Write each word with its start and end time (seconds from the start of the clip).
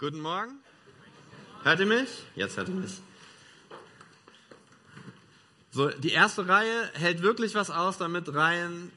Guten 0.00 0.20
Morgen. 0.20 0.52
Hört 1.62 1.78
ihr 1.78 1.84
mich? 1.84 2.08
Jetzt 2.34 2.56
hört 2.56 2.70
ihr 2.70 2.74
mich. 2.74 3.02
So, 5.72 5.90
die 5.90 6.12
erste 6.12 6.48
Reihe 6.48 6.90
hält 6.94 7.20
wirklich 7.20 7.54
was 7.54 7.68
aus, 7.68 7.98
damit 7.98 8.34
Reihen 8.34 8.90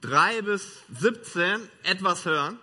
3 0.00 0.42
bis 0.42 0.82
17 0.92 1.60
etwas 1.84 2.24
hören. 2.24 2.58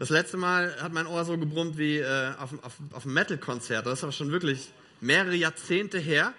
Das 0.00 0.10
letzte 0.10 0.36
Mal 0.36 0.82
hat 0.82 0.92
mein 0.92 1.06
Ohr 1.06 1.24
so 1.24 1.38
gebrummt 1.38 1.78
wie 1.78 1.98
äh, 1.98 2.32
auf, 2.40 2.52
auf, 2.64 2.74
auf 2.90 3.04
einem 3.04 3.14
Metal-Konzert. 3.14 3.86
Das 3.86 4.00
ist 4.00 4.02
aber 4.02 4.12
schon 4.12 4.32
wirklich 4.32 4.72
mehrere 5.00 5.36
Jahrzehnte 5.36 6.00
her. 6.00 6.34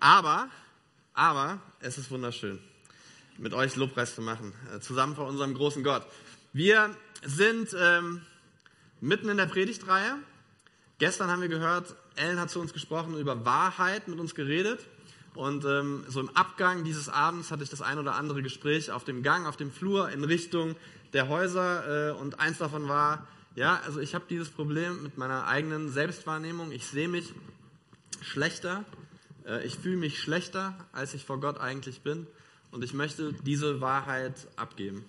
Aber, 0.00 0.48
aber, 1.12 1.60
es 1.80 1.98
ist 1.98 2.10
wunderschön, 2.10 2.60
mit 3.36 3.52
euch 3.52 3.76
Lobpreis 3.76 4.14
zu 4.14 4.22
machen, 4.22 4.54
äh, 4.74 4.80
zusammen 4.80 5.14
vor 5.16 5.26
unserem 5.26 5.52
großen 5.52 5.84
Gott. 5.84 6.06
Wir 6.54 6.96
sind 7.26 7.76
ähm, 7.78 8.22
mitten 9.02 9.28
in 9.28 9.36
der 9.36 9.46
Predigtreihe. 9.46 10.16
Gestern 10.98 11.28
haben 11.28 11.42
wir 11.42 11.48
gehört, 11.48 11.96
Ellen 12.14 12.38
hat 12.38 12.50
zu 12.50 12.60
uns 12.60 12.72
gesprochen, 12.72 13.18
über 13.18 13.44
Wahrheit 13.44 14.06
mit 14.06 14.20
uns 14.20 14.34
geredet. 14.34 14.86
Und 15.34 15.64
ähm, 15.64 16.04
so 16.08 16.20
im 16.20 16.28
Abgang 16.36 16.84
dieses 16.84 17.08
Abends 17.08 17.50
hatte 17.50 17.64
ich 17.64 17.70
das 17.70 17.82
ein 17.82 17.98
oder 17.98 18.14
andere 18.14 18.42
Gespräch 18.42 18.92
auf 18.92 19.02
dem 19.02 19.22
Gang, 19.22 19.46
auf 19.46 19.56
dem 19.56 19.72
Flur 19.72 20.10
in 20.10 20.22
Richtung 20.22 20.76
der 21.12 21.28
Häuser. 21.28 22.10
Äh, 22.10 22.12
und 22.12 22.38
eins 22.38 22.58
davon 22.58 22.88
war, 22.88 23.26
ja, 23.56 23.80
also 23.84 23.98
ich 23.98 24.14
habe 24.14 24.24
dieses 24.30 24.50
Problem 24.50 25.02
mit 25.02 25.18
meiner 25.18 25.46
eigenen 25.46 25.90
Selbstwahrnehmung. 25.90 26.70
Ich 26.70 26.86
sehe 26.86 27.08
mich 27.08 27.34
schlechter. 28.20 28.84
Äh, 29.44 29.66
ich 29.66 29.78
fühle 29.78 29.96
mich 29.96 30.20
schlechter, 30.20 30.76
als 30.92 31.12
ich 31.14 31.24
vor 31.24 31.40
Gott 31.40 31.58
eigentlich 31.58 32.02
bin. 32.02 32.28
Und 32.70 32.84
ich 32.84 32.94
möchte 32.94 33.32
diese 33.32 33.80
Wahrheit 33.80 34.46
abgeben. 34.54 35.04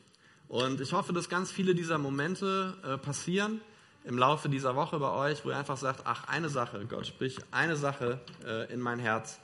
Und 0.47 0.81
ich 0.81 0.93
hoffe, 0.93 1.13
dass 1.13 1.29
ganz 1.29 1.51
viele 1.51 1.75
dieser 1.75 1.99
Momente 1.99 2.75
äh, 2.83 2.97
passieren 2.97 3.61
im 4.03 4.17
Laufe 4.17 4.49
dieser 4.49 4.75
Woche 4.75 4.99
bei 4.99 5.11
euch, 5.11 5.45
wo 5.45 5.49
ihr 5.49 5.57
einfach 5.57 5.77
sagt, 5.77 6.01
ach, 6.05 6.27
eine 6.27 6.49
Sache, 6.49 6.85
Gott, 6.89 7.07
sprich 7.07 7.39
eine 7.51 7.75
Sache 7.75 8.19
äh, 8.45 8.71
in 8.73 8.81
mein 8.81 8.99
Herz 8.99 9.39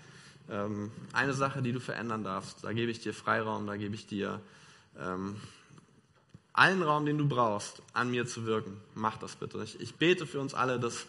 ähm, 0.50 0.92
eine 1.14 1.34
Sache, 1.34 1.62
die 1.62 1.72
du 1.72 1.80
verändern 1.80 2.24
darfst. 2.24 2.64
Da 2.64 2.74
gebe 2.74 2.92
ich 2.92 3.00
dir 3.00 3.14
Freiraum, 3.14 3.68
da 3.68 3.78
gebe 3.78 3.96
ich 3.96 4.08
dir 4.08 4.42
ähm, 5.00 5.38
allen 6.54 6.82
Raum, 6.82 7.06
den 7.06 7.18
du 7.18 7.28
brauchst, 7.28 7.82
an 7.94 8.12
mir 8.12 8.26
zu 8.26 8.46
wirken. 8.46 8.82
Mach 8.96 9.18
das 9.18 9.36
bitte. 9.36 9.64
Ich, 9.64 9.80
ich 9.80 9.96
bete 9.96 10.26
für 10.26 10.40
uns 10.40 10.54
alle, 10.54 10.80
dass 10.80 11.06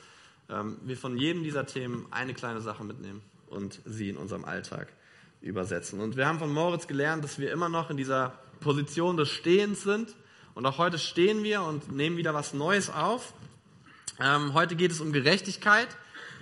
ähm, 0.48 0.76
wir 0.82 0.96
von 0.96 1.16
jedem 1.16 1.42
dieser 1.42 1.66
Themen 1.66 2.06
eine 2.10 2.34
kleine 2.34 2.60
Sache 2.60 2.84
mitnehmen 2.84 3.22
und 3.48 3.80
sie 3.84 4.10
in 4.10 4.16
unserem 4.16 4.44
Alltag 4.44 4.92
übersetzen. 5.40 6.00
Und 6.00 6.16
wir 6.16 6.26
haben 6.26 6.38
von 6.38 6.52
Moritz 6.52 6.86
gelernt, 6.86 7.24
dass 7.24 7.38
wir 7.38 7.50
immer 7.50 7.68
noch 7.68 7.90
in 7.90 7.96
dieser 7.96 8.34
Position 8.60 9.16
des 9.16 9.30
Stehens 9.30 9.82
sind. 9.82 10.14
Und 10.54 10.66
auch 10.66 10.78
heute 10.78 10.98
stehen 10.98 11.42
wir 11.42 11.62
und 11.62 11.92
nehmen 11.92 12.16
wieder 12.16 12.34
was 12.34 12.52
Neues 12.52 12.90
auf. 12.90 13.32
Ähm, 14.18 14.54
heute 14.54 14.76
geht 14.76 14.90
es 14.90 15.00
um 15.00 15.12
Gerechtigkeit, 15.12 15.88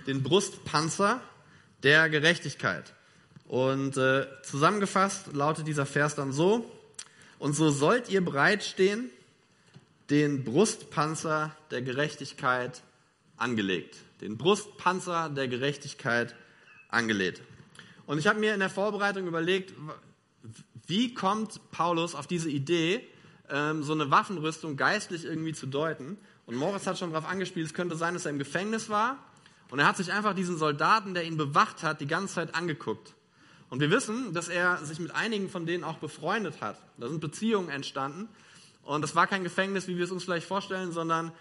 den 0.07 0.23
Brustpanzer 0.23 1.21
der 1.83 2.09
Gerechtigkeit. 2.09 2.93
Und 3.47 3.97
äh, 3.97 4.27
zusammengefasst 4.43 5.33
lautet 5.33 5.67
dieser 5.67 5.85
Vers 5.85 6.15
dann 6.15 6.31
so, 6.31 6.69
und 7.39 7.53
so 7.53 7.69
sollt 7.69 8.09
ihr 8.09 8.23
bereitstehen, 8.23 9.09
den 10.09 10.43
Brustpanzer 10.43 11.55
der 11.71 11.81
Gerechtigkeit 11.81 12.81
angelegt. 13.37 13.95
Den 14.21 14.37
Brustpanzer 14.37 15.29
der 15.29 15.47
Gerechtigkeit 15.47 16.35
angelegt. 16.89 17.41
Und 18.05 18.17
ich 18.17 18.27
habe 18.27 18.39
mir 18.39 18.53
in 18.53 18.59
der 18.59 18.69
Vorbereitung 18.69 19.27
überlegt, 19.27 19.73
wie 20.87 21.13
kommt 21.13 21.61
Paulus 21.71 22.15
auf 22.15 22.27
diese 22.27 22.49
Idee, 22.49 23.07
ähm, 23.49 23.83
so 23.83 23.93
eine 23.93 24.11
Waffenrüstung 24.11 24.77
geistlich 24.77 25.25
irgendwie 25.25 25.53
zu 25.53 25.67
deuten? 25.67 26.17
Und 26.45 26.55
Moritz 26.55 26.87
hat 26.87 26.97
schon 26.97 27.11
darauf 27.11 27.29
angespielt, 27.29 27.67
es 27.67 27.73
könnte 27.73 27.95
sein, 27.95 28.13
dass 28.13 28.25
er 28.25 28.31
im 28.31 28.39
Gefängnis 28.39 28.89
war 28.89 29.17
und 29.69 29.79
er 29.79 29.87
hat 29.87 29.97
sich 29.97 30.11
einfach 30.11 30.33
diesen 30.33 30.57
Soldaten, 30.57 31.13
der 31.13 31.23
ihn 31.23 31.37
bewacht 31.37 31.83
hat, 31.83 32.01
die 32.01 32.07
ganze 32.07 32.35
Zeit 32.35 32.55
angeguckt. 32.55 33.13
Und 33.69 33.81
wir 33.81 33.91
wissen, 33.91 34.33
dass 34.33 34.49
er 34.49 34.77
sich 34.83 34.99
mit 34.99 35.13
einigen 35.13 35.47
von 35.47 35.65
denen 35.67 35.83
auch 35.83 35.97
befreundet 35.97 36.61
hat. 36.61 36.77
Da 36.97 37.07
sind 37.07 37.21
Beziehungen 37.21 37.69
entstanden. 37.69 38.27
Und 38.83 39.03
das 39.03 39.15
war 39.15 39.27
kein 39.27 39.43
Gefängnis, 39.43 39.87
wie 39.87 39.97
wir 39.97 40.05
es 40.05 40.11
uns 40.11 40.23
vielleicht 40.23 40.47
vorstellen, 40.47 40.91
sondern 40.91 41.31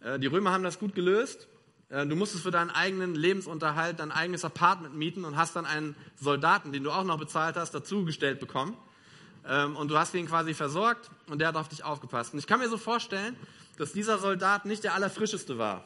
äh, 0.00 0.18
die 0.18 0.26
Römer 0.26 0.50
haben 0.50 0.64
das 0.64 0.80
gut 0.80 0.96
gelöst. 0.96 1.46
Äh, 1.88 2.04
du 2.06 2.16
musstest 2.16 2.42
für 2.42 2.50
deinen 2.50 2.70
eigenen 2.70 3.14
Lebensunterhalt 3.14 4.00
dein 4.00 4.10
eigenes 4.10 4.44
Apartment 4.44 4.96
mieten 4.96 5.24
und 5.24 5.36
hast 5.36 5.54
dann 5.54 5.64
einen 5.64 5.94
Soldaten, 6.16 6.72
den 6.72 6.82
du 6.82 6.90
auch 6.90 7.04
noch 7.04 7.18
bezahlt 7.18 7.54
hast, 7.54 7.72
dazugestellt 7.72 8.40
bekommen. 8.40 8.76
Ähm, 9.48 9.76
und 9.76 9.88
du 9.88 9.98
hast 9.98 10.14
ihn 10.14 10.26
quasi 10.26 10.54
versorgt 10.54 11.10
und 11.28 11.38
der 11.38 11.48
hat 11.48 11.56
auf 11.56 11.68
dich 11.68 11.84
aufgepasst. 11.84 12.32
Und 12.32 12.38
ich 12.38 12.46
kann 12.46 12.60
mir 12.60 12.68
so 12.68 12.78
vorstellen, 12.78 13.36
dass 13.78 13.92
dieser 13.92 14.18
Soldat 14.18 14.64
nicht 14.64 14.84
der 14.84 14.94
allerfrischeste 14.94 15.58
war. 15.58 15.84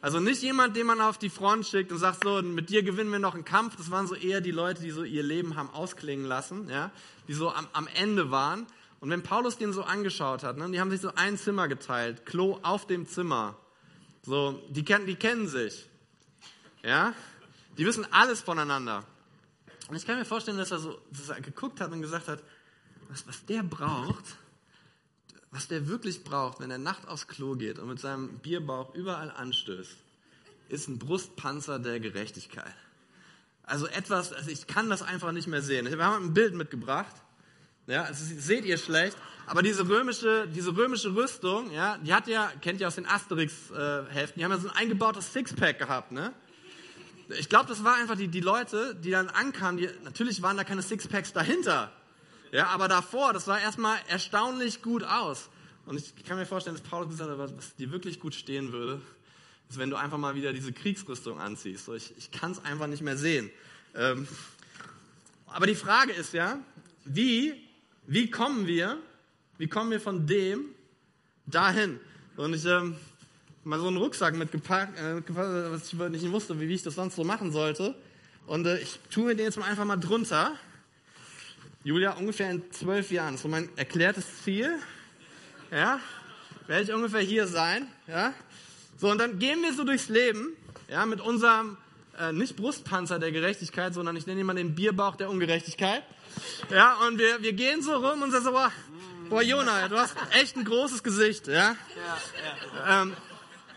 Also 0.00 0.20
nicht 0.20 0.42
jemand, 0.42 0.76
den 0.76 0.86
man 0.86 1.00
auf 1.00 1.18
die 1.18 1.30
Front 1.30 1.66
schickt 1.66 1.90
und 1.90 1.98
sagt, 1.98 2.22
so, 2.22 2.42
mit 2.42 2.68
dir 2.70 2.82
gewinnen 2.82 3.10
wir 3.10 3.18
noch 3.18 3.34
einen 3.34 3.44
Kampf. 3.44 3.76
Das 3.76 3.90
waren 3.90 4.06
so 4.06 4.14
eher 4.14 4.40
die 4.40 4.50
Leute, 4.50 4.82
die 4.82 4.90
so 4.90 5.02
ihr 5.02 5.22
Leben 5.22 5.56
haben 5.56 5.70
ausklingen 5.70 6.26
lassen, 6.26 6.68
ja, 6.68 6.90
die 7.26 7.34
so 7.34 7.50
am, 7.50 7.66
am 7.72 7.88
Ende 7.94 8.30
waren. 8.30 8.66
Und 9.00 9.10
wenn 9.10 9.22
Paulus 9.22 9.58
den 9.58 9.72
so 9.72 9.82
angeschaut 9.82 10.42
hat, 10.42 10.58
ne, 10.58 10.70
die 10.70 10.80
haben 10.80 10.90
sich 10.90 11.00
so 11.00 11.12
ein 11.16 11.36
Zimmer 11.36 11.66
geteilt, 11.68 12.26
Klo 12.26 12.58
auf 12.62 12.86
dem 12.86 13.06
Zimmer. 13.08 13.56
So, 14.22 14.62
die, 14.68 14.84
kennen, 14.84 15.06
die 15.06 15.16
kennen 15.16 15.48
sich. 15.48 15.88
Ja, 16.82 17.14
die 17.78 17.86
wissen 17.86 18.06
alles 18.12 18.40
voneinander. 18.40 19.04
Und 19.88 19.96
ich 19.96 20.06
kann 20.06 20.18
mir 20.18 20.24
vorstellen, 20.24 20.58
dass 20.58 20.70
er 20.70 20.78
so 20.78 20.98
dass 21.10 21.28
er 21.28 21.40
geguckt 21.40 21.80
hat 21.80 21.92
und 21.92 22.00
gesagt 22.00 22.28
hat, 22.28 22.42
was, 23.08 23.26
was 23.26 23.44
der 23.46 23.62
braucht, 23.62 24.24
was 25.50 25.68
der 25.68 25.88
wirklich 25.88 26.24
braucht, 26.24 26.60
wenn 26.60 26.70
er 26.70 26.78
Nacht 26.78 27.08
aufs 27.08 27.26
Klo 27.26 27.54
geht 27.54 27.78
und 27.78 27.88
mit 27.88 28.00
seinem 28.00 28.38
Bierbauch 28.38 28.94
überall 28.94 29.30
anstößt, 29.30 29.96
ist 30.68 30.88
ein 30.88 30.98
Brustpanzer 30.98 31.78
der 31.78 32.00
Gerechtigkeit. 32.00 32.74
Also 33.62 33.86
etwas, 33.86 34.32
also 34.32 34.50
ich 34.50 34.66
kann 34.66 34.90
das 34.90 35.02
einfach 35.02 35.32
nicht 35.32 35.48
mehr 35.48 35.62
sehen. 35.62 35.86
Wir 35.86 36.04
haben 36.04 36.26
ein 36.26 36.34
Bild 36.34 36.54
mitgebracht. 36.54 37.14
Ja, 37.86 38.02
also 38.02 38.24
seht 38.24 38.64
ihr 38.64 38.78
schlecht. 38.78 39.16
Aber 39.46 39.62
diese 39.62 39.88
römische, 39.88 40.48
diese 40.48 40.76
römische 40.76 41.14
Rüstung, 41.14 41.70
ja, 41.70 41.98
die 41.98 42.12
hat 42.12 42.26
ja, 42.26 42.50
kennt 42.60 42.80
ihr 42.80 42.88
aus 42.88 42.96
den 42.96 43.06
Asterix-Heften, 43.06 44.40
die 44.40 44.44
haben 44.44 44.50
ja 44.50 44.58
so 44.58 44.68
ein 44.68 44.76
eingebautes 44.76 45.32
Sixpack 45.32 45.78
gehabt, 45.78 46.10
ne? 46.10 46.32
Ich 47.38 47.48
glaube, 47.48 47.68
das 47.68 47.82
war 47.82 47.96
einfach 47.96 48.16
die, 48.16 48.28
die 48.28 48.40
Leute, 48.40 48.94
die 48.94 49.10
dann 49.10 49.28
ankamen, 49.28 49.78
die, 49.78 49.88
natürlich 50.04 50.42
waren 50.42 50.56
da 50.56 50.64
keine 50.64 50.82
Sixpacks 50.82 51.32
dahinter. 51.32 51.92
Ja, 52.52 52.68
aber 52.68 52.88
davor, 52.88 53.32
das 53.32 53.44
sah 53.44 53.58
erstmal 53.58 53.98
erstaunlich 54.08 54.82
gut 54.82 55.02
aus. 55.02 55.48
Und 55.86 55.96
ich 55.98 56.24
kann 56.24 56.36
mir 56.36 56.46
vorstellen, 56.46 56.76
dass 56.76 56.84
Paulus 56.84 57.10
gesagt 57.10 57.30
hat, 57.30 57.38
was 57.38 57.76
dir 57.76 57.90
wirklich 57.92 58.20
gut 58.20 58.34
stehen 58.34 58.72
würde, 58.72 59.00
ist, 59.68 59.78
wenn 59.78 59.90
du 59.90 59.96
einfach 59.96 60.18
mal 60.18 60.34
wieder 60.34 60.52
diese 60.52 60.72
Kriegsrüstung 60.72 61.38
anziehst. 61.38 61.86
So, 61.86 61.94
ich 61.94 62.12
ich 62.16 62.30
kann 62.30 62.52
es 62.52 62.64
einfach 62.64 62.86
nicht 62.86 63.02
mehr 63.02 63.16
sehen. 63.16 63.50
Ähm, 63.94 64.26
aber 65.46 65.66
die 65.66 65.74
Frage 65.74 66.12
ist 66.12 66.34
ja, 66.34 66.58
wie, 67.04 67.54
wie 68.06 68.30
kommen 68.30 68.66
wir, 68.66 68.98
wie 69.58 69.68
kommen 69.68 69.90
wir 69.90 70.00
von 70.00 70.26
dem 70.26 70.66
dahin? 71.46 72.00
Und 72.36 72.54
ich 72.54 72.64
ähm, 72.66 72.96
mal 73.64 73.80
so 73.80 73.88
einen 73.88 73.96
Rucksack 73.96 74.34
mitgepackt, 74.34 74.98
äh, 74.98 75.22
was 75.28 75.92
ich 75.92 75.98
nicht 75.98 76.30
wusste, 76.32 76.60
wie, 76.60 76.68
wie 76.68 76.74
ich 76.74 76.82
das 76.82 76.94
sonst 76.94 77.16
so 77.16 77.24
machen 77.24 77.52
sollte. 77.52 77.94
Und 78.46 78.66
äh, 78.66 78.78
ich 78.78 79.00
tue 79.10 79.24
mir 79.24 79.36
den 79.36 79.46
jetzt 79.46 79.58
mal 79.58 79.66
einfach 79.66 79.84
mal 79.84 79.96
drunter. 79.96 80.54
Julia, 81.86 82.14
ungefähr 82.14 82.50
in 82.50 82.68
zwölf 82.72 83.12
Jahren, 83.12 83.38
so 83.38 83.46
mein 83.46 83.68
erklärtes 83.76 84.42
Ziel, 84.42 84.76
ja, 85.70 86.00
werde 86.66 86.82
ich 86.82 86.92
ungefähr 86.92 87.20
hier 87.20 87.46
sein, 87.46 87.86
ja. 88.08 88.34
So, 88.96 89.08
und 89.08 89.18
dann 89.18 89.38
gehen 89.38 89.62
wir 89.62 89.72
so 89.72 89.84
durchs 89.84 90.08
Leben, 90.08 90.56
ja, 90.88 91.06
mit 91.06 91.20
unserem, 91.20 91.76
äh, 92.18 92.32
nicht 92.32 92.56
Brustpanzer 92.56 93.20
der 93.20 93.30
Gerechtigkeit, 93.30 93.94
sondern 93.94 94.16
ich 94.16 94.26
nenne 94.26 94.40
ihn 94.40 94.46
mal 94.46 94.54
den 94.54 94.74
Bierbauch 94.74 95.14
der 95.14 95.30
Ungerechtigkeit. 95.30 96.02
Ja, 96.72 96.94
und 97.06 97.20
wir, 97.20 97.40
wir 97.40 97.52
gehen 97.52 97.82
so 97.82 97.94
rum 97.94 98.20
und 98.20 98.32
sagen 98.32 98.46
so, 98.46 98.50
boah, 98.50 98.72
boah 99.30 99.42
Jona, 99.42 99.86
du 99.86 99.96
hast 99.96 100.16
echt 100.32 100.56
ein 100.56 100.64
großes 100.64 101.04
Gesicht, 101.04 101.46
ja. 101.46 101.54
ja, 101.54 101.76
ja. 102.84 103.02
Ähm, 103.02 103.12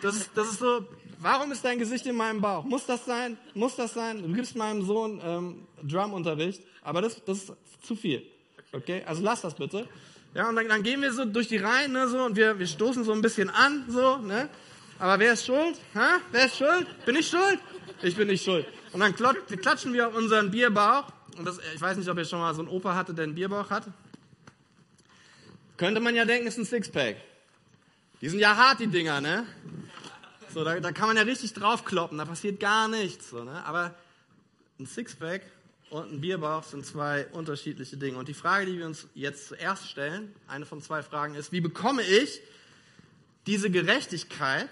das, 0.02 0.16
ist, 0.16 0.32
das 0.34 0.50
ist 0.50 0.58
so, 0.58 0.84
warum 1.20 1.52
ist 1.52 1.64
dein 1.64 1.80
Gesicht 1.80 2.06
in 2.06 2.16
meinem 2.16 2.42
Bauch? 2.42 2.64
Muss 2.64 2.86
das 2.86 3.06
sein? 3.06 3.38
Muss 3.54 3.76
das 3.76 3.94
sein? 3.94 4.22
Du 4.22 4.34
gibst 4.34 4.56
meinem 4.56 4.86
Sohn 4.86 5.22
ähm, 5.24 5.68
Drumunterricht, 5.84 6.62
aber 6.82 7.02
das, 7.02 7.24
das 7.24 7.44
ist 7.44 7.54
zu 7.84 7.96
viel. 7.96 8.24
Okay, 8.72 9.04
also 9.06 9.24
lass 9.24 9.42
das 9.42 9.56
bitte. 9.56 9.88
Ja, 10.34 10.48
und 10.48 10.56
dann, 10.56 10.68
dann 10.68 10.84
gehen 10.84 11.02
wir 11.02 11.12
so 11.12 11.26
durch 11.26 11.48
die 11.48 11.58
Reihen, 11.58 11.92
ne, 11.92 12.08
so, 12.08 12.24
und 12.24 12.36
wir, 12.36 12.60
wir 12.60 12.68
stoßen 12.68 13.04
so 13.04 13.12
ein 13.14 13.22
bisschen 13.22 13.50
an, 13.50 13.86
so, 13.88 14.18
ne. 14.18 14.50
Aber 15.00 15.18
wer 15.20 15.34
ist 15.34 15.46
schuld? 15.46 15.78
Ha? 15.96 16.18
Wer 16.32 16.46
ist 16.46 16.58
schuld? 16.58 16.88
Bin 17.06 17.16
ich 17.16 17.28
schuld? 17.28 17.60
Ich 18.02 18.16
bin 18.16 18.28
nicht 18.28 18.44
schuld. 18.44 18.68
Und 18.92 19.00
dann 19.00 19.16
klatschen 19.16 19.94
wir 19.94 20.08
auf 20.08 20.16
unseren 20.16 20.52
Bierbauch. 20.52 21.06
Und 21.38 21.46
das, 21.46 21.60
ich 21.74 21.82
weiß 21.82 21.98
nicht, 21.98 22.10
ob 22.10 22.18
ihr 22.18 22.26
schon 22.26 22.40
mal 22.40 22.54
so 22.54 22.62
einen 22.62 22.70
Opa 22.70 22.96
hatte, 22.96 23.14
der 23.14 23.24
einen 23.24 23.36
Bierbauch 23.36 23.70
hat. 23.70 23.86
Könnte 25.78 26.02
man 26.02 26.16
ja 26.16 26.26
denken, 26.26 26.48
ist 26.48 26.58
ein 26.58 26.66
Sixpack. 26.66 27.16
Die 28.22 28.28
sind 28.28 28.40
ja 28.40 28.56
hart, 28.56 28.82
die 28.82 28.88
Dinger, 28.88 29.22
ne? 29.22 29.46
So, 30.54 30.64
da, 30.64 30.80
da 30.80 30.92
kann 30.92 31.08
man 31.08 31.18
ja 31.18 31.24
richtig 31.24 31.54
draufkloppen, 31.54 32.18
da 32.18 32.26
passiert 32.26 32.60
gar 32.60 32.88
nichts. 32.88 33.30
So, 33.30 33.44
ne? 33.44 33.64
Aber 33.66 33.94
ein 34.80 34.88
Sixpack 34.88 35.44
und 35.90 36.12
ein 36.12 36.22
Bierbauch 36.22 36.64
sind 36.64 36.86
zwei 36.86 37.28
unterschiedliche 37.28 37.98
Dinge. 37.98 38.18
Und 38.18 38.28
die 38.28 38.34
Frage, 38.34 38.66
die 38.66 38.78
wir 38.78 38.86
uns 38.86 39.08
jetzt 39.14 39.48
zuerst 39.48 39.88
stellen, 39.88 40.34
eine 40.48 40.66
von 40.66 40.82
zwei 40.82 41.04
Fragen 41.04 41.36
ist, 41.36 41.52
wie 41.52 41.62
bekomme 41.62 42.02
ich 42.02 42.42
diese 43.46 43.70
Gerechtigkeit, 43.70 44.70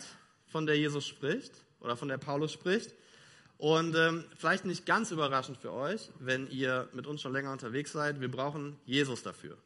von 0.47 0.65
der 0.65 0.77
Jesus 0.77 1.05
spricht 1.05 1.51
oder 1.81 1.97
von 1.97 2.07
der 2.07 2.17
Paulus 2.17 2.53
spricht. 2.53 2.93
Und 3.57 3.95
ähm, 3.95 4.23
vielleicht 4.37 4.65
nicht 4.65 4.85
ganz 4.85 5.11
überraschend 5.11 5.57
für 5.57 5.73
euch, 5.73 6.09
wenn 6.19 6.49
ihr 6.49 6.87
mit 6.93 7.07
uns 7.07 7.21
schon 7.21 7.33
länger 7.33 7.51
unterwegs 7.51 7.91
seid, 7.91 8.21
wir 8.21 8.29
brauchen 8.31 8.77
Jesus 8.85 9.23
dafür. 9.23 9.57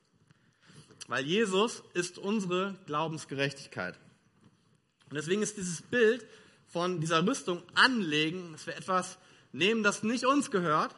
Weil 1.07 1.25
Jesus 1.25 1.83
ist 1.93 2.17
unsere 2.17 2.75
Glaubensgerechtigkeit. 2.85 3.95
Und 5.11 5.15
deswegen 5.15 5.41
ist 5.41 5.57
dieses 5.57 5.81
Bild 5.81 6.25
von 6.69 7.01
dieser 7.01 7.27
Rüstung 7.27 7.61
anlegen, 7.75 8.53
dass 8.53 8.65
wir 8.65 8.77
etwas 8.77 9.17
nehmen, 9.51 9.83
das 9.83 10.03
nicht 10.03 10.25
uns 10.25 10.51
gehört, 10.51 10.95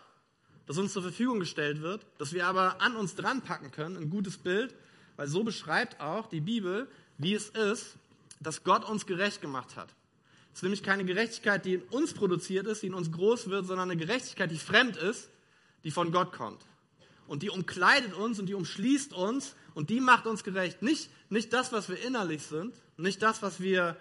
das 0.68 0.78
uns 0.78 0.94
zur 0.94 1.02
Verfügung 1.02 1.40
gestellt 1.40 1.82
wird, 1.82 2.06
das 2.20 2.32
wir 2.32 2.46
aber 2.46 2.80
an 2.80 2.96
uns 2.96 3.16
dran 3.16 3.42
packen 3.42 3.72
können, 3.72 3.98
ein 3.98 4.12
gutes 4.12 4.38
Bild, 4.38 4.76
weil 5.16 5.28
so 5.28 5.44
beschreibt 5.44 6.00
auch 6.00 6.28
die 6.28 6.42
Bibel, 6.42 6.88
wie 7.18 7.34
es 7.34 7.50
ist, 7.50 7.96
dass 8.40 8.64
Gott 8.64 8.88
uns 8.88 9.08
gerecht 9.08 9.42
gemacht 9.42 9.76
hat. 9.76 9.90
Es 10.52 10.60
ist 10.60 10.64
nämlich 10.64 10.84
keine 10.84 11.06
Gerechtigkeit, 11.06 11.66
die 11.66 11.74
in 11.74 11.82
uns 11.82 12.14
produziert 12.14 12.68
ist, 12.68 12.84
die 12.84 12.88
in 12.88 12.94
uns 12.94 13.12
groß 13.12 13.50
wird, 13.50 13.66
sondern 13.66 13.90
eine 13.90 14.00
Gerechtigkeit, 14.00 14.52
die 14.52 14.60
fremd 14.60 14.96
ist, 14.96 15.32
die 15.84 15.90
von 15.90 16.12
Gott 16.12 16.34
kommt. 16.34 16.64
Und 17.26 17.42
die 17.42 17.50
umkleidet 17.50 18.14
uns 18.14 18.40
und 18.40 18.46
die 18.46 18.54
umschließt 18.54 19.12
uns 19.14 19.56
und 19.74 19.90
die 19.90 20.00
macht 20.00 20.28
uns 20.28 20.44
gerecht. 20.44 20.82
Nicht, 20.82 21.10
nicht 21.30 21.54
das, 21.54 21.72
was 21.72 21.90
wir 21.90 22.00
innerlich 22.04 22.44
sind, 22.44 22.76
nicht 22.98 23.22
das, 23.22 23.42
was 23.42 23.60
wir 23.60 23.98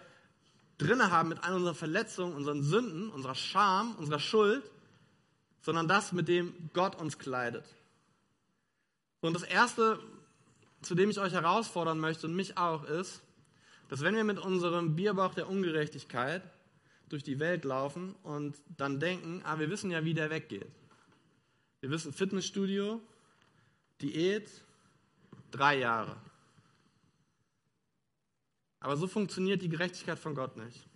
drinne 0.78 1.10
haben 1.10 1.28
mit 1.28 1.42
all 1.42 1.54
unseren 1.54 1.74
Verletzungen, 1.74 2.34
unseren 2.34 2.62
Sünden, 2.62 3.10
unserer 3.10 3.34
Scham, 3.34 3.94
unserer 3.96 4.18
Schuld, 4.18 4.62
sondern 5.60 5.88
das, 5.88 6.12
mit 6.12 6.28
dem 6.28 6.70
Gott 6.72 7.00
uns 7.00 7.18
kleidet. 7.18 7.64
Und 9.20 9.34
das 9.34 9.44
Erste, 9.44 10.00
zu 10.82 10.94
dem 10.94 11.10
ich 11.10 11.20
euch 11.20 11.32
herausfordern 11.32 12.00
möchte 12.00 12.26
und 12.26 12.34
mich 12.34 12.58
auch, 12.58 12.84
ist, 12.84 13.22
dass 13.88 14.00
wenn 14.00 14.16
wir 14.16 14.24
mit 14.24 14.38
unserem 14.38 14.96
Bierbauch 14.96 15.34
der 15.34 15.48
Ungerechtigkeit 15.48 16.42
durch 17.08 17.22
die 17.22 17.38
Welt 17.38 17.64
laufen 17.64 18.14
und 18.22 18.56
dann 18.76 18.98
denken, 18.98 19.42
ah, 19.44 19.58
wir 19.58 19.70
wissen 19.70 19.90
ja, 19.90 20.04
wie 20.04 20.14
der 20.14 20.30
weggeht. 20.30 20.72
Wir 21.80 21.90
wissen 21.90 22.12
Fitnessstudio, 22.12 23.00
Diät, 24.00 24.48
drei 25.52 25.78
Jahre. 25.78 26.16
Aber 28.80 28.96
so 28.96 29.06
funktioniert 29.06 29.62
die 29.62 29.68
Gerechtigkeit 29.68 30.18
von 30.18 30.34
Gott 30.34 30.56
nicht. 30.56 30.88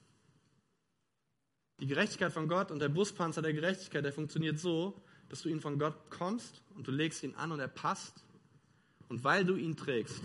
Die 1.79 1.87
Gerechtigkeit 1.87 2.33
von 2.33 2.49
Gott 2.49 2.71
und 2.71 2.81
der 2.81 2.89
Brustpanzer 2.89 3.43
der 3.43 3.53
Gerechtigkeit, 3.53 4.05
der 4.05 4.13
funktioniert 4.13 4.59
so, 4.59 5.01
dass 5.29 5.43
du 5.43 5.49
ihn 5.49 5.61
von 5.61 5.79
Gott 5.79 5.95
kommst 6.11 6.63
und 6.75 6.87
du 6.87 6.91
legst 6.91 7.23
ihn 7.23 7.35
an 7.37 7.53
und 7.53 7.61
er 7.61 7.69
passt. 7.69 8.25
Und 9.09 9.23
weil 9.23 9.45
du 9.45 9.55
ihn 9.55 9.77
trägst, 9.77 10.21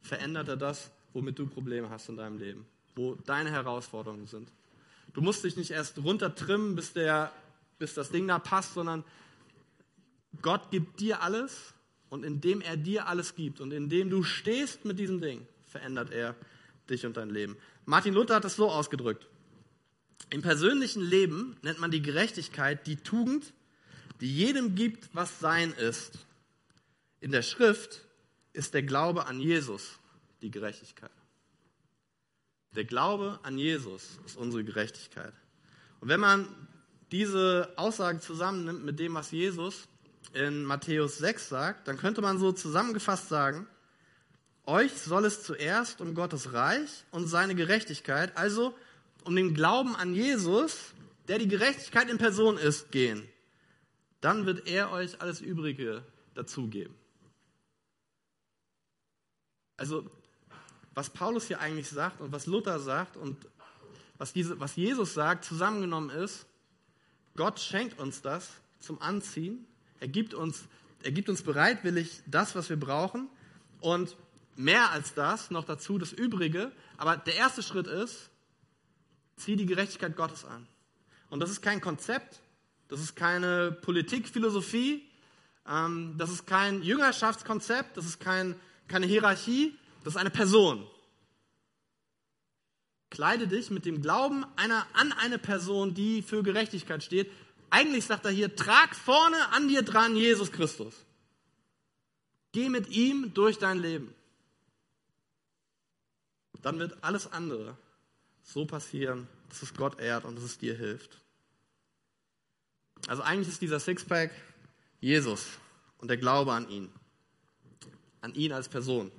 verändert 0.00 0.48
er 0.48 0.56
das, 0.56 0.90
womit 1.12 1.38
du 1.38 1.46
Probleme 1.46 1.88
hast 1.88 2.08
in 2.08 2.16
deinem 2.16 2.38
Leben, 2.38 2.66
wo 2.96 3.14
deine 3.14 3.50
Herausforderungen 3.50 4.26
sind. 4.26 4.50
Du 5.12 5.20
musst 5.20 5.44
dich 5.44 5.56
nicht 5.56 5.70
erst 5.70 5.98
runtertrimmen, 5.98 6.74
bis, 6.74 6.92
der, 6.92 7.32
bis 7.78 7.94
das 7.94 8.10
Ding 8.10 8.26
da 8.26 8.38
passt, 8.38 8.74
sondern 8.74 9.04
Gott 10.42 10.70
gibt 10.70 11.00
dir 11.00 11.22
alles 11.22 11.74
und 12.10 12.24
indem 12.24 12.60
er 12.60 12.76
dir 12.76 13.08
alles 13.08 13.34
gibt 13.34 13.60
und 13.60 13.72
indem 13.72 14.10
du 14.10 14.22
stehst 14.22 14.84
mit 14.84 14.98
diesem 14.98 15.20
Ding, 15.20 15.46
verändert 15.66 16.10
er 16.10 16.34
dich 16.88 17.04
und 17.04 17.16
dein 17.16 17.30
Leben. 17.30 17.56
Martin 17.84 18.14
Luther 18.14 18.36
hat 18.36 18.44
es 18.44 18.56
so 18.56 18.70
ausgedrückt. 18.70 19.26
Im 20.30 20.42
persönlichen 20.42 21.02
Leben 21.02 21.56
nennt 21.62 21.78
man 21.78 21.90
die 21.90 22.02
Gerechtigkeit 22.02 22.86
die 22.86 22.96
Tugend, 22.96 23.52
die 24.20 24.34
jedem 24.34 24.74
gibt, 24.74 25.14
was 25.14 25.40
sein 25.40 25.72
ist. 25.72 26.26
In 27.20 27.30
der 27.30 27.42
Schrift 27.42 28.02
ist 28.52 28.74
der 28.74 28.82
Glaube 28.82 29.26
an 29.26 29.40
Jesus 29.40 29.98
die 30.42 30.50
Gerechtigkeit. 30.50 31.10
Der 32.74 32.84
Glaube 32.84 33.38
an 33.42 33.58
Jesus 33.58 34.18
ist 34.26 34.36
unsere 34.36 34.64
Gerechtigkeit. 34.64 35.32
Und 36.00 36.08
wenn 36.08 36.20
man 36.20 36.48
diese 37.10 37.72
Aussage 37.76 38.20
zusammennimmt 38.20 38.84
mit 38.84 38.98
dem, 38.98 39.14
was 39.14 39.30
Jesus 39.30 39.88
in 40.36 40.64
Matthäus 40.64 41.18
6 41.18 41.48
sagt, 41.48 41.88
dann 41.88 41.96
könnte 41.96 42.20
man 42.20 42.38
so 42.38 42.52
zusammengefasst 42.52 43.28
sagen, 43.28 43.66
euch 44.66 44.92
soll 44.92 45.24
es 45.24 45.42
zuerst 45.42 46.00
um 46.00 46.14
Gottes 46.14 46.52
Reich 46.52 47.04
und 47.10 47.26
seine 47.26 47.54
Gerechtigkeit, 47.54 48.36
also 48.36 48.74
um 49.24 49.34
den 49.34 49.54
Glauben 49.54 49.96
an 49.96 50.14
Jesus, 50.14 50.92
der 51.28 51.38
die 51.38 51.48
Gerechtigkeit 51.48 52.10
in 52.10 52.18
Person 52.18 52.58
ist, 52.58 52.90
gehen. 52.90 53.28
Dann 54.20 54.46
wird 54.46 54.66
er 54.68 54.90
euch 54.90 55.20
alles 55.20 55.40
Übrige 55.40 56.04
dazugeben. 56.34 56.94
Also 59.76 60.08
was 60.94 61.10
Paulus 61.10 61.46
hier 61.46 61.60
eigentlich 61.60 61.88
sagt 61.88 62.20
und 62.20 62.32
was 62.32 62.46
Luther 62.46 62.80
sagt 62.80 63.16
und 63.16 63.36
was, 64.18 64.32
diese, 64.32 64.58
was 64.58 64.76
Jesus 64.76 65.14
sagt, 65.14 65.44
zusammengenommen 65.44 66.10
ist, 66.10 66.46
Gott 67.36 67.60
schenkt 67.60 67.98
uns 67.98 68.22
das 68.22 68.50
zum 68.80 69.00
Anziehen. 69.02 69.66
Er 70.00 70.08
gibt 70.08 70.34
uns, 70.34 70.64
er 71.02 71.12
gibt 71.12 71.28
uns 71.28 71.42
bereitwillig 71.42 72.22
das, 72.26 72.54
was 72.54 72.68
wir 72.68 72.78
brauchen. 72.78 73.28
Und 73.80 74.16
mehr 74.56 74.90
als 74.90 75.14
das, 75.14 75.50
noch 75.50 75.64
dazu 75.64 75.98
das 75.98 76.12
Übrige. 76.12 76.72
Aber 76.96 77.16
der 77.16 77.36
erste 77.36 77.62
Schritt 77.62 77.86
ist, 77.86 78.30
zieh 79.36 79.56
die 79.56 79.66
Gerechtigkeit 79.66 80.16
Gottes 80.16 80.44
an. 80.44 80.66
Und 81.28 81.40
das 81.40 81.50
ist 81.50 81.60
kein 81.60 81.80
Konzept, 81.80 82.40
das 82.88 83.00
ist 83.00 83.16
keine 83.16 83.72
Politikphilosophie, 83.72 85.02
ähm, 85.68 86.14
das 86.16 86.30
ist 86.30 86.46
kein 86.46 86.82
Jüngerschaftskonzept, 86.82 87.96
das 87.96 88.06
ist 88.06 88.20
kein, 88.20 88.54
keine 88.88 89.06
Hierarchie, 89.06 89.76
das 90.04 90.14
ist 90.14 90.20
eine 90.20 90.30
Person. 90.30 90.86
Kleide 93.10 93.48
dich 93.48 93.70
mit 93.70 93.84
dem 93.84 94.02
Glauben 94.02 94.44
einer, 94.56 94.86
an 94.92 95.12
eine 95.12 95.38
Person, 95.38 95.94
die 95.94 96.22
für 96.22 96.42
Gerechtigkeit 96.42 97.02
steht. 97.02 97.30
Eigentlich 97.70 98.04
sagt 98.04 98.24
er 98.24 98.30
hier, 98.30 98.54
trag 98.54 98.94
vorne 98.94 99.36
an 99.52 99.68
dir 99.68 99.82
dran 99.82 100.16
Jesus 100.16 100.52
Christus. 100.52 100.94
Geh 102.52 102.68
mit 102.68 102.88
ihm 102.88 103.34
durch 103.34 103.58
dein 103.58 103.78
Leben. 103.78 104.14
Dann 106.62 106.78
wird 106.78 107.02
alles 107.04 107.30
andere 107.32 107.76
so 108.42 108.64
passieren, 108.64 109.28
dass 109.48 109.62
es 109.62 109.74
Gott 109.74 110.00
ehrt 110.00 110.24
und 110.24 110.36
dass 110.36 110.44
es 110.44 110.58
dir 110.58 110.74
hilft. 110.76 111.18
Also 113.08 113.22
eigentlich 113.22 113.48
ist 113.48 113.62
dieser 113.62 113.78
Sixpack 113.78 114.30
Jesus 115.00 115.46
und 115.98 116.08
der 116.08 116.16
Glaube 116.16 116.52
an 116.52 116.68
ihn. 116.68 116.90
An 118.20 118.34
ihn 118.34 118.52
als 118.52 118.68
Person. 118.68 119.12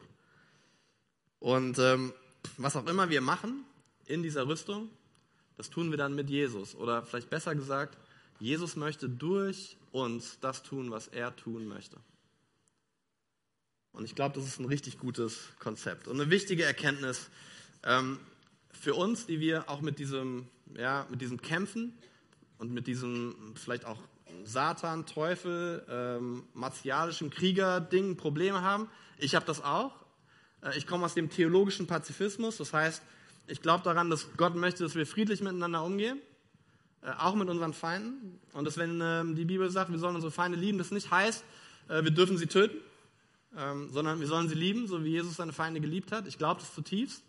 Und 1.39 1.77
ähm, 1.79 2.13
was 2.57 2.75
auch 2.75 2.87
immer 2.87 3.09
wir 3.09 3.21
machen 3.21 3.65
in 4.05 4.23
dieser 4.23 4.47
Rüstung, 4.47 4.89
das 5.55 5.69
tun 5.69 5.91
wir 5.91 5.97
dann 5.97 6.15
mit 6.15 6.29
Jesus. 6.29 6.75
Oder 6.75 7.03
vielleicht 7.03 7.29
besser 7.29 7.55
gesagt, 7.55 7.97
Jesus 8.39 8.75
möchte 8.75 9.09
durch 9.09 9.77
uns 9.91 10.39
das 10.39 10.63
tun, 10.63 10.91
was 10.91 11.07
er 11.07 11.35
tun 11.35 11.67
möchte. 11.67 11.97
Und 13.91 14.05
ich 14.05 14.13
glaube, 14.13 14.35
das 14.35 14.47
ist 14.47 14.59
ein 14.59 14.65
richtig 14.65 14.99
gutes 14.99 15.39
Konzept 15.59 16.07
und 16.07 16.21
eine 16.21 16.29
wichtige 16.29 16.63
Erkenntnis 16.63 17.29
ähm, 17.83 18.19
für 18.71 18.93
uns, 18.93 19.25
die 19.25 19.39
wir 19.39 19.69
auch 19.69 19.81
mit 19.81 19.97
diesem, 19.97 20.47
ja, 20.75 21.07
mit 21.09 21.21
diesem 21.21 21.41
Kämpfen 21.41 21.97
und 22.59 22.71
mit 22.71 22.85
diesem 22.85 23.55
vielleicht 23.55 23.85
auch 23.85 23.97
Satan, 24.43 25.05
Teufel, 25.05 25.83
ähm, 25.89 26.43
martialischen 26.53 27.29
Krieger-Ding 27.29 28.17
Probleme 28.17 28.61
haben. 28.61 28.87
Ich 29.17 29.35
habe 29.35 29.45
das 29.45 29.63
auch. 29.63 29.93
Äh, 30.61 30.77
ich 30.77 30.85
komme 30.85 31.05
aus 31.05 31.15
dem 31.15 31.29
theologischen 31.29 31.87
Pazifismus, 31.87 32.57
das 32.57 32.73
heißt, 32.73 33.01
ich 33.47 33.61
glaube 33.61 33.83
daran, 33.83 34.09
dass 34.09 34.27
Gott 34.35 34.55
möchte, 34.55 34.83
dass 34.83 34.95
wir 34.95 35.07
friedlich 35.07 35.41
miteinander 35.41 35.83
umgehen, 35.83 36.19
auch 37.17 37.35
mit 37.35 37.49
unseren 37.49 37.73
Feinden. 37.73 38.39
Und 38.53 38.65
dass, 38.65 38.77
wenn 38.77 38.99
ähm, 39.01 39.35
die 39.35 39.45
Bibel 39.45 39.69
sagt, 39.69 39.91
wir 39.91 39.99
sollen 39.99 40.15
unsere 40.15 40.31
Feinde 40.31 40.57
lieben, 40.57 40.77
das 40.77 40.91
nicht 40.91 41.11
heißt, 41.11 41.43
äh, 41.89 42.03
wir 42.03 42.11
dürfen 42.11 42.37
sie 42.37 42.47
töten, 42.47 42.77
ähm, 43.57 43.89
sondern 43.91 44.19
wir 44.19 44.27
sollen 44.27 44.49
sie 44.49 44.55
lieben, 44.55 44.87
so 44.87 45.03
wie 45.03 45.09
Jesus 45.09 45.35
seine 45.35 45.53
Feinde 45.53 45.79
geliebt 45.79 46.11
hat. 46.11 46.27
Ich 46.27 46.37
glaube 46.37 46.59
das 46.59 46.73
zutiefst. 46.73 47.23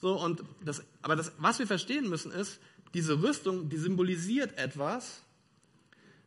So, 0.00 0.18
und 0.18 0.42
das, 0.64 0.82
aber 1.02 1.16
das, 1.16 1.32
was 1.38 1.58
wir 1.58 1.66
verstehen 1.66 2.08
müssen, 2.08 2.32
ist, 2.32 2.60
diese 2.94 3.22
Rüstung, 3.22 3.68
die 3.68 3.76
symbolisiert 3.76 4.58
etwas, 4.58 5.22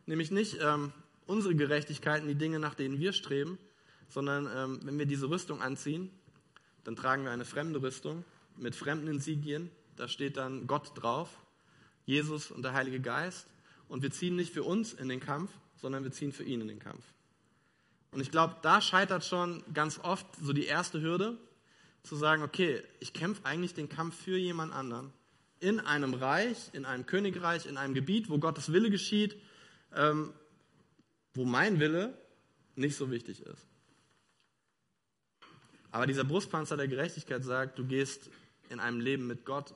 nämlich 0.06 0.30
nicht 0.30 0.58
ähm, 0.62 0.92
unsere 1.26 1.54
Gerechtigkeiten, 1.54 2.28
die 2.28 2.34
Dinge, 2.34 2.58
nach 2.58 2.74
denen 2.74 2.98
wir 2.98 3.12
streben, 3.12 3.58
sondern 4.08 4.48
ähm, 4.54 4.80
wenn 4.84 4.98
wir 4.98 5.06
diese 5.06 5.28
Rüstung 5.28 5.60
anziehen, 5.60 6.10
dann 6.84 6.96
tragen 6.96 7.24
wir 7.24 7.32
eine 7.32 7.44
fremde 7.44 7.82
Rüstung 7.82 8.24
mit 8.56 8.76
fremden 8.76 9.08
Insigien. 9.08 9.70
Da 9.96 10.08
steht 10.08 10.36
dann 10.36 10.66
Gott 10.66 10.92
drauf, 10.94 11.28
Jesus 12.06 12.50
und 12.50 12.62
der 12.62 12.72
Heilige 12.72 13.00
Geist. 13.00 13.46
Und 13.88 14.02
wir 14.02 14.10
ziehen 14.10 14.36
nicht 14.36 14.52
für 14.52 14.62
uns 14.62 14.92
in 14.92 15.08
den 15.08 15.20
Kampf, 15.20 15.50
sondern 15.76 16.04
wir 16.04 16.12
ziehen 16.12 16.32
für 16.32 16.44
ihn 16.44 16.60
in 16.60 16.68
den 16.68 16.78
Kampf. 16.78 17.04
Und 18.10 18.20
ich 18.20 18.30
glaube, 18.30 18.56
da 18.62 18.80
scheitert 18.80 19.24
schon 19.24 19.62
ganz 19.74 19.98
oft 20.02 20.26
so 20.40 20.52
die 20.52 20.66
erste 20.66 21.00
Hürde, 21.00 21.36
zu 22.04 22.16
sagen, 22.16 22.42
okay, 22.42 22.82
ich 23.00 23.12
kämpfe 23.12 23.44
eigentlich 23.44 23.74
den 23.74 23.88
Kampf 23.88 24.14
für 24.22 24.36
jemand 24.36 24.72
anderen. 24.72 25.12
In 25.58 25.80
einem 25.80 26.14
Reich, 26.14 26.70
in 26.72 26.84
einem 26.84 27.06
Königreich, 27.06 27.66
in 27.66 27.78
einem 27.78 27.94
Gebiet, 27.94 28.28
wo 28.28 28.38
Gottes 28.38 28.72
Wille 28.72 28.90
geschieht, 28.90 29.40
ähm, 29.94 30.32
wo 31.32 31.44
mein 31.44 31.80
Wille 31.80 32.16
nicht 32.76 32.96
so 32.96 33.10
wichtig 33.10 33.40
ist. 33.40 33.66
Aber 35.90 36.06
dieser 36.06 36.24
Brustpanzer 36.24 36.76
der 36.76 36.88
Gerechtigkeit 36.88 37.42
sagt, 37.42 37.78
du 37.78 37.86
gehst 37.86 38.30
in 38.68 38.80
einem 38.80 39.00
Leben 39.00 39.26
mit 39.26 39.44
Gott 39.44 39.74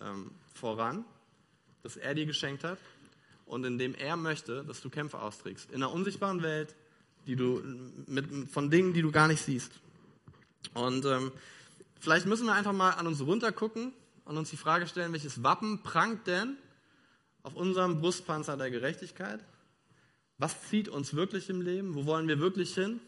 ähm, 0.00 0.32
voran, 0.52 1.04
das 1.86 1.96
er 1.96 2.14
dir 2.14 2.26
geschenkt 2.26 2.64
hat 2.64 2.78
und 3.46 3.64
in 3.64 3.78
dem 3.78 3.94
er 3.94 4.16
möchte, 4.16 4.64
dass 4.64 4.80
du 4.80 4.90
Kämpfe 4.90 5.20
austrägst. 5.20 5.70
In 5.70 5.76
einer 5.76 5.92
unsichtbaren 5.92 6.42
Welt, 6.42 6.74
die 7.26 7.36
du 7.36 7.62
mit, 8.06 8.50
von 8.50 8.70
Dingen, 8.70 8.92
die 8.92 9.02
du 9.02 9.12
gar 9.12 9.28
nicht 9.28 9.42
siehst. 9.42 9.70
Und 10.74 11.04
ähm, 11.04 11.32
vielleicht 12.00 12.26
müssen 12.26 12.46
wir 12.46 12.54
einfach 12.54 12.72
mal 12.72 12.90
an 12.90 13.06
uns 13.06 13.20
runtergucken 13.20 13.92
und 14.24 14.36
uns 14.36 14.50
die 14.50 14.56
Frage 14.56 14.86
stellen, 14.86 15.12
welches 15.12 15.42
Wappen 15.42 15.82
prangt 15.82 16.26
denn 16.26 16.56
auf 17.42 17.54
unserem 17.54 18.00
Brustpanzer 18.00 18.56
der 18.56 18.70
Gerechtigkeit? 18.70 19.40
Was 20.38 20.68
zieht 20.68 20.88
uns 20.88 21.14
wirklich 21.14 21.48
im 21.48 21.62
Leben? 21.62 21.94
Wo 21.94 22.04
wollen 22.04 22.26
wir 22.26 22.40
wirklich 22.40 22.74
hin? 22.74 23.00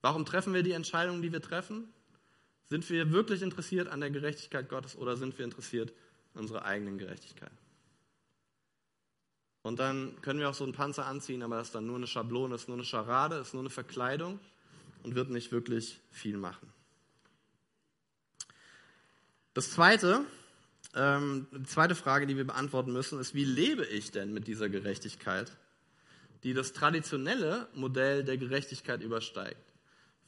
Warum 0.00 0.24
treffen 0.24 0.54
wir 0.54 0.62
die 0.62 0.72
Entscheidungen, 0.72 1.22
die 1.22 1.32
wir 1.32 1.42
treffen? 1.42 1.88
Sind 2.66 2.88
wir 2.88 3.10
wirklich 3.10 3.42
interessiert 3.42 3.88
an 3.88 4.00
der 4.00 4.10
Gerechtigkeit 4.10 4.68
Gottes 4.68 4.96
oder 4.96 5.16
sind 5.16 5.36
wir 5.36 5.44
interessiert 5.44 5.92
an 6.34 6.42
unserer 6.42 6.64
eigenen 6.64 6.98
Gerechtigkeit? 6.98 7.50
Und 9.62 9.78
dann 9.78 10.20
können 10.22 10.40
wir 10.40 10.48
auch 10.48 10.54
so 10.54 10.64
einen 10.64 10.72
Panzer 10.72 11.06
anziehen, 11.06 11.42
aber 11.42 11.56
das 11.56 11.68
ist 11.68 11.74
dann 11.74 11.86
nur 11.86 11.96
eine 11.96 12.06
Schablone, 12.06 12.54
ist 12.54 12.68
nur 12.68 12.76
eine 12.76 12.84
Scharade, 12.84 13.36
ist 13.36 13.52
nur 13.52 13.62
eine 13.62 13.70
Verkleidung 13.70 14.40
und 15.02 15.14
wird 15.14 15.30
nicht 15.30 15.52
wirklich 15.52 16.00
viel 16.10 16.38
machen. 16.38 16.72
Das 19.52 19.72
zweite, 19.72 20.24
ähm, 20.94 21.46
die 21.52 21.64
zweite 21.64 21.94
Frage, 21.94 22.26
die 22.26 22.36
wir 22.36 22.46
beantworten 22.46 22.92
müssen, 22.92 23.20
ist, 23.20 23.34
wie 23.34 23.44
lebe 23.44 23.84
ich 23.84 24.10
denn 24.12 24.32
mit 24.32 24.46
dieser 24.46 24.68
Gerechtigkeit, 24.68 25.52
die 26.42 26.54
das 26.54 26.72
traditionelle 26.72 27.68
Modell 27.74 28.24
der 28.24 28.38
Gerechtigkeit 28.38 29.02
übersteigt? 29.02 29.60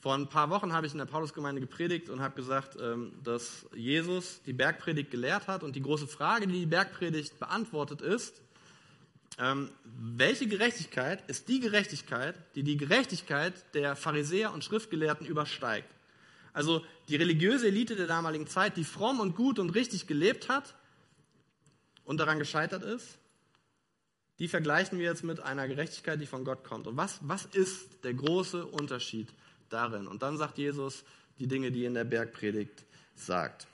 Vor 0.01 0.15
ein 0.15 0.29
paar 0.29 0.51
Wochen 0.51 0.73
habe 0.73 0.87
ich 0.87 0.93
in 0.93 0.99
der 0.99 1.07
Paulusgemeinde 1.07 1.61
gepredigt 1.61 2.11
und 2.11 2.21
habe 2.21 2.35
gesagt, 2.35 2.77
ähm, 2.81 3.13
dass 3.23 3.67
Jesus 3.75 4.43
die 4.43 4.53
Bergpredigt 4.53 5.13
gelehrt 5.13 5.47
hat 5.47 5.63
und 5.63 5.77
die 5.77 5.83
große 5.83 6.09
Frage, 6.09 6.49
die 6.49 6.61
die 6.61 6.67
Bergpredigt 6.67 7.39
beantwortet, 7.39 8.03
ist, 8.03 8.43
ähm, 9.43 9.71
welche 9.85 10.47
Gerechtigkeit 10.47 11.29
ist 11.29 11.49
die 11.49 11.59
Gerechtigkeit, 11.59 12.37
die 12.55 12.63
die 12.63 12.77
Gerechtigkeit 12.77 13.53
der 13.75 13.97
Pharisäer 13.97 14.53
und 14.53 14.63
Schriftgelehrten 14.63 15.27
übersteigt? 15.27 15.93
Also 16.53 16.85
die 17.09 17.17
religiöse 17.17 17.67
Elite 17.67 17.97
der 17.97 18.07
damaligen 18.07 18.47
Zeit, 18.47 18.77
die 18.77 18.85
fromm 18.85 19.19
und 19.19 19.35
gut 19.35 19.59
und 19.59 19.71
richtig 19.71 20.07
gelebt 20.07 20.49
hat 20.49 20.75
und 22.05 22.19
daran 22.19 22.39
gescheitert 22.39 22.85
ist, 22.85 23.19
die 24.39 24.47
vergleichen 24.47 24.99
wir 24.99 25.07
jetzt 25.07 25.25
mit 25.25 25.41
einer 25.41 25.67
Gerechtigkeit, 25.67 26.21
die 26.21 26.27
von 26.27 26.45
Gott 26.45 26.63
kommt. 26.63 26.87
Und 26.87 26.97
was, 26.97 27.19
was 27.23 27.47
ist 27.47 28.05
der 28.05 28.15
große 28.15 28.65
Unterschied 28.65 29.29
darin? 29.71 30.07
Und 30.07 30.23
dann 30.23 30.37
sagt 30.37 30.57
Jesus 30.59 31.03
die 31.41 31.49
Dinge, 31.49 31.73
die 31.73 31.85
in 31.85 31.95
der 31.95 32.05
Bergpredigt 32.05 32.85
sagt. 33.17 33.67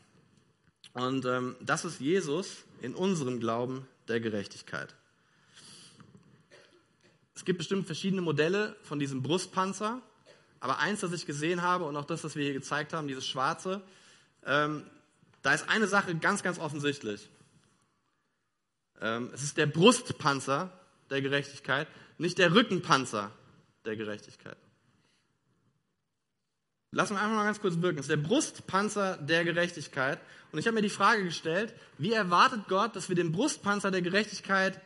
Und 0.94 1.26
ähm, 1.26 1.56
das 1.60 1.84
ist 1.84 2.00
Jesus 2.00 2.64
in 2.80 2.94
unserem 2.94 3.38
Glauben 3.38 3.86
der 4.08 4.20
Gerechtigkeit. 4.20 4.94
Es 7.38 7.44
gibt 7.44 7.58
bestimmt 7.58 7.86
verschiedene 7.86 8.20
Modelle 8.20 8.74
von 8.82 8.98
diesem 8.98 9.22
Brustpanzer, 9.22 10.02
aber 10.58 10.80
eins, 10.80 11.02
das 11.02 11.12
ich 11.12 11.24
gesehen 11.24 11.62
habe 11.62 11.84
und 11.84 11.96
auch 11.96 12.04
das, 12.04 12.24
was 12.24 12.34
wir 12.34 12.42
hier 12.42 12.52
gezeigt 12.52 12.92
haben, 12.92 13.06
dieses 13.06 13.24
schwarze, 13.24 13.80
ähm, 14.44 14.82
da 15.42 15.54
ist 15.54 15.68
eine 15.68 15.86
Sache 15.86 16.16
ganz, 16.16 16.42
ganz 16.42 16.58
offensichtlich. 16.58 17.30
Ähm, 19.00 19.30
es 19.32 19.44
ist 19.44 19.56
der 19.56 19.66
Brustpanzer 19.66 20.72
der 21.10 21.22
Gerechtigkeit, 21.22 21.86
nicht 22.18 22.38
der 22.38 22.52
Rückenpanzer 22.56 23.30
der 23.84 23.94
Gerechtigkeit. 23.94 24.56
Lassen 26.90 27.14
wir 27.14 27.20
einfach 27.20 27.36
mal 27.36 27.44
ganz 27.44 27.60
kurz 27.60 27.80
wirken. 27.80 28.00
Es 28.00 28.06
ist 28.06 28.10
der 28.10 28.16
Brustpanzer 28.16 29.16
der 29.16 29.44
Gerechtigkeit. 29.44 30.18
Und 30.50 30.58
ich 30.58 30.66
habe 30.66 30.74
mir 30.74 30.82
die 30.82 30.90
Frage 30.90 31.22
gestellt, 31.22 31.72
wie 31.98 32.14
erwartet 32.14 32.66
Gott, 32.66 32.96
dass 32.96 33.08
wir 33.08 33.14
den 33.14 33.30
Brustpanzer 33.30 33.92
der 33.92 34.02
Gerechtigkeit 34.02 34.80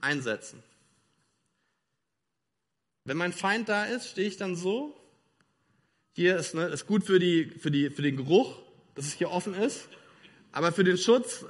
einsetzen? 0.00 0.62
Wenn 3.08 3.16
mein 3.16 3.32
Feind 3.32 3.70
da 3.70 3.86
ist, 3.86 4.10
stehe 4.10 4.28
ich 4.28 4.36
dann 4.36 4.54
so. 4.54 4.94
Hier 6.12 6.36
ist, 6.36 6.54
ne, 6.54 6.66
ist 6.66 6.86
gut 6.86 7.04
für, 7.04 7.18
die, 7.18 7.46
für, 7.46 7.70
die, 7.70 7.88
für 7.88 8.02
den 8.02 8.18
Geruch, 8.18 8.54
dass 8.94 9.06
es 9.06 9.14
hier 9.14 9.30
offen 9.30 9.54
ist. 9.54 9.88
Aber 10.52 10.72
für 10.72 10.84
den 10.84 10.98
Schutz 10.98 11.46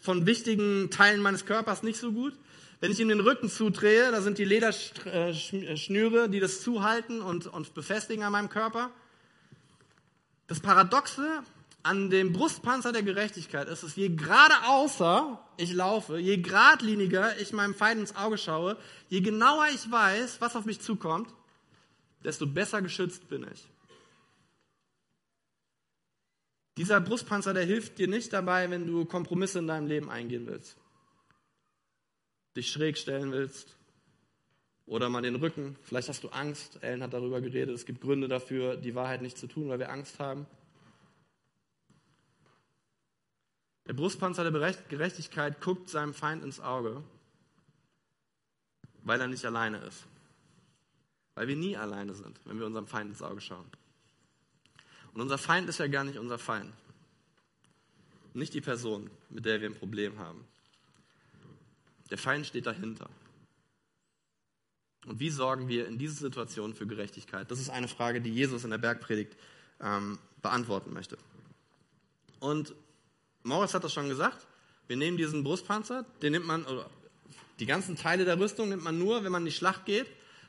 von 0.00 0.24
wichtigen 0.24 0.88
Teilen 0.90 1.20
meines 1.20 1.44
Körpers 1.44 1.82
nicht 1.82 1.98
so 1.98 2.12
gut. 2.12 2.32
Wenn 2.80 2.90
ich 2.90 2.98
ihm 2.98 3.08
den 3.08 3.20
Rücken 3.20 3.50
zudrehe, 3.50 4.10
da 4.10 4.22
sind 4.22 4.38
die 4.38 4.46
Lederschnüre, 4.46 6.30
die 6.30 6.40
das 6.40 6.62
zuhalten 6.62 7.20
und, 7.20 7.46
und 7.46 7.74
befestigen 7.74 8.24
an 8.24 8.32
meinem 8.32 8.48
Körper. 8.48 8.90
Das 10.46 10.60
Paradoxe 10.60 11.42
an 11.86 12.10
dem 12.10 12.32
Brustpanzer 12.32 12.90
der 12.90 13.04
Gerechtigkeit 13.04 13.68
ist 13.68 13.84
es, 13.84 13.94
je 13.94 14.08
geradeaußer 14.08 15.40
ich 15.56 15.72
laufe, 15.72 16.18
je 16.18 16.36
geradliniger 16.38 17.38
ich 17.38 17.52
meinem 17.52 17.74
Feind 17.74 18.00
ins 18.00 18.16
Auge 18.16 18.38
schaue, 18.38 18.76
je 19.08 19.20
genauer 19.20 19.68
ich 19.72 19.88
weiß, 19.88 20.40
was 20.40 20.56
auf 20.56 20.64
mich 20.64 20.80
zukommt, 20.80 21.32
desto 22.24 22.44
besser 22.44 22.82
geschützt 22.82 23.28
bin 23.28 23.46
ich. 23.52 23.68
Dieser 26.76 27.00
Brustpanzer, 27.00 27.54
der 27.54 27.64
hilft 27.64 27.98
dir 27.98 28.08
nicht 28.08 28.32
dabei, 28.32 28.68
wenn 28.68 28.86
du 28.88 29.04
Kompromisse 29.04 29.60
in 29.60 29.68
deinem 29.68 29.86
Leben 29.86 30.10
eingehen 30.10 30.46
willst. 30.46 30.76
Dich 32.56 32.68
schräg 32.70 32.98
stellen 32.98 33.30
willst. 33.30 33.76
Oder 34.86 35.08
mal 35.08 35.22
den 35.22 35.36
Rücken. 35.36 35.76
Vielleicht 35.82 36.08
hast 36.08 36.24
du 36.24 36.28
Angst. 36.28 36.82
Ellen 36.82 37.02
hat 37.02 37.12
darüber 37.12 37.40
geredet. 37.40 37.74
Es 37.74 37.86
gibt 37.86 38.00
Gründe 38.00 38.28
dafür, 38.28 38.76
die 38.76 38.94
Wahrheit 38.94 39.22
nicht 39.22 39.38
zu 39.38 39.46
tun, 39.46 39.68
weil 39.68 39.78
wir 39.78 39.90
Angst 39.90 40.18
haben. 40.18 40.46
Der 43.86 43.92
Brustpanzer 43.92 44.50
der 44.50 44.74
Gerechtigkeit 44.88 45.60
guckt 45.60 45.88
seinem 45.88 46.12
Feind 46.12 46.42
ins 46.42 46.60
Auge, 46.60 47.02
weil 49.04 49.20
er 49.20 49.28
nicht 49.28 49.44
alleine 49.44 49.78
ist. 49.78 50.04
Weil 51.34 51.48
wir 51.48 51.56
nie 51.56 51.76
alleine 51.76 52.14
sind, 52.14 52.40
wenn 52.44 52.58
wir 52.58 52.66
unserem 52.66 52.86
Feind 52.86 53.10
ins 53.10 53.22
Auge 53.22 53.40
schauen. 53.40 53.66
Und 55.12 55.20
unser 55.20 55.38
Feind 55.38 55.68
ist 55.68 55.78
ja 55.78 55.86
gar 55.86 56.04
nicht 56.04 56.18
unser 56.18 56.38
Feind. 56.38 56.72
Nicht 58.34 58.54
die 58.54 58.60
Person, 58.60 59.08
mit 59.30 59.44
der 59.44 59.60
wir 59.60 59.68
ein 59.68 59.74
Problem 59.74 60.18
haben. 60.18 60.44
Der 62.10 62.18
Feind 62.18 62.46
steht 62.46 62.66
dahinter. 62.66 63.08
Und 65.06 65.20
wie 65.20 65.30
sorgen 65.30 65.68
wir 65.68 65.86
in 65.86 65.98
dieser 65.98 66.16
Situation 66.16 66.74
für 66.74 66.86
Gerechtigkeit? 66.86 67.50
Das 67.50 67.60
ist 67.60 67.70
eine 67.70 67.88
Frage, 67.88 68.20
die 68.20 68.30
Jesus 68.30 68.64
in 68.64 68.70
der 68.70 68.78
Bergpredigt 68.78 69.36
ähm, 69.80 70.18
beantworten 70.42 70.92
möchte. 70.92 71.16
Und 72.40 72.74
Moritz 73.46 73.74
hat 73.74 73.84
das 73.84 73.92
schon 73.92 74.08
gesagt. 74.08 74.44
Wir 74.88 74.96
nehmen 74.96 75.16
diesen 75.16 75.44
Brustpanzer, 75.44 76.04
den 76.20 76.32
nimmt 76.32 76.46
man, 76.46 76.64
oder 76.64 76.90
die 77.60 77.66
ganzen 77.66 77.96
Teile 77.96 78.24
der 78.24 78.38
Rüstung 78.38 78.68
nimmt 78.68 78.82
man 78.82 78.98
nur, 78.98 79.22
wenn 79.22 79.30
man 79.30 79.42
in 79.42 79.46
die 79.46 79.52
Schlacht 79.52 79.84
geht. 79.84 80.06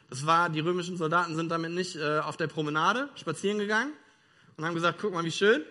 Das 0.09 0.25
war, 0.25 0.49
die 0.49 0.61
römischen 0.61 0.97
Soldaten 0.97 1.35
sind 1.35 1.49
damit 1.49 1.71
nicht 1.71 1.95
äh, 1.95 2.19
auf 2.19 2.37
der 2.37 2.47
Promenade 2.47 3.09
spazieren 3.15 3.59
gegangen 3.59 3.93
und 4.55 4.65
haben 4.65 4.73
gesagt, 4.73 4.97
guck 4.99 5.13
mal, 5.13 5.23
wie 5.23 5.31
schön. 5.31 5.61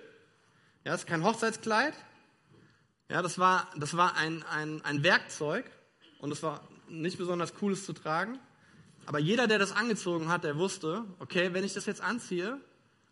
Ja, 0.84 0.92
das 0.92 1.00
ist 1.00 1.06
kein 1.08 1.24
Hochzeitskleid. 1.24 1.94
Ja, 3.10 3.22
das 3.22 3.38
war, 3.38 3.68
das 3.76 3.96
war 3.96 4.16
ein, 4.16 4.44
ein, 4.44 4.84
ein 4.84 5.02
Werkzeug 5.02 5.64
und 6.20 6.30
es 6.30 6.42
war 6.44 6.66
nicht 6.88 7.18
besonders 7.18 7.54
cooles 7.54 7.84
zu 7.84 7.92
tragen. 7.92 8.38
Aber 9.04 9.18
jeder, 9.18 9.48
der 9.48 9.58
das 9.58 9.72
angezogen 9.72 10.28
hat, 10.28 10.44
der 10.44 10.58
wusste, 10.58 11.04
okay, 11.18 11.52
wenn 11.52 11.64
ich 11.64 11.74
das 11.74 11.86
jetzt 11.86 12.00
anziehe 12.00 12.60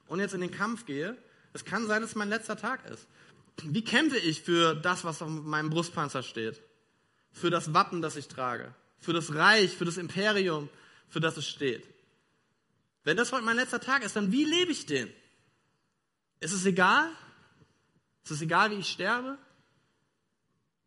und 0.07 0.21
jetzt 0.21 0.35
in 0.35 0.41
den 0.41 0.53
Kampf 0.53 0.87
gehe, 0.87 1.17
es 1.53 1.65
kann 1.65 1.87
sein, 1.87 2.01
dass 2.01 2.11
es 2.11 2.17
mein 2.17 2.29
letzter 2.29 2.57
Tag 2.57 2.89
ist. 2.91 3.09
Wie 3.63 3.85
kämpfe 3.85 4.19
ich 4.19 4.43
für 4.43 4.75
das, 4.75 5.05
was 5.05 5.23
auf 5.23 5.29
meinem 5.29 5.71
Brustpanzer 5.71 6.23
steht? 6.23 6.61
Für 7.33 7.51
das 7.51 7.73
Wappen, 7.73 8.03
das 8.03 8.17
ich 8.17 8.29
trage? 8.29 8.75
Für 8.99 9.13
das 9.13 9.35
Reich, 9.35 9.73
für 9.75 9.85
das 9.85 9.97
Imperium, 9.97 10.69
für 11.09 11.21
das 11.21 11.37
es 11.37 11.47
steht? 11.47 11.87
Wenn 13.05 13.17
das 13.17 13.33
heute 13.33 13.45
mein 13.45 13.57
letzter 13.57 13.81
Tag 13.81 14.03
ist, 14.03 14.17
dann 14.17 14.33
wie 14.33 14.45
lebe 14.45 14.73
ich 14.73 14.87
den? 14.87 15.13
Ist 16.41 16.53
es 16.53 16.65
egal? 16.65 17.11
Ist 18.25 18.31
es 18.31 18.43
egal, 18.43 18.71
wie 18.71 18.77
ich 18.77 18.89
sterbe? 18.89 19.39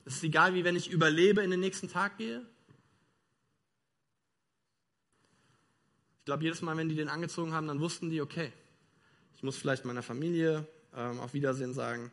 Ist 0.06 0.18
es 0.18 0.24
egal, 0.24 0.54
wie 0.56 0.64
wenn 0.64 0.76
ich 0.76 0.90
überlebe 0.90 1.44
in 1.44 1.52
den 1.52 1.60
nächsten 1.60 1.90
Tag 1.90 2.18
gehe? 2.18 2.46
Ich 6.20 6.26
glaube, 6.26 6.44
jedes 6.44 6.62
Mal, 6.62 6.76
wenn 6.76 6.90
die 6.90 6.96
den 6.96 7.10
angezogen 7.10 7.54
haben, 7.54 7.68
dann 7.68 7.80
wussten 7.80 8.10
die, 8.10 8.22
okay, 8.22 8.52
ich 9.36 9.44
muss 9.44 9.56
vielleicht 9.56 9.86
meiner 9.86 10.04
Familie 10.04 10.68
ähm, 10.96 11.20
auf 11.20 11.34
Wiedersehen 11.34 11.74
sagen. 11.74 12.12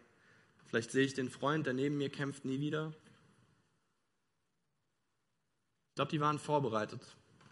Vielleicht 0.66 0.90
sehe 0.90 1.04
ich 1.04 1.14
den 1.14 1.30
Freund, 1.30 1.66
der 1.66 1.74
neben 1.74 1.96
mir 1.96 2.10
kämpft, 2.10 2.44
nie 2.44 2.60
wieder. 2.60 2.92
Ich 5.90 5.94
glaube, 5.96 6.10
die 6.10 6.20
waren 6.20 6.38
vorbereitet. 6.38 7.00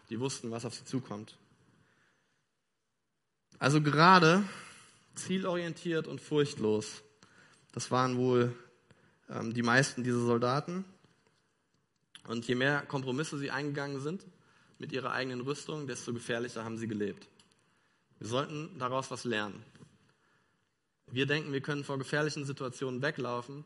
Die 0.09 0.19
wussten, 0.19 0.51
was 0.51 0.65
auf 0.65 0.73
sie 0.73 0.85
zukommt. 0.85 1.37
Also 3.59 3.81
gerade 3.81 4.43
zielorientiert 5.15 6.07
und 6.07 6.19
furchtlos. 6.19 7.03
Das 7.71 7.91
waren 7.91 8.17
wohl 8.17 8.53
ähm, 9.29 9.53
die 9.53 9.63
meisten 9.63 10.03
dieser 10.03 10.19
Soldaten. 10.19 10.83
Und 12.27 12.45
je 12.47 12.55
mehr 12.55 12.81
Kompromisse 12.81 13.37
sie 13.37 13.51
eingegangen 13.51 14.01
sind 14.01 14.25
mit 14.79 14.91
ihrer 14.91 15.11
eigenen 15.11 15.41
Rüstung, 15.41 15.87
desto 15.87 16.13
gefährlicher 16.13 16.63
haben 16.63 16.77
sie 16.77 16.87
gelebt. 16.87 17.27
Wir 18.19 18.27
sollten 18.27 18.77
daraus 18.79 19.11
was 19.11 19.23
lernen. 19.23 19.63
Wir 21.13 21.27
denken, 21.27 21.53
wir 21.53 21.61
können 21.61 21.83
vor 21.83 21.99
gefährlichen 21.99 22.43
Situationen 22.43 23.03
weglaufen. 23.03 23.63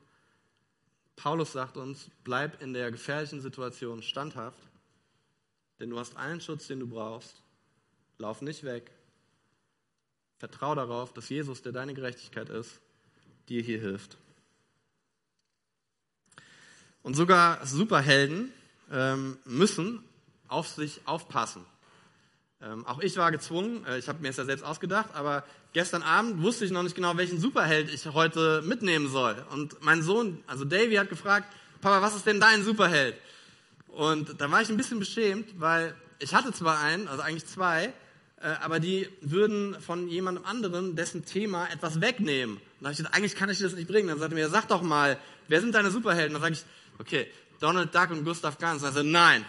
Paulus 1.16 1.54
sagt 1.54 1.78
uns, 1.78 2.12
bleib 2.26 2.62
in 2.62 2.74
der 2.74 2.92
gefährlichen 2.92 3.40
Situation 3.40 4.04
standhaft, 4.04 4.60
denn 5.80 5.90
du 5.90 5.98
hast 5.98 6.18
allen 6.18 6.42
Schutz, 6.42 6.68
den 6.68 6.82
du 6.82 6.88
brauchst. 6.88 7.42
Lauf 8.18 8.42
nicht 8.42 8.64
weg. 8.64 8.92
Vertrau 10.40 10.76
darauf, 10.76 11.14
dass 11.14 11.30
Jesus, 11.30 11.62
der 11.62 11.72
deine 11.72 11.94
Gerechtigkeit 11.94 12.50
ist, 12.50 12.82
dir 13.48 13.62
hier 13.62 13.80
hilft. 13.80 14.18
Und 17.02 17.14
sogar 17.14 17.66
Superhelden 17.66 18.52
ähm, 18.92 19.38
müssen 19.46 20.04
auf 20.50 20.68
sich 20.68 21.00
aufpassen. 21.06 21.66
Ähm, 22.60 22.86
auch 22.88 23.00
ich 23.00 23.16
war 23.18 23.32
gezwungen, 23.32 23.86
äh, 23.86 24.00
ich 24.00 24.08
habe 24.08 24.20
mir 24.20 24.30
es 24.30 24.38
ja 24.38 24.46
selbst 24.46 24.64
ausgedacht, 24.64 25.10
aber 25.14 25.44
gestern 25.74 26.02
Abend 26.02 26.42
wusste 26.42 26.66
ich 26.66 26.72
noch 26.72 26.82
nicht 26.82 26.96
genau, 26.96 27.16
welchen 27.16 27.40
Superheld 27.40 27.94
ich 27.94 28.06
heute 28.08 28.64
mitnehmen 28.66 29.10
soll. 29.10 29.36
Und 29.52 29.84
mein 29.84 30.02
Sohn, 30.02 30.44
also 30.48 30.66
Davy, 30.66 30.96
hat 30.96 31.10
gefragt, 31.10 31.48
Papa, 31.82 32.02
was 32.02 32.16
ist 32.16 32.26
denn 32.26 32.40
dein 32.40 32.64
Superheld? 32.64 33.16
Und 33.88 34.42
da 34.42 34.50
war 34.50 34.62
ich 34.62 34.70
ein 34.70 34.78
bisschen 34.78 34.98
beschämt, 34.98 35.60
weil 35.60 35.96
ich 36.18 36.34
hatte 36.34 36.52
zwar 36.52 36.80
einen, 36.80 37.08
also 37.08 37.22
eigentlich 37.22 37.46
zwei, 37.46 37.94
äh, 38.42 38.48
aber 38.62 38.80
die 38.80 39.08
würden 39.22 39.80
von 39.80 40.08
jemandem 40.08 40.46
anderen 40.46 40.96
dessen 40.96 41.26
Thema 41.26 41.68
etwas 41.72 42.02
wegnehmen. 42.02 42.58
Und 42.58 42.64
da 42.82 42.86
habe 42.86 42.94
ich 42.94 42.98
gesagt, 42.98 43.16
eigentlich 43.16 43.36
kann 43.36 43.50
ich 43.50 43.60
das 43.60 43.74
nicht 43.74 43.88
bringen. 43.88 44.08
Dann 44.08 44.18
sagte 44.18 44.36
er 44.36 44.44
mir, 44.44 44.50
sag 44.50 44.68
doch 44.68 44.82
mal, 44.82 45.20
wer 45.48 45.62
sind 45.62 45.76
deine 45.76 45.92
Superhelden? 45.92 46.34
Dann 46.34 46.42
sage 46.42 46.54
ich, 46.54 46.66
okay, 47.00 47.28
Donald 47.60 47.94
Duck 47.94 48.10
und 48.12 48.26
Gustav 48.26 48.58
Ganz. 48.58 48.82
Dann 48.82 48.94
sagt 48.94 49.06
er, 49.06 49.12
nein, 49.12 49.46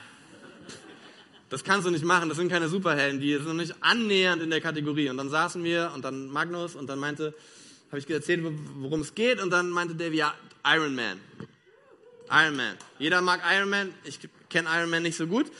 das 1.51 1.65
kannst 1.65 1.87
du 1.87 1.91
nicht 1.91 2.05
machen, 2.05 2.29
das 2.29 2.39
sind 2.39 2.51
keine 2.51 2.69
Superhelden, 2.69 3.21
die 3.21 3.37
sind 3.37 3.57
nicht 3.57 3.75
annähernd 3.81 4.43
in 4.43 4.51
der 4.51 4.61
Kategorie. 4.61 5.09
Und 5.09 5.17
dann 5.17 5.31
saßen 5.31 5.65
wir 5.65 5.93
und 5.95 6.05
dann 6.05 6.29
Magnus 6.29 6.77
und 6.77 6.89
dann 6.89 6.99
meinte, 6.99 7.35
habe 7.89 7.99
ich 7.99 8.11
erzählt, 8.11 8.45
worum 8.77 9.01
es 9.01 9.15
geht 9.15 9.41
und 9.41 9.51
dann 9.51 9.71
meinte 9.71 9.95
Davy, 9.95 10.19
ja, 10.19 10.35
Iron 10.67 10.95
Man. 10.95 11.21
Iron 12.31 12.57
Man. 12.57 12.77
Jeder 12.99 13.23
mag 13.23 13.41
Iron 13.51 13.71
Man, 13.71 13.95
ich 14.05 14.19
kenne 14.51 14.69
Iron 14.71 14.91
Man 14.91 15.03
nicht 15.03 15.17
so 15.17 15.27
gut. 15.27 15.51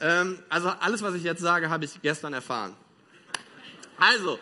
Ähm, 0.00 0.38
also 0.50 0.68
alles, 0.68 1.02
was 1.02 1.14
ich 1.14 1.22
jetzt 1.22 1.40
sage, 1.40 1.70
habe 1.70 1.84
ich 1.86 2.02
gestern 2.02 2.34
erfahren. 2.34 2.74
Also, 3.98 4.38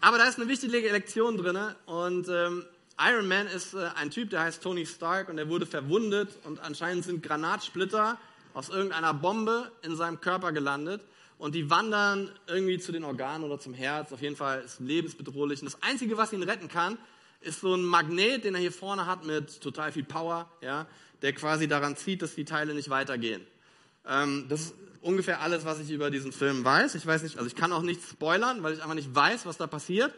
aber 0.00 0.18
da 0.18 0.24
ist 0.28 0.38
eine 0.38 0.48
wichtige 0.48 0.78
Lektion 0.90 1.36
drin 1.38 1.58
und 1.86 2.28
ähm, 2.28 2.64
Iron 3.00 3.26
Man 3.26 3.48
ist 3.48 3.74
äh, 3.74 3.88
ein 3.96 4.10
Typ, 4.10 4.30
der 4.30 4.42
heißt 4.42 4.62
Tony 4.62 4.86
Stark 4.86 5.28
und 5.28 5.38
er 5.38 5.48
wurde 5.48 5.66
verwundet 5.66 6.28
und 6.44 6.60
anscheinend 6.60 7.04
sind 7.04 7.22
Granatsplitter 7.22 8.18
aus 8.54 8.68
irgendeiner 8.70 9.12
Bombe 9.12 9.70
in 9.82 9.96
seinem 9.96 10.20
Körper 10.20 10.52
gelandet 10.52 11.02
und 11.38 11.54
die 11.54 11.68
wandern 11.68 12.30
irgendwie 12.46 12.78
zu 12.78 12.92
den 12.92 13.04
Organen 13.04 13.44
oder 13.44 13.58
zum 13.58 13.74
Herz. 13.74 14.12
Auf 14.12 14.22
jeden 14.22 14.36
Fall 14.36 14.62
ist 14.62 14.80
lebensbedrohlich. 14.80 15.60
Und 15.60 15.66
das 15.66 15.82
Einzige, 15.82 16.16
was 16.16 16.32
ihn 16.32 16.42
retten 16.42 16.68
kann, 16.68 16.96
ist 17.40 17.60
so 17.60 17.74
ein 17.74 17.82
Magnet, 17.82 18.44
den 18.44 18.54
er 18.54 18.60
hier 18.60 18.72
vorne 18.72 19.06
hat 19.06 19.26
mit 19.26 19.60
total 19.60 19.92
viel 19.92 20.04
Power, 20.04 20.48
ja, 20.62 20.86
der 21.20 21.32
quasi 21.34 21.68
daran 21.68 21.96
zieht, 21.96 22.22
dass 22.22 22.34
die 22.34 22.44
Teile 22.44 22.74
nicht 22.74 22.88
weitergehen. 22.88 23.46
Ähm, 24.06 24.46
das 24.48 24.60
ist 24.60 24.74
ungefähr 25.02 25.40
alles, 25.40 25.64
was 25.64 25.80
ich 25.80 25.90
über 25.90 26.10
diesen 26.10 26.32
Film 26.32 26.64
weiß. 26.64 26.94
Ich 26.94 27.06
weiß 27.06 27.22
nicht, 27.22 27.36
also 27.36 27.46
ich 27.46 27.56
kann 27.56 27.72
auch 27.72 27.82
nichts 27.82 28.10
spoilern, 28.10 28.62
weil 28.62 28.74
ich 28.74 28.82
einfach 28.82 28.94
nicht 28.94 29.14
weiß, 29.14 29.44
was 29.44 29.58
da 29.58 29.66
passiert. 29.66 30.14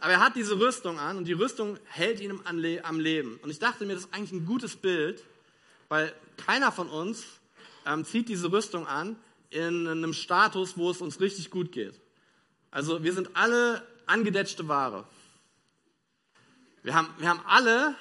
Aber 0.00 0.12
er 0.12 0.20
hat 0.20 0.36
diese 0.36 0.60
Rüstung 0.60 0.98
an 0.98 1.16
und 1.16 1.24
die 1.24 1.32
Rüstung 1.32 1.78
hält 1.86 2.20
ihn 2.20 2.38
am 2.44 3.00
Leben. 3.00 3.40
Und 3.42 3.50
ich 3.50 3.58
dachte 3.58 3.84
mir, 3.84 3.94
das 3.94 4.04
ist 4.04 4.14
eigentlich 4.14 4.32
ein 4.32 4.46
gutes 4.46 4.76
Bild, 4.76 5.24
weil 5.88 6.12
keiner 6.36 6.70
von 6.70 6.88
uns 6.88 7.24
ähm, 7.88 8.04
zieht 8.04 8.28
diese 8.28 8.52
Rüstung 8.52 8.86
an 8.86 9.16
in 9.50 9.88
einem 9.88 10.12
Status, 10.12 10.76
wo 10.76 10.90
es 10.90 11.00
uns 11.00 11.20
richtig 11.20 11.50
gut 11.50 11.72
geht. 11.72 11.98
Also 12.70 13.02
wir 13.02 13.14
sind 13.14 13.30
alle 13.34 13.82
angedetschte 14.06 14.68
Ware. 14.68 15.06
Wir 16.82 16.94
haben, 16.94 17.08
wir 17.18 17.28
haben 17.28 17.40
alle, 17.46 17.94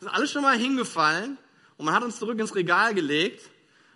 sind 0.00 0.08
alle 0.10 0.28
schon 0.28 0.42
mal 0.42 0.56
hingefallen 0.56 1.38
und 1.78 1.86
man 1.86 1.94
hat 1.94 2.02
uns 2.02 2.18
zurück 2.18 2.38
ins 2.38 2.54
Regal 2.54 2.94
gelegt 2.94 3.48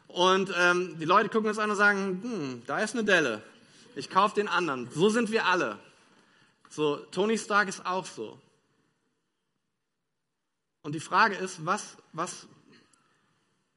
und 0.09 0.53
ähm, 0.57 0.99
die 0.99 1.05
Leute 1.05 1.29
gucken 1.29 1.49
uns 1.49 1.59
an 1.59 1.71
und 1.71 1.77
sagen, 1.77 2.21
hm, 2.23 2.63
da 2.67 2.79
ist 2.79 2.95
eine 2.95 3.05
Delle. 3.05 3.43
Ich 3.95 4.09
kaufe 4.09 4.35
den 4.35 4.49
anderen. 4.49 4.89
So 4.91 5.11
sind 5.11 5.31
wir 5.31 5.47
alle. 5.47 5.79
So, 6.71 6.97
Tony 6.97 7.37
Stark 7.39 7.69
ist 7.69 7.85
auch 7.85 8.07
so. 8.07 8.41
Und 10.83 10.95
die 10.95 11.01
Frage 11.01 11.37
ist, 11.37 11.65
was, 11.67 11.97
was 12.13 12.47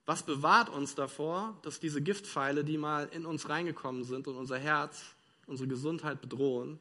was 0.10 0.24
bewahrt 0.24 0.70
uns 0.70 0.96
davor, 0.96 1.56
dass 1.62 1.80
diese 1.80 2.02
Giftpfeile, 2.02 2.64
die 2.64 2.80
mal 2.80 3.08
in 3.12 3.28
uns 3.28 3.48
reingekommen 3.48 4.04
sind 4.04 4.28
und 4.28 4.38
unser 4.38 4.58
Herz, 4.58 5.04
unsere 5.46 5.70
Gesundheit 5.70 6.20
bedrohen, 6.20 6.80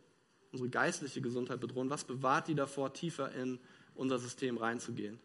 unsere 0.50 0.70
geistliche 0.70 1.20
Gesundheit 1.20 1.60
bedrohen, 1.60 1.90
was 1.90 2.04
bewahrt 2.04 2.48
die 2.48 2.54
davor, 2.54 2.94
tiefer 2.94 3.30
in 3.32 3.58
unser 3.94 4.18
System 4.18 4.56
reinzugehen, 4.56 5.18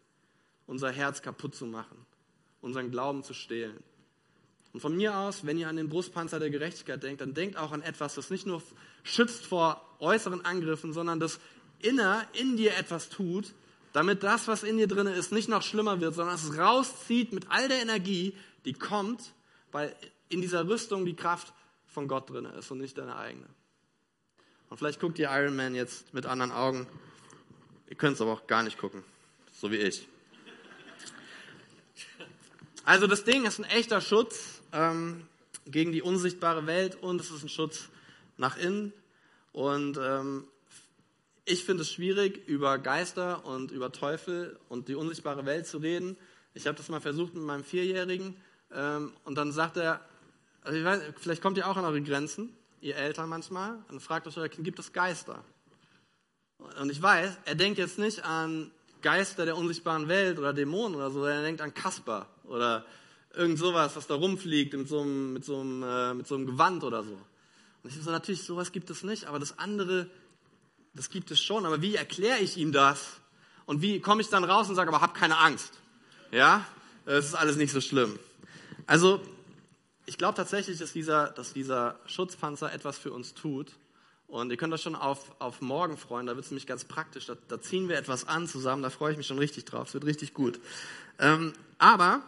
unser 0.66 0.92
Herz 0.92 1.22
kaputt 1.22 1.54
zu 1.54 1.64
machen, 1.64 1.96
unseren 2.60 2.90
Glauben 2.90 3.22
zu 3.22 3.32
stehlen? 3.32 3.82
Und 4.74 4.80
von 4.80 4.94
mir 4.94 5.16
aus, 5.16 5.46
wenn 5.46 5.56
ihr 5.56 5.68
an 5.70 5.76
den 5.76 5.88
Brustpanzer 5.88 6.38
der 6.38 6.50
Gerechtigkeit 6.50 7.02
denkt, 7.02 7.22
dann 7.22 7.32
denkt 7.32 7.56
auch 7.56 7.72
an 7.72 7.80
etwas, 7.80 8.16
das 8.16 8.28
nicht 8.28 8.44
nur 8.44 8.62
schützt 9.02 9.46
vor 9.46 9.80
äußeren 9.98 10.44
Angriffen, 10.44 10.92
sondern 10.92 11.20
das 11.20 11.40
inner 11.78 12.26
in 12.34 12.58
dir 12.58 12.76
etwas 12.76 13.08
tut, 13.08 13.54
damit 13.94 14.24
das, 14.24 14.48
was 14.48 14.64
in 14.64 14.76
dir 14.76 14.88
drin 14.88 15.06
ist, 15.06 15.30
nicht 15.30 15.48
noch 15.48 15.62
schlimmer 15.62 16.00
wird, 16.00 16.16
sondern 16.16 16.34
es 16.34 16.58
rauszieht 16.58 17.32
mit 17.32 17.46
all 17.50 17.68
der 17.68 17.80
Energie, 17.80 18.36
die 18.64 18.72
kommt, 18.72 19.32
weil 19.70 19.94
in 20.28 20.40
dieser 20.40 20.68
Rüstung 20.68 21.06
die 21.06 21.14
Kraft 21.14 21.54
von 21.86 22.08
Gott 22.08 22.28
drin 22.28 22.44
ist 22.44 22.72
und 22.72 22.78
nicht 22.78 22.98
deine 22.98 23.14
eigene. 23.14 23.46
Und 24.68 24.78
vielleicht 24.78 24.98
guckt 24.98 25.20
ihr 25.20 25.30
Iron 25.30 25.54
Man 25.54 25.76
jetzt 25.76 26.12
mit 26.12 26.26
anderen 26.26 26.50
Augen. 26.50 26.88
Ihr 27.88 27.94
könnt 27.94 28.16
es 28.16 28.20
aber 28.20 28.32
auch 28.32 28.48
gar 28.48 28.64
nicht 28.64 28.78
gucken, 28.78 29.04
so 29.52 29.70
wie 29.70 29.76
ich. 29.76 30.08
Also 32.84 33.06
das 33.06 33.22
Ding 33.22 33.44
ist 33.44 33.60
ein 33.60 33.64
echter 33.64 34.00
Schutz 34.00 34.60
ähm, 34.72 35.24
gegen 35.66 35.92
die 35.92 36.02
unsichtbare 36.02 36.66
Welt 36.66 37.00
und 37.00 37.20
es 37.20 37.30
ist 37.30 37.44
ein 37.44 37.48
Schutz 37.48 37.90
nach 38.38 38.56
innen. 38.56 38.92
Und 39.52 39.98
ähm, 40.02 40.48
ich 41.44 41.64
finde 41.64 41.82
es 41.82 41.90
schwierig, 41.90 42.48
über 42.48 42.78
Geister 42.78 43.44
und 43.44 43.70
über 43.70 43.92
Teufel 43.92 44.58
und 44.68 44.88
die 44.88 44.94
unsichtbare 44.94 45.44
Welt 45.44 45.66
zu 45.66 45.78
reden. 45.78 46.16
Ich 46.54 46.66
habe 46.66 46.76
das 46.76 46.88
mal 46.88 47.00
versucht 47.00 47.34
mit 47.34 47.42
meinem 47.44 47.64
Vierjährigen 47.64 48.36
ähm, 48.72 49.12
und 49.24 49.36
dann 49.36 49.52
sagt 49.52 49.76
er, 49.76 50.00
also 50.62 50.82
weiß, 50.82 51.02
vielleicht 51.18 51.42
kommt 51.42 51.58
ihr 51.58 51.68
auch 51.68 51.76
an 51.76 51.84
eure 51.84 52.00
Grenzen, 52.00 52.56
ihr 52.80 52.96
Eltern 52.96 53.28
manchmal, 53.28 53.76
und 53.90 54.00
fragt 54.00 54.26
euch 54.26 54.36
euer 54.38 54.48
Kind, 54.48 54.64
gibt 54.64 54.78
es 54.78 54.92
Geister? 54.92 55.44
Und 56.80 56.90
ich 56.90 57.02
weiß, 57.02 57.38
er 57.44 57.54
denkt 57.54 57.78
jetzt 57.78 57.98
nicht 57.98 58.24
an 58.24 58.70
Geister 59.02 59.44
der 59.44 59.56
unsichtbaren 59.58 60.08
Welt 60.08 60.38
oder 60.38 60.54
Dämonen 60.54 60.96
oder 60.96 61.10
so, 61.10 61.20
sondern 61.20 61.38
er 61.38 61.42
denkt 61.42 61.60
an 61.60 61.74
Kasper 61.74 62.26
oder 62.44 62.86
irgend 63.34 63.58
sowas, 63.58 63.96
was 63.96 64.06
da 64.06 64.14
rumfliegt 64.14 64.72
mit 64.72 64.88
so 64.88 65.00
einem, 65.00 65.34
mit 65.34 65.44
so 65.44 65.60
einem, 65.60 65.82
äh, 65.82 66.14
mit 66.14 66.26
so 66.26 66.36
einem 66.36 66.46
Gewand 66.46 66.84
oder 66.84 67.02
so. 67.02 67.18
Und 67.82 67.90
ich 67.90 68.02
so, 68.02 68.10
natürlich, 68.10 68.44
sowas 68.44 68.72
gibt 68.72 68.88
es 68.88 69.02
nicht, 69.02 69.26
aber 69.26 69.38
das 69.38 69.58
andere 69.58 70.08
das 70.94 71.10
gibt 71.10 71.30
es 71.30 71.42
schon, 71.42 71.66
aber 71.66 71.82
wie 71.82 71.96
erkläre 71.96 72.38
ich 72.38 72.56
ihm 72.56 72.72
das? 72.72 73.20
Und 73.66 73.82
wie 73.82 74.00
komme 74.00 74.20
ich 74.22 74.28
dann 74.28 74.44
raus 74.44 74.68
und 74.68 74.74
sage, 74.74 74.88
aber 74.88 75.00
hab 75.00 75.14
keine 75.14 75.38
Angst? 75.38 75.72
Ja, 76.30 76.64
es 77.06 77.26
ist 77.26 77.34
alles 77.34 77.56
nicht 77.56 77.72
so 77.72 77.80
schlimm. 77.80 78.18
Also, 78.86 79.20
ich 80.06 80.18
glaube 80.18 80.34
tatsächlich, 80.34 80.78
dass 80.78 80.92
dieser, 80.92 81.28
dass 81.28 81.52
dieser 81.52 81.98
Schutzpanzer 82.06 82.72
etwas 82.72 82.98
für 82.98 83.12
uns 83.12 83.34
tut. 83.34 83.72
Und 84.26 84.50
ihr 84.50 84.56
könnt 84.56 84.72
euch 84.72 84.82
schon 84.82 84.96
auf, 84.96 85.34
auf 85.38 85.60
morgen 85.60 85.96
freuen, 85.96 86.26
da 86.26 86.34
wird 86.34 86.44
es 86.44 86.50
nämlich 86.50 86.66
ganz 86.66 86.84
praktisch. 86.84 87.26
Da, 87.26 87.36
da, 87.48 87.60
ziehen 87.60 87.88
wir 87.88 87.96
etwas 87.96 88.26
an 88.26 88.46
zusammen, 88.46 88.82
da 88.82 88.90
freue 88.90 89.12
ich 89.12 89.18
mich 89.18 89.26
schon 89.26 89.38
richtig 89.38 89.64
drauf. 89.64 89.88
Es 89.88 89.94
wird 89.94 90.04
richtig 90.06 90.34
gut. 90.34 90.60
Ähm, 91.18 91.52
aber 91.78 92.22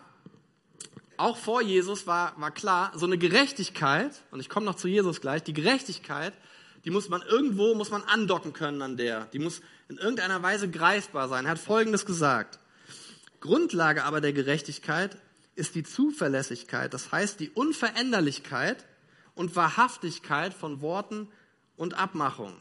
auch 1.16 1.36
vor 1.36 1.62
Jesus 1.62 2.06
war, 2.06 2.38
war 2.38 2.50
klar, 2.50 2.92
so 2.94 3.06
eine 3.06 3.18
Gerechtigkeit, 3.18 4.12
und 4.30 4.40
ich 4.40 4.48
komme 4.48 4.66
noch 4.66 4.76
zu 4.76 4.88
Jesus 4.88 5.20
gleich, 5.20 5.42
die 5.42 5.54
Gerechtigkeit 5.54 6.34
die 6.86 6.92
muss 6.92 7.08
man 7.08 7.20
irgendwo, 7.22 7.74
muss 7.74 7.90
man 7.90 8.04
andocken 8.04 8.52
können 8.52 8.80
an 8.80 8.96
der. 8.96 9.24
Die 9.26 9.40
muss 9.40 9.60
in 9.88 9.98
irgendeiner 9.98 10.40
Weise 10.42 10.70
greifbar 10.70 11.28
sein. 11.28 11.44
Er 11.44 11.50
hat 11.50 11.58
Folgendes 11.58 12.06
gesagt. 12.06 12.60
Grundlage 13.40 14.04
aber 14.04 14.20
der 14.20 14.32
Gerechtigkeit 14.32 15.18
ist 15.56 15.74
die 15.74 15.82
Zuverlässigkeit, 15.82 16.94
das 16.94 17.10
heißt 17.10 17.40
die 17.40 17.50
Unveränderlichkeit 17.50 18.84
und 19.34 19.56
Wahrhaftigkeit 19.56 20.54
von 20.54 20.80
Worten 20.80 21.28
und 21.76 21.94
Abmachungen. 21.94 22.56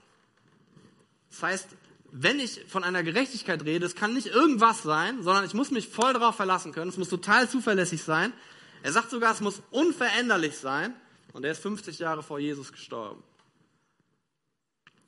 Das 1.30 1.44
heißt, 1.44 1.68
wenn 2.12 2.40
ich 2.40 2.66
von 2.68 2.84
einer 2.84 3.04
Gerechtigkeit 3.04 3.64
rede, 3.64 3.86
es 3.86 3.96
kann 3.96 4.14
nicht 4.14 4.28
irgendwas 4.28 4.82
sein, 4.82 5.22
sondern 5.22 5.46
ich 5.46 5.54
muss 5.54 5.70
mich 5.70 5.88
voll 5.88 6.14
darauf 6.14 6.36
verlassen 6.36 6.72
können, 6.72 6.90
es 6.90 6.98
muss 6.98 7.10
total 7.10 7.48
zuverlässig 7.48 8.02
sein. 8.02 8.34
Er 8.82 8.92
sagt 8.92 9.12
sogar, 9.12 9.34
es 9.34 9.42
muss 9.42 9.62
unveränderlich 9.70 10.58
sein 10.58 10.96
und 11.34 11.44
er 11.44 11.52
ist 11.52 11.62
50 11.62 12.00
Jahre 12.00 12.24
vor 12.24 12.40
Jesus 12.40 12.72
gestorben. 12.72 13.22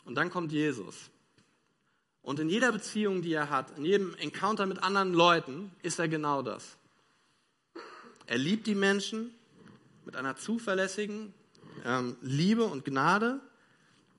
Und 0.08 0.16
dann 0.16 0.30
kommt 0.30 0.54
Jesus. 0.54 1.12
Und 2.22 2.40
in 2.40 2.50
jeder 2.50 2.72
Beziehung, 2.72 3.22
die 3.22 3.34
er 3.34 3.50
hat, 3.50 3.78
in 3.78 3.86
jedem 3.86 4.16
Encounter 4.16 4.66
mit 4.66 4.82
anderen 4.82 5.14
Leuten, 5.14 5.72
ist 5.84 6.00
er 6.00 6.08
genau 6.08 6.42
das. 6.42 6.78
Er 8.26 8.38
liebt 8.38 8.68
die 8.68 8.76
Menschen 8.76 9.36
mit 10.06 10.16
einer 10.16 10.38
zuverlässigen 10.38 11.34
ähm, 11.86 12.16
Liebe 12.22 12.64
und 12.64 12.86
Gnade 12.86 13.42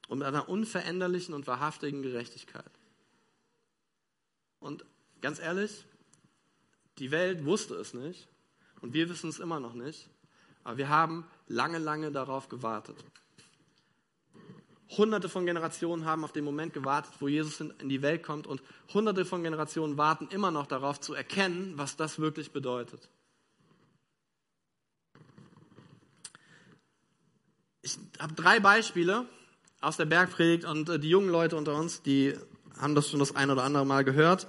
und 0.08 0.18
mit 0.18 0.28
einer 0.28 0.48
unveränderlichen 0.48 1.34
und 1.34 1.46
wahrhaftigen 1.46 2.02
Gerechtigkeit. 2.02 2.70
Und 4.60 4.84
ganz 5.22 5.38
ehrlich, 5.38 5.84
Die 6.98 7.10
Welt 7.10 7.44
wusste 7.44 7.76
es 7.76 7.94
nicht 7.94 8.26
und 8.80 8.92
wir 8.92 9.08
wissen 9.08 9.30
es 9.30 9.38
immer 9.38 9.60
noch 9.60 9.72
nicht, 9.72 10.10
aber 10.64 10.76
wir 10.76 10.88
haben 10.88 11.24
lange, 11.46 11.78
lange 11.78 12.10
darauf 12.10 12.48
gewartet. 12.48 12.96
Hunderte 14.96 15.28
von 15.28 15.44
Generationen 15.44 16.06
haben 16.06 16.24
auf 16.24 16.32
den 16.32 16.44
Moment 16.44 16.72
gewartet, 16.72 17.12
wo 17.20 17.28
Jesus 17.28 17.60
in 17.60 17.88
die 17.88 18.00
Welt 18.00 18.22
kommt 18.22 18.46
und 18.46 18.62
hunderte 18.92 19.24
von 19.24 19.42
Generationen 19.42 19.98
warten 19.98 20.28
immer 20.30 20.50
noch 20.50 20.66
darauf 20.66 20.98
zu 21.00 21.14
erkennen, 21.14 21.74
was 21.76 21.96
das 21.96 22.18
wirklich 22.18 22.52
bedeutet. 22.52 23.08
Ich 27.82 27.98
habe 28.18 28.34
drei 28.34 28.60
Beispiele 28.60 29.26
aus 29.80 29.96
der 29.96 30.06
Bergpredigt 30.06 30.64
und 30.64 30.88
äh, 30.88 30.98
die 30.98 31.10
jungen 31.10 31.28
Leute 31.28 31.56
unter 31.56 31.74
uns, 31.74 32.02
die 32.02 32.34
haben 32.78 32.94
das 32.94 33.08
schon 33.08 33.20
das 33.20 33.36
ein 33.36 33.50
oder 33.50 33.64
andere 33.64 33.86
Mal 33.86 34.04
gehört. 34.04 34.46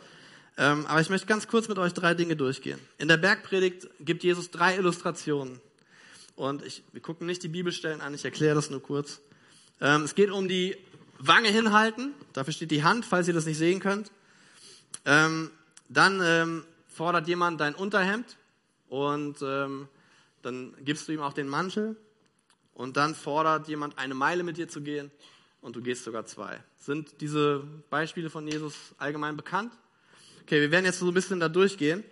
Ähm, 0.58 0.86
aber 0.88 1.00
ich 1.00 1.10
möchte 1.10 1.28
ganz 1.28 1.48
kurz 1.48 1.68
mit 1.68 1.78
euch 1.78 1.94
drei 1.94 2.14
Dinge 2.14 2.36
durchgehen. 2.36 2.80
In 2.98 3.08
der 3.08 3.18
Bergpredigt 3.18 3.88
gibt 4.00 4.24
Jesus 4.24 4.52
drei 4.52 4.76
Illustrationen. 4.76 5.62
Und 6.36 6.66
ich, 6.66 6.84
wir 6.92 7.02
gucken 7.02 7.28
nicht 7.28 7.44
die 7.44 7.48
Bibelstellen 7.50 8.02
an, 8.02 8.14
ich 8.14 8.26
erkläre 8.26 8.56
das 8.56 8.70
nur 8.70 8.82
kurz. 8.82 9.22
Ähm, 9.82 10.04
es 10.04 10.16
geht 10.16 10.30
um 10.30 10.48
die 10.48 10.78
Wange 11.18 11.50
hinhalten. 11.50 12.14
Dafür 12.34 12.54
steht 12.54 12.72
die 12.72 12.84
Hand, 12.84 13.06
falls 13.06 13.28
ihr 13.28 13.34
das 13.34 13.46
nicht 13.46 13.58
sehen 13.58 13.80
könnt. 13.80 14.12
Ähm, 15.06 15.52
dann 15.88 16.22
ähm, 16.24 16.66
fordert 16.88 17.28
jemand 17.28 17.60
dein 17.62 17.76
Unterhemd 17.76 18.38
und 18.90 19.42
ähm, 19.42 19.88
dann 20.42 20.74
gibst 20.84 21.08
du 21.08 21.12
ihm 21.12 21.22
auch 21.22 21.34
den 21.34 21.48
Mantel. 21.48 21.96
Und 22.74 22.96
dann 22.96 23.14
fordert 23.14 23.68
jemand 23.68 23.98
eine 23.98 24.14
Meile 24.14 24.44
mit 24.44 24.58
dir 24.58 24.70
zu 24.70 24.82
gehen 24.82 25.12
und 25.62 25.76
du 25.76 25.82
gehst 25.82 26.06
sogar 26.06 26.26
zwei. 26.26 26.64
Sind 26.78 27.20
diese 27.20 27.64
Beispiele 27.90 28.30
von 28.30 28.48
Jesus 28.48 28.76
allgemein 28.98 29.36
bekannt? 29.36 29.74
Okay, 30.44 30.62
wir 30.62 30.72
werden 30.72 30.86
jetzt 30.86 31.00
so 31.00 31.08
ein 31.08 31.14
bisschen 31.14 31.42
da 31.42 31.50
durchgehen. 31.50 32.04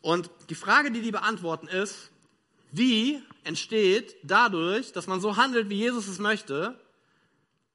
Und 0.00 0.30
die 0.48 0.54
Frage, 0.54 0.92
die 0.92 1.02
die 1.02 1.10
beantworten, 1.10 1.66
ist, 1.66 2.10
wie 2.70 3.20
entsteht 3.44 4.16
dadurch, 4.22 4.92
dass 4.92 5.06
man 5.06 5.20
so 5.20 5.36
handelt, 5.36 5.68
wie 5.68 5.76
Jesus 5.76 6.06
es 6.06 6.18
möchte, 6.18 6.78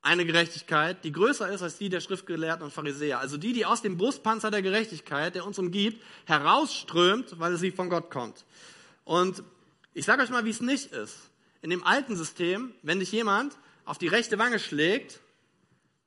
eine 0.02 0.26
Gerechtigkeit, 0.26 1.04
die 1.04 1.12
größer 1.12 1.50
ist 1.50 1.62
als 1.62 1.78
die 1.78 1.90
der 1.90 2.02
Schriftgelehrten 2.02 2.64
und 2.64 2.72
Pharisäer. 2.72 3.20
Also 3.20 3.38
die, 3.38 3.54
die 3.54 3.66
aus 3.66 3.82
dem 3.82 3.98
Brustpanzer 3.98 4.52
der 4.52 4.62
Gerechtigkeit, 4.62 5.36
der 5.36 5.46
uns 5.46 5.60
umgibt, 5.60 6.02
herausströmt, 6.26 7.40
weil 7.40 7.58
sie 7.58 7.72
von 7.72 7.90
Gott 7.90 8.10
kommt. 8.10 8.46
Und 9.04 9.44
ich 9.94 10.06
sage 10.06 10.22
euch 10.22 10.30
mal, 10.30 10.46
wie 10.46 10.52
es 10.52 10.62
nicht 10.62 10.92
ist. 10.92 11.18
In 11.62 11.70
dem 11.70 11.84
alten 11.84 12.16
System, 12.16 12.74
wenn 12.84 13.00
dich 13.00 13.12
jemand 13.12 13.58
auf 13.84 13.98
die 13.98 14.08
rechte 14.08 14.38
Wange 14.38 14.60
schlägt, 14.60 15.20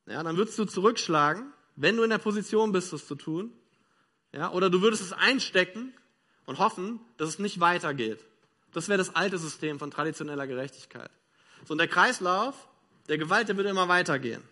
ja, 0.06 0.22
dann 0.22 0.36
würdest 0.36 0.58
du 0.58 0.64
zurückschlagen, 0.64 1.52
wenn 1.76 1.96
du 1.96 2.02
in 2.02 2.10
der 2.10 2.18
Position 2.18 2.72
bist, 2.72 2.92
das 2.92 3.06
zu 3.06 3.14
tun. 3.14 3.52
Ja, 4.32 4.52
oder 4.52 4.70
du 4.70 4.80
würdest 4.80 5.02
es 5.02 5.12
einstecken 5.12 5.92
und 6.46 6.58
hoffen, 6.58 7.00
dass 7.16 7.28
es 7.28 7.38
nicht 7.38 7.60
weitergeht. 7.60 8.20
Das 8.72 8.88
wäre 8.88 8.98
das 8.98 9.14
alte 9.14 9.38
System 9.38 9.78
von 9.78 9.90
traditioneller 9.90 10.46
Gerechtigkeit. 10.46 11.10
So, 11.64 11.72
und 11.72 11.78
der 11.78 11.88
Kreislauf 11.88 12.68
der 13.10 13.18
Gewalt, 13.18 13.48
der 13.48 13.56
würde 13.56 13.68
immer 13.68 13.88
weitergehen. 13.88 14.42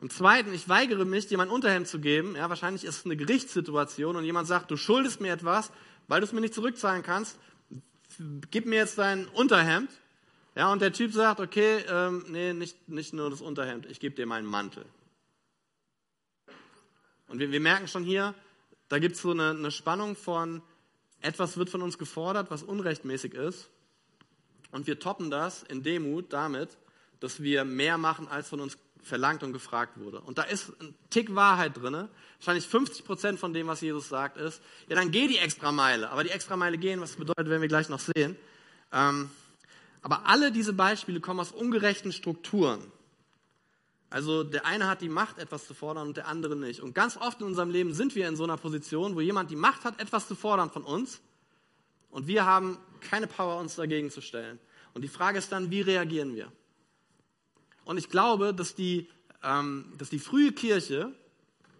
Und 0.00 0.12
zweitens, 0.12 0.54
ich 0.54 0.68
weigere 0.68 1.04
mich, 1.04 1.30
mein 1.32 1.50
Unterhemd 1.50 1.88
zu 1.88 1.98
geben. 1.98 2.36
Ja, 2.36 2.48
wahrscheinlich 2.48 2.84
ist 2.84 2.98
es 2.98 3.04
eine 3.04 3.16
Gerichtssituation 3.16 4.14
und 4.16 4.24
jemand 4.24 4.46
sagt, 4.46 4.70
du 4.70 4.76
schuldest 4.76 5.20
mir 5.20 5.32
etwas, 5.32 5.72
weil 6.06 6.20
du 6.20 6.26
es 6.26 6.32
mir 6.32 6.40
nicht 6.40 6.54
zurückzahlen 6.54 7.02
kannst. 7.02 7.38
Gib 8.50 8.66
mir 8.66 8.76
jetzt 8.76 8.98
dein 8.98 9.26
Unterhemd. 9.26 9.90
Ja, 10.54 10.72
und 10.72 10.82
der 10.82 10.92
Typ 10.92 11.12
sagt, 11.12 11.40
okay, 11.40 11.84
ähm, 11.88 12.24
nee, 12.28 12.52
nicht, 12.52 12.88
nicht 12.88 13.14
nur 13.14 13.30
das 13.30 13.40
Unterhemd, 13.40 13.86
ich 13.86 14.00
gebe 14.00 14.14
dir 14.14 14.26
meinen 14.26 14.46
Mantel. 14.46 14.84
Und 17.28 17.38
wir, 17.38 17.52
wir 17.52 17.60
merken 17.60 17.88
schon 17.88 18.04
hier, 18.04 18.34
da 18.88 18.98
gibt 18.98 19.16
es 19.16 19.22
so 19.22 19.30
eine, 19.30 19.50
eine 19.50 19.70
Spannung 19.70 20.16
von, 20.16 20.60
etwas 21.22 21.56
wird 21.56 21.70
von 21.70 21.82
uns 21.82 21.96
gefordert, 21.96 22.50
was 22.50 22.62
unrechtmäßig 22.62 23.34
ist. 23.34 23.70
Und 24.72 24.86
wir 24.86 24.98
toppen 24.98 25.30
das 25.30 25.62
in 25.62 25.82
Demut 25.82 26.32
damit, 26.32 26.76
dass 27.20 27.42
wir 27.42 27.64
mehr 27.64 27.98
machen, 27.98 28.28
als 28.28 28.48
von 28.48 28.60
uns 28.60 28.76
verlangt 29.02 29.42
und 29.42 29.52
gefragt 29.52 29.98
wurde. 29.98 30.20
Und 30.20 30.38
da 30.38 30.42
ist 30.42 30.70
ein 30.80 30.94
Tick 31.08 31.34
Wahrheit 31.34 31.76
drin. 31.76 32.08
Wahrscheinlich 32.38 32.66
50 32.66 33.04
Prozent 33.04 33.40
von 33.40 33.52
dem, 33.52 33.66
was 33.66 33.80
Jesus 33.80 34.08
sagt, 34.08 34.36
ist, 34.36 34.60
ja, 34.88 34.96
dann 34.96 35.10
geh 35.10 35.26
die 35.26 35.38
extra 35.38 35.72
Meile. 35.72 36.10
Aber 36.10 36.24
die 36.24 36.30
extra 36.30 36.56
Meile 36.56 36.78
gehen, 36.78 37.00
was 37.00 37.16
bedeutet, 37.16 37.48
werden 37.48 37.62
wir 37.62 37.68
gleich 37.68 37.88
noch 37.88 38.00
sehen. 38.00 38.36
Ähm, 38.92 39.30
aber 40.02 40.26
alle 40.26 40.52
diese 40.52 40.72
Beispiele 40.72 41.20
kommen 41.20 41.40
aus 41.40 41.52
ungerechten 41.52 42.12
Strukturen. 42.12 42.80
Also 44.10 44.42
der 44.42 44.66
eine 44.66 44.88
hat 44.88 45.02
die 45.02 45.08
Macht, 45.08 45.38
etwas 45.38 45.66
zu 45.66 45.74
fordern 45.74 46.08
und 46.08 46.16
der 46.16 46.26
andere 46.26 46.56
nicht. 46.56 46.80
Und 46.80 46.94
ganz 46.94 47.16
oft 47.16 47.40
in 47.40 47.46
unserem 47.46 47.70
Leben 47.70 47.94
sind 47.94 48.14
wir 48.14 48.28
in 48.28 48.36
so 48.36 48.44
einer 48.44 48.56
Position, 48.56 49.14
wo 49.14 49.20
jemand 49.20 49.50
die 49.50 49.56
Macht 49.56 49.84
hat, 49.84 50.00
etwas 50.00 50.26
zu 50.26 50.34
fordern 50.34 50.70
von 50.70 50.82
uns 50.82 51.20
und 52.10 52.26
wir 52.26 52.44
haben 52.44 52.78
keine 53.00 53.26
Power, 53.26 53.60
uns 53.60 53.76
dagegen 53.76 54.10
zu 54.10 54.20
stellen. 54.20 54.58
Und 54.94 55.02
die 55.02 55.08
Frage 55.08 55.38
ist 55.38 55.52
dann, 55.52 55.70
wie 55.70 55.80
reagieren 55.80 56.34
wir? 56.34 56.50
Und 57.84 57.98
ich 57.98 58.08
glaube, 58.08 58.54
dass 58.54 58.74
die, 58.74 59.08
ähm, 59.42 59.92
dass 59.98 60.10
die 60.10 60.18
frühe 60.18 60.52
Kirche, 60.52 61.12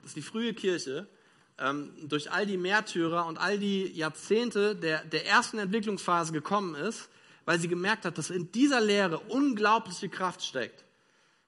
dass 0.03 0.15
die 0.15 0.23
frühe 0.23 0.55
Kirche 0.55 1.09
ähm, 1.59 1.93
durch 2.03 2.31
all 2.31 2.47
die 2.47 2.57
Märtyrer 2.57 3.27
und 3.27 3.39
all 3.39 3.59
die 3.59 3.87
Jahrzehnte 3.93 4.75
der, 4.75 5.05
der 5.05 5.27
ersten 5.27 5.59
Entwicklungsphase 5.59 6.33
gekommen 6.33 6.75
ist, 6.75 7.09
weil 7.45 7.59
sie 7.59 7.69
gemerkt 7.69 8.05
hat, 8.05 8.19
dass 8.19 8.31
in 8.31 8.51
dieser 8.53 8.81
Lehre 8.81 9.19
unglaubliche 9.19 10.09
Kraft 10.09 10.43
steckt. 10.43 10.85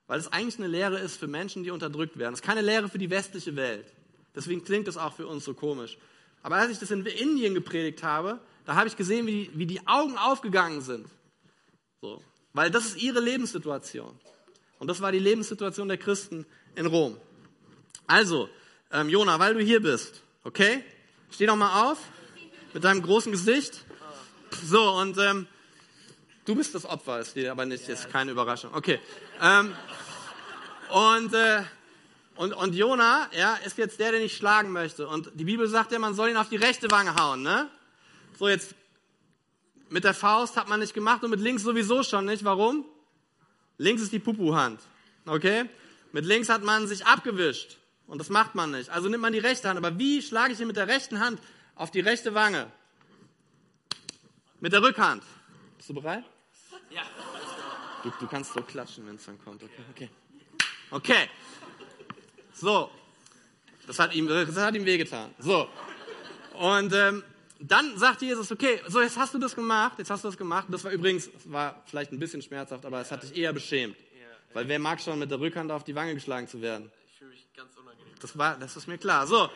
Weil 0.07 0.19
es 0.19 0.33
eigentlich 0.33 0.59
eine 0.59 0.69
Lehre 0.69 0.99
ist 0.99 1.17
für 1.17 1.29
Menschen, 1.29 1.63
die 1.63 1.71
unterdrückt 1.71 2.19
werden. 2.19 2.35
Es 2.35 2.41
ist 2.41 2.47
keine 2.47 2.61
Lehre 2.61 2.89
für 2.89 2.99
die 2.99 3.09
westliche 3.09 3.57
Welt. 3.57 3.87
Deswegen 4.35 4.65
klingt 4.65 4.89
es 4.89 4.97
auch 4.97 5.15
für 5.15 5.27
uns 5.27 5.45
so 5.45 5.55
komisch. 5.55 5.97
Aber 6.43 6.57
als 6.57 6.73
ich 6.73 6.79
das 6.79 6.91
in 6.91 7.05
Indien 7.07 7.55
gepredigt 7.55 8.03
habe, 8.03 8.41
da 8.65 8.75
habe 8.75 8.89
ich 8.89 8.97
gesehen, 8.97 9.27
wie 9.27 9.51
wie 9.55 9.67
die 9.67 9.87
Augen 9.87 10.17
aufgegangen 10.19 10.81
sind. 10.81 11.07
So. 12.01 12.23
Weil 12.53 12.71
das 12.71 12.87
ist 12.87 13.03
ihre 13.03 13.21
Lebenssituation. 13.21 14.19
Und 14.83 14.89
das 14.89 15.01
war 15.01 15.13
die 15.13 15.21
Lebenssituation 15.21 15.87
der 15.87 15.97
Christen 15.97 16.45
in 16.75 16.87
Rom. 16.87 17.17
Also, 18.09 18.49
ähm, 18.91 19.09
Jona, 19.09 19.39
weil 19.39 19.55
du 19.55 19.61
hier 19.61 19.81
bist, 19.81 20.25
okay? 20.43 20.83
Steh 21.31 21.47
doch 21.47 21.55
mal 21.55 21.89
auf 21.89 21.99
mit 22.75 22.83
deinem 22.83 23.01
großen 23.01 23.31
Gesicht. 23.31 23.85
So, 24.65 24.91
und 24.95 25.17
ähm, 25.19 25.47
du 26.47 26.57
bist 26.57 26.75
das 26.75 26.85
Opfer, 26.85 27.21
ist 27.21 27.37
dir 27.37 27.53
aber 27.53 27.65
nicht, 27.65 27.89
ist 27.89 28.11
keine 28.11 28.33
Überraschung. 28.33 28.75
Okay. 28.75 28.99
Ähm, 29.41 29.73
und, 30.91 31.33
äh, 31.33 31.63
und, 32.35 32.53
und 32.53 32.75
Jona, 32.75 33.31
ja, 33.39 33.55
ist 33.65 33.79
jetzt 33.79 34.01
der, 34.01 34.11
den 34.11 34.23
ich 34.23 34.37
schlagen 34.37 34.73
möchte. 34.73 35.07
Und 35.07 35.31
die 35.35 35.45
Bibel 35.45 35.69
sagt 35.69 35.93
ja, 35.93 36.01
man 36.01 36.15
soll 36.15 36.31
ihn 36.31 36.37
auf 36.37 36.49
die 36.49 36.57
rechte 36.57 36.91
Wange 36.91 37.15
hauen, 37.15 37.43
ne? 37.43 37.71
So, 38.37 38.49
jetzt 38.49 38.75
mit 39.91 40.03
der 40.03 40.15
Faust 40.15 40.57
hat 40.57 40.69
man 40.69 40.81
nicht 40.81 40.93
gemacht 40.93 41.23
und 41.23 41.31
mit 41.31 41.39
links 41.39 41.63
sowieso 41.63 42.03
schon 42.03 42.25
nicht. 42.25 42.43
Warum? 42.43 42.85
Links 43.79 44.03
ist 44.03 44.13
die 44.13 44.19
Pupu-Hand. 44.19 44.81
Okay? 45.27 45.69
Mit 46.13 46.27
links 46.27 46.49
hat 46.49 46.63
man 46.63 46.87
sich 46.87 47.07
abgewischt. 47.07 47.79
Und 48.07 48.19
das 48.19 48.29
macht 48.29 48.55
man 48.55 48.73
nicht. 48.73 48.91
Also 48.91 49.09
nimmt 49.09 49.23
man 49.23 49.33
die 49.33 49.39
rechte 49.39 49.69
Hand. 49.69 49.79
Aber 49.79 49.99
wie 49.99 50.21
schlage 50.21 50.53
ich 50.53 50.59
hier 50.59 50.67
mit 50.67 50.77
der 50.77 50.89
rechten 50.89 51.21
Hand 51.21 51.41
auf 51.75 51.91
die 51.91 52.01
rechte 52.01 52.35
Wange? 52.35 52.71
Mit 54.61 54.73
der 54.73 54.83
Rückhand. 54.83 55.23
Bist 55.77 55.89
du 55.89 55.95
bereit? 55.95 56.25
Ja. 56.91 57.03
Du, 58.03 58.13
du 58.21 58.27
kannst 58.27 58.53
so 58.53 58.63
klatschen, 58.63 59.07
wenn 59.07 59.17
es 59.17 59.25
dann 59.25 59.43
kommt. 59.43 59.63
Okay. 59.63 59.83
okay. 59.91 60.11
Okay. 60.91 61.31
So. 62.53 62.91
Das 63.87 63.99
hat 63.99 64.15
ihm, 64.15 64.29
das 64.29 64.57
hat 64.57 64.75
ihm 64.75 64.85
wehgetan. 64.85 65.35
So. 65.39 65.69
Und 66.55 66.93
ähm, 66.93 67.25
dann 67.63 67.97
sagt 67.97 68.23
Jesus, 68.23 68.51
okay, 68.51 68.81
so 68.89 69.01
jetzt 69.01 69.17
hast 69.17 69.35
du 69.35 69.39
das 69.39 69.55
gemacht, 69.55 69.99
jetzt 69.99 70.11
hast 70.11 70.25
du 70.25 70.29
das 70.29 70.37
gemacht. 70.37 70.67
Das 70.69 70.83
war 70.83 70.91
übrigens, 70.91 71.31
war 71.45 71.81
vielleicht 71.87 72.11
ein 72.11 72.19
bisschen 72.19 72.43
schmerzhaft, 72.43 72.85
aber 72.85 73.01
es 73.01 73.11
hat 73.13 73.23
dich 73.23 73.37
eher 73.37 73.53
beschämt. 73.53 73.97
Weil 74.53 74.69
wer 74.69 74.79
mag 74.79 75.01
schon 75.01 75.19
mit 75.19 75.31
der 75.31 75.41
Rückhand 75.41 75.71
auf 75.71 75.85
die 75.85 75.95
Wange 75.95 76.15
geschlagen 76.15 76.47
zu 76.49 76.61
werden? 76.61 76.91
Ich 77.07 77.19
fühle 77.19 77.31
mich 77.31 77.47
ganz 77.57 77.75
unangenehm. 77.77 78.15
Das, 78.21 78.37
war, 78.37 78.59
das 78.59 78.77
ist 78.77 78.87
mir 78.87 78.99
klar. 78.99 79.27
So, 79.27 79.49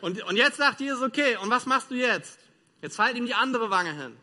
und, 0.00 0.22
und 0.24 0.36
jetzt 0.36 0.58
sagt 0.58 0.80
Jesus, 0.80 1.02
okay, 1.02 1.36
und 1.38 1.50
was 1.50 1.66
machst 1.66 1.90
du 1.90 1.94
jetzt? 1.94 2.38
Jetzt 2.82 2.98
halt 2.98 3.16
ihm 3.16 3.26
die 3.26 3.34
andere 3.34 3.70
Wange 3.70 3.92
hin. 3.92 4.16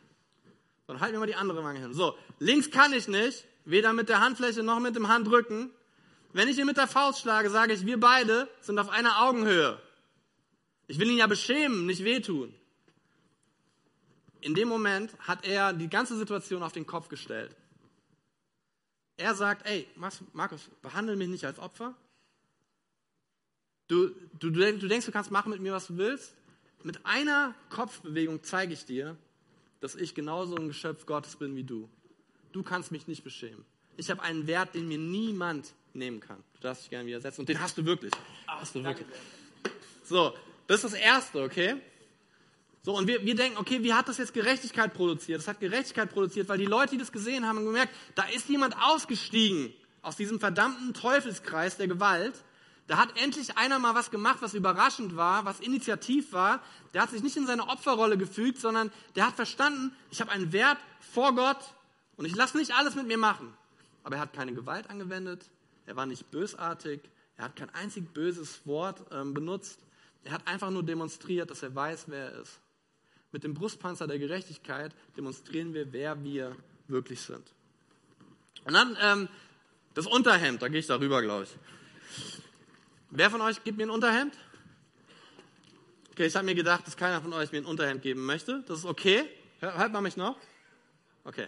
Dann 0.87 0.99
halt 0.99 1.11
mir 1.11 1.19
mal 1.19 1.25
die 1.25 1.35
andere 1.35 1.63
Wange 1.63 1.79
hin. 1.79 1.93
So, 1.93 2.15
links 2.39 2.69
kann 2.69 2.93
ich 2.93 3.07
nicht, 3.07 3.45
weder 3.65 3.91
mit 3.91 4.07
der 4.07 4.21
Handfläche 4.21 4.63
noch 4.63 4.79
mit 4.79 4.95
dem 4.95 5.07
Handrücken. 5.07 5.71
Wenn 6.31 6.47
ich 6.47 6.57
ihn 6.57 6.65
mit 6.65 6.77
der 6.77 6.87
Faust 6.87 7.21
schlage, 7.21 7.49
sage 7.49 7.73
ich, 7.73 7.85
wir 7.85 7.99
beide 7.99 8.47
sind 8.61 8.79
auf 8.79 8.89
einer 8.89 9.23
Augenhöhe. 9.23 9.81
Ich 10.87 10.99
will 10.99 11.09
ihn 11.09 11.17
ja 11.17 11.27
beschämen, 11.27 11.87
nicht 11.87 12.05
wehtun 12.05 12.53
in 14.41 14.55
dem 14.55 14.67
Moment 14.67 15.17
hat 15.19 15.45
er 15.45 15.73
die 15.73 15.89
ganze 15.89 16.17
Situation 16.17 16.63
auf 16.63 16.73
den 16.73 16.85
Kopf 16.85 17.07
gestellt. 17.07 17.55
Er 19.17 19.35
sagt, 19.35 19.67
ey, 19.67 19.87
Markus, 20.33 20.69
behandle 20.81 21.15
mich 21.15 21.27
nicht 21.27 21.45
als 21.45 21.59
Opfer. 21.59 21.95
Du, 23.87 24.09
du, 24.39 24.49
du 24.49 24.87
denkst, 24.87 25.05
du 25.05 25.11
kannst 25.11 25.31
machen 25.31 25.51
mit 25.51 25.61
mir, 25.61 25.73
was 25.73 25.87
du 25.87 25.97
willst. 25.97 26.33
Mit 26.83 27.05
einer 27.05 27.53
Kopfbewegung 27.69 28.41
zeige 28.41 28.73
ich 28.73 28.85
dir, 28.85 29.15
dass 29.79 29.95
ich 29.95 30.15
genauso 30.15 30.55
ein 30.55 30.67
Geschöpf 30.67 31.05
Gottes 31.05 31.35
bin 31.35 31.55
wie 31.55 31.63
du. 31.63 31.89
Du 32.51 32.63
kannst 32.63 32.91
mich 32.91 33.07
nicht 33.07 33.23
beschämen. 33.23 33.63
Ich 33.97 34.09
habe 34.09 34.21
einen 34.23 34.47
Wert, 34.47 34.73
den 34.73 34.87
mir 34.87 34.97
niemand 34.97 35.73
nehmen 35.93 36.19
kann. 36.19 36.43
Du 36.53 36.61
darfst 36.61 36.83
dich 36.83 36.89
gerne 36.89 37.05
widersetzen. 37.05 37.41
Und 37.41 37.49
den 37.49 37.59
hast 37.59 37.77
du 37.77 37.85
wirklich. 37.85 38.13
Hast 38.47 38.73
du 38.73 38.83
wirklich. 38.83 39.07
So, 40.03 40.33
das 40.67 40.83
ist 40.83 40.93
das 40.93 40.99
Erste, 40.99 41.43
okay? 41.43 41.75
So, 42.83 42.97
und 42.97 43.07
wir, 43.07 43.23
wir 43.23 43.35
denken, 43.35 43.59
okay, 43.59 43.83
wie 43.83 43.93
hat 43.93 44.07
das 44.07 44.17
jetzt 44.17 44.33
Gerechtigkeit 44.33 44.93
produziert? 44.93 45.39
Das 45.39 45.47
hat 45.47 45.59
Gerechtigkeit 45.59 46.11
produziert, 46.11 46.49
weil 46.49 46.57
die 46.57 46.65
Leute, 46.65 46.91
die 46.91 46.97
das 46.97 47.11
gesehen 47.11 47.47
haben, 47.47 47.57
haben 47.57 47.65
gemerkt, 47.65 47.93
da 48.15 48.23
ist 48.23 48.49
jemand 48.49 48.75
ausgestiegen 48.81 49.71
aus 50.01 50.15
diesem 50.15 50.39
verdammten 50.39 50.93
Teufelskreis 50.95 51.77
der 51.77 51.87
Gewalt. 51.87 52.33
Da 52.87 52.97
hat 52.97 53.21
endlich 53.21 53.55
einer 53.57 53.77
mal 53.77 53.93
was 53.93 54.09
gemacht, 54.09 54.39
was 54.41 54.55
überraschend 54.55 55.15
war, 55.15 55.45
was 55.45 55.59
initiativ 55.59 56.33
war. 56.33 56.61
Der 56.95 57.03
hat 57.03 57.11
sich 57.11 57.21
nicht 57.21 57.37
in 57.37 57.45
seine 57.45 57.67
Opferrolle 57.67 58.17
gefügt, 58.17 58.59
sondern 58.59 58.91
der 59.15 59.27
hat 59.27 59.35
verstanden, 59.35 59.95
ich 60.09 60.19
habe 60.19 60.31
einen 60.31 60.51
Wert 60.51 60.79
vor 60.99 61.35
Gott 61.35 61.59
und 62.17 62.25
ich 62.25 62.35
lasse 62.35 62.57
nicht 62.57 62.73
alles 62.73 62.95
mit 62.95 63.05
mir 63.05 63.19
machen. 63.19 63.53
Aber 64.03 64.15
er 64.15 64.21
hat 64.21 64.33
keine 64.33 64.53
Gewalt 64.53 64.89
angewendet, 64.89 65.45
er 65.85 65.95
war 65.95 66.07
nicht 66.07 66.31
bösartig, 66.31 67.01
er 67.37 67.45
hat 67.45 67.55
kein 67.55 67.69
einzig 67.69 68.11
böses 68.11 68.65
Wort 68.65 69.03
ähm, 69.11 69.35
benutzt. 69.35 69.79
Er 70.23 70.31
hat 70.33 70.47
einfach 70.47 70.71
nur 70.71 70.83
demonstriert, 70.83 71.51
dass 71.51 71.63
er 71.63 71.73
weiß, 71.73 72.05
wer 72.07 72.31
er 72.31 72.41
ist. 72.41 72.59
Mit 73.31 73.43
dem 73.43 73.53
Brustpanzer 73.53 74.07
der 74.07 74.19
Gerechtigkeit 74.19 74.93
demonstrieren 75.15 75.73
wir, 75.73 75.91
wer 75.93 76.21
wir 76.23 76.55
wirklich 76.87 77.21
sind. 77.21 77.43
Und 78.65 78.73
dann 78.73 78.97
ähm, 79.01 79.29
das 79.93 80.07
Unterhemd, 80.07 80.61
da 80.61 80.67
gehe 80.67 80.79
ich 80.79 80.87
darüber, 80.87 81.21
glaube 81.21 81.43
ich. 81.43 81.49
Wer 83.09 83.29
von 83.29 83.41
euch 83.41 83.63
gibt 83.63 83.77
mir 83.77 83.83
ein 83.83 83.89
Unterhemd? 83.89 84.37
Okay, 86.11 86.25
ich 86.25 86.35
habe 86.35 86.45
mir 86.45 86.55
gedacht, 86.55 86.85
dass 86.87 86.95
keiner 86.95 87.21
von 87.21 87.33
euch 87.33 87.51
mir 87.51 87.59
ein 87.59 87.65
Unterhemd 87.65 88.01
geben 88.01 88.25
möchte. 88.25 88.63
Das 88.67 88.79
ist 88.79 88.85
okay. 88.85 89.23
Hört 89.59 89.91
man 89.91 90.03
mich 90.03 90.17
noch? 90.17 90.37
Okay. 91.23 91.47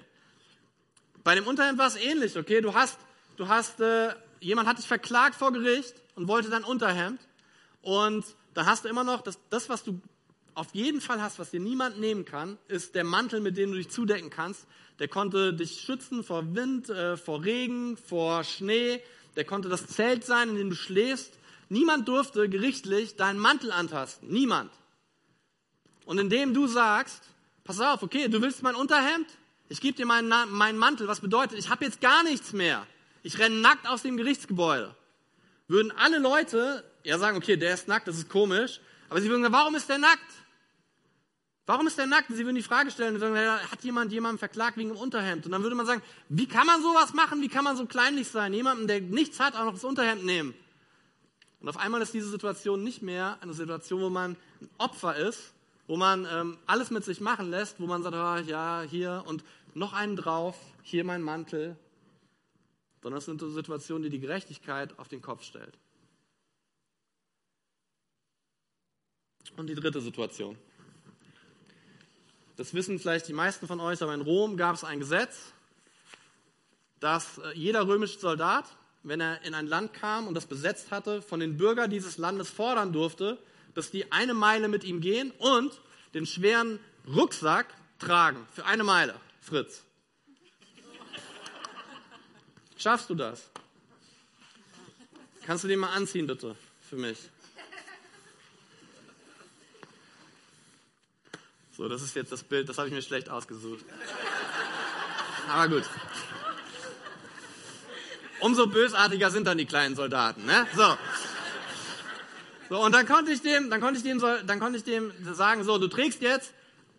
Bei 1.24 1.36
dem 1.36 1.48
Unterhemd 1.48 1.80
war 1.80 1.88
es 1.88 1.96
ähnlich, 1.96 2.38
okay? 2.38 2.62
Du 2.62 2.74
hast, 2.74 3.00
du 3.38 3.48
hast, 3.48 3.80
äh, 3.80 4.14
jemand 4.40 4.68
hat 4.68 4.78
dich 4.78 4.88
verklagt 4.88 5.36
vor 5.36 5.54
Gericht 5.54 5.96
und 6.16 6.28
wollte 6.28 6.50
dein 6.50 6.64
Unterhemd. 6.64 7.22
Und 7.82 8.26
da 8.54 8.66
hast 8.66 8.84
du 8.84 8.90
immer 8.90 9.04
noch 9.04 9.22
das, 9.22 9.40
das, 9.50 9.70
was 9.70 9.84
du 9.84 10.02
auf 10.56 10.68
jeden 10.74 11.02
Fall 11.02 11.22
hast, 11.22 11.40
was 11.40 11.52
dir 11.52 11.60
niemand 11.60 12.00
nehmen 12.00 12.26
kann, 12.26 12.58
ist 12.68 12.96
der 12.96 13.04
Mantel, 13.04 13.40
mit 13.42 13.58
dem 13.58 13.72
du 13.72 13.78
dich 13.78 13.90
zudecken 13.90 14.30
kannst. 14.30 14.66
Der 15.00 15.08
konnte 15.08 15.54
dich 15.54 15.82
schützen 15.82 16.24
vor 16.24 16.56
Wind, 16.56 16.90
äh, 16.90 17.18
vor 17.18 17.44
Regen, 17.44 17.98
vor 17.98 18.44
Schnee. 18.44 19.02
Der 19.36 19.46
konnte 19.46 19.70
das 19.70 19.88
Zelt 19.88 20.24
sein, 20.26 20.50
in 20.50 20.56
dem 20.56 20.70
du 20.70 20.76
schläfst. 20.76 21.34
Niemand 21.70 22.08
durfte 22.08 22.48
gerichtlich 22.50 23.16
deinen 23.16 23.40
Mantel 23.40 23.72
antasten. 23.72 24.30
Niemand. 24.30 24.72
Und 26.06 26.20
indem 26.20 26.54
du 26.54 26.68
sagst, 26.68 27.24
pass 27.64 27.80
auf, 27.80 28.04
okay, 28.04 28.28
du 28.28 28.42
willst 28.42 28.62
mein 28.62 28.76
Unterhemd? 28.76 29.28
Ich 29.70 29.82
gebe 29.82 29.98
dir 29.98 30.06
meinen, 30.06 30.30
meinen 30.52 30.78
Mantel. 30.78 31.08
Was 31.08 31.22
bedeutet, 31.22 31.58
ich 31.58 31.70
habe 31.70 31.86
jetzt 31.86 32.02
gar 32.02 32.24
nichts 32.24 32.54
mehr. 32.54 32.86
Ich 33.24 33.40
renne 33.40 33.56
nackt 33.56 33.88
aus 33.88 34.04
dem 34.04 34.18
Gerichtsgebäude. 34.18 34.94
Würden 35.68 35.92
alle 35.92 36.20
Leute 36.20 36.84
ja 37.04 37.18
sagen, 37.18 37.38
okay, 37.38 37.58
der 37.58 37.74
ist 37.74 37.88
nackt, 37.88 38.08
das 38.08 38.18
ist 38.18 38.30
komisch. 38.30 38.80
Aber 39.10 39.22
sie 39.22 39.30
würden 39.30 39.42
sagen, 39.42 39.54
warum 39.54 39.76
ist 39.76 39.90
der 39.90 39.98
nackt? 39.98 40.20
Warum 41.66 41.88
ist 41.88 41.98
der 41.98 42.08
nackt? 42.08 42.28
Sie 42.28 42.44
würden 42.44 42.56
die 42.56 42.62
Frage 42.62 42.92
stellen, 42.92 43.18
sagen, 43.20 43.36
hat 43.38 43.84
jemand 43.84 44.12
jemanden 44.12 44.38
verklagt 44.38 44.76
wegen 44.76 44.90
dem 44.90 44.98
Unterhemd? 44.98 45.46
Und 45.46 45.54
dann 45.54 45.64
würde 45.64 45.76
man 45.76 45.86
sagen, 45.86 46.02
wie 46.28 46.46
kann 46.46 46.68
man 46.68 46.82
sowas 46.82 47.14
machen? 47.14 47.42
Wie 47.42 47.48
kann 47.48 47.64
man 47.64 47.78
so 47.78 47.86
kleinlich 47.86 48.28
sein? 48.28 48.54
Jemanden, 48.54 48.88
der 48.88 49.00
nichts 49.00 49.40
hat, 49.40 49.56
auch 49.56 49.64
noch 49.64 49.74
das 49.74 49.86
Unterhemd 49.86 50.26
nehmen. 50.26 50.54
Und 51.62 51.70
auf 51.70 51.78
einmal 51.78 52.02
ist 52.02 52.14
diese 52.14 52.28
Situation 52.28 52.84
nicht 52.84 53.02
mehr 53.02 53.38
eine 53.40 53.54
Situation, 53.54 54.02
wo 54.02 54.10
man 54.10 54.36
ein 54.60 54.70
Opfer 54.78 55.16
ist, 55.16 55.54
wo 55.88 55.96
man 55.96 56.28
ähm, 56.30 56.58
alles 56.66 56.92
mit 56.92 57.06
sich 57.06 57.22
machen 57.22 57.50
lässt, 57.50 57.80
wo 57.80 57.86
man 57.86 58.04
sagt, 58.04 58.16
oh, 58.16 58.50
ja, 58.50 58.82
hier 58.82 59.24
und 59.26 59.46
noch 59.74 59.94
einen 59.94 60.18
drauf, 60.18 60.58
hier 60.82 61.06
mein 61.06 61.22
Mantel. 61.22 61.78
Sondern 63.02 63.20
es 63.20 63.26
sind 63.26 63.40
so 63.40 63.50
Situationen, 63.50 64.04
die 64.04 64.10
die 64.10 64.20
Gerechtigkeit 64.20 65.00
auf 65.00 65.08
den 65.08 65.22
Kopf 65.22 65.44
stellt. 65.44 65.78
Und 69.56 69.68
die 69.68 69.76
dritte 69.76 70.02
Situation. 70.02 70.58
Das 72.56 72.74
wissen 72.74 73.00
vielleicht 73.00 73.28
die 73.28 73.34
meisten 73.34 73.68
von 73.68 73.80
euch, 73.80 74.02
aber 74.02 74.14
in 74.14 74.22
Rom 74.22 74.58
gab 74.58 74.76
es 74.76 74.84
ein 74.84 75.00
Gesetz, 75.00 75.54
dass 77.00 77.38
äh, 77.40 77.54
jeder 77.54 77.88
römische 77.88 78.20
Soldat, 78.20 78.66
wenn 79.02 79.20
er 79.20 79.42
in 79.44 79.54
ein 79.54 79.68
Land 79.68 79.94
kam 79.94 80.28
und 80.28 80.36
das 80.36 80.46
besetzt 80.46 80.92
hatte, 80.92 81.22
von 81.22 81.40
den 81.40 81.58
Bürgern 81.58 81.90
dieses 81.90 82.18
Landes 82.18 82.50
fordern 82.50 82.94
durfte, 82.94 83.38
dass 83.74 83.92
die 83.92 84.12
eine 84.12 84.34
Meile 84.34 84.68
mit 84.68 84.84
ihm 84.84 85.02
gehen 85.02 85.32
und 85.40 85.82
den 86.14 86.26
schweren 86.26 86.80
Rucksack 87.08 87.68
tragen. 88.00 88.48
Für 88.54 88.66
eine 88.66 88.84
Meile, 88.84 89.16
Fritz. 89.42 89.84
Schaffst 92.78 93.10
du 93.10 93.16
das? 93.16 93.50
Kannst 95.46 95.64
du 95.64 95.68
den 95.68 95.80
mal 95.80 95.94
anziehen, 95.94 96.28
bitte, 96.28 96.56
für 96.82 96.96
mich? 96.96 97.18
So, 101.76 101.88
das 101.90 102.04
ist 102.04 102.16
jetzt 102.16 102.32
das 102.32 102.44
Bild, 102.44 102.70
das 102.70 102.78
habe 102.78 102.88
ich 102.88 102.94
mir 102.94 103.02
schlecht 103.02 103.30
ausgesucht. 103.30 103.84
Aber 105.50 105.68
gut. 105.70 105.84
Umso 108.40 108.68
bösartiger 108.68 109.32
sind 109.32 109.48
dann 109.48 109.58
die 109.58 109.66
kleinen 109.66 109.96
Soldaten, 109.96 110.46
ne? 110.46 110.68
So. 110.76 110.98
So, 112.70 112.80
und 112.84 112.92
dann 112.92 113.06
konnte 113.08 113.32
ich 113.32 113.42
dem, 113.42 113.70
dann 113.70 113.82
konnte 113.82 113.98
ich 113.98 114.04
dem, 114.04 114.20
dann 114.20 114.60
konnte 114.60 114.78
ich 114.78 114.84
dem 114.84 115.12
sagen, 115.34 115.64
so, 115.64 115.78
du 115.78 115.88
trägst 115.88 116.22
jetzt 116.22 116.54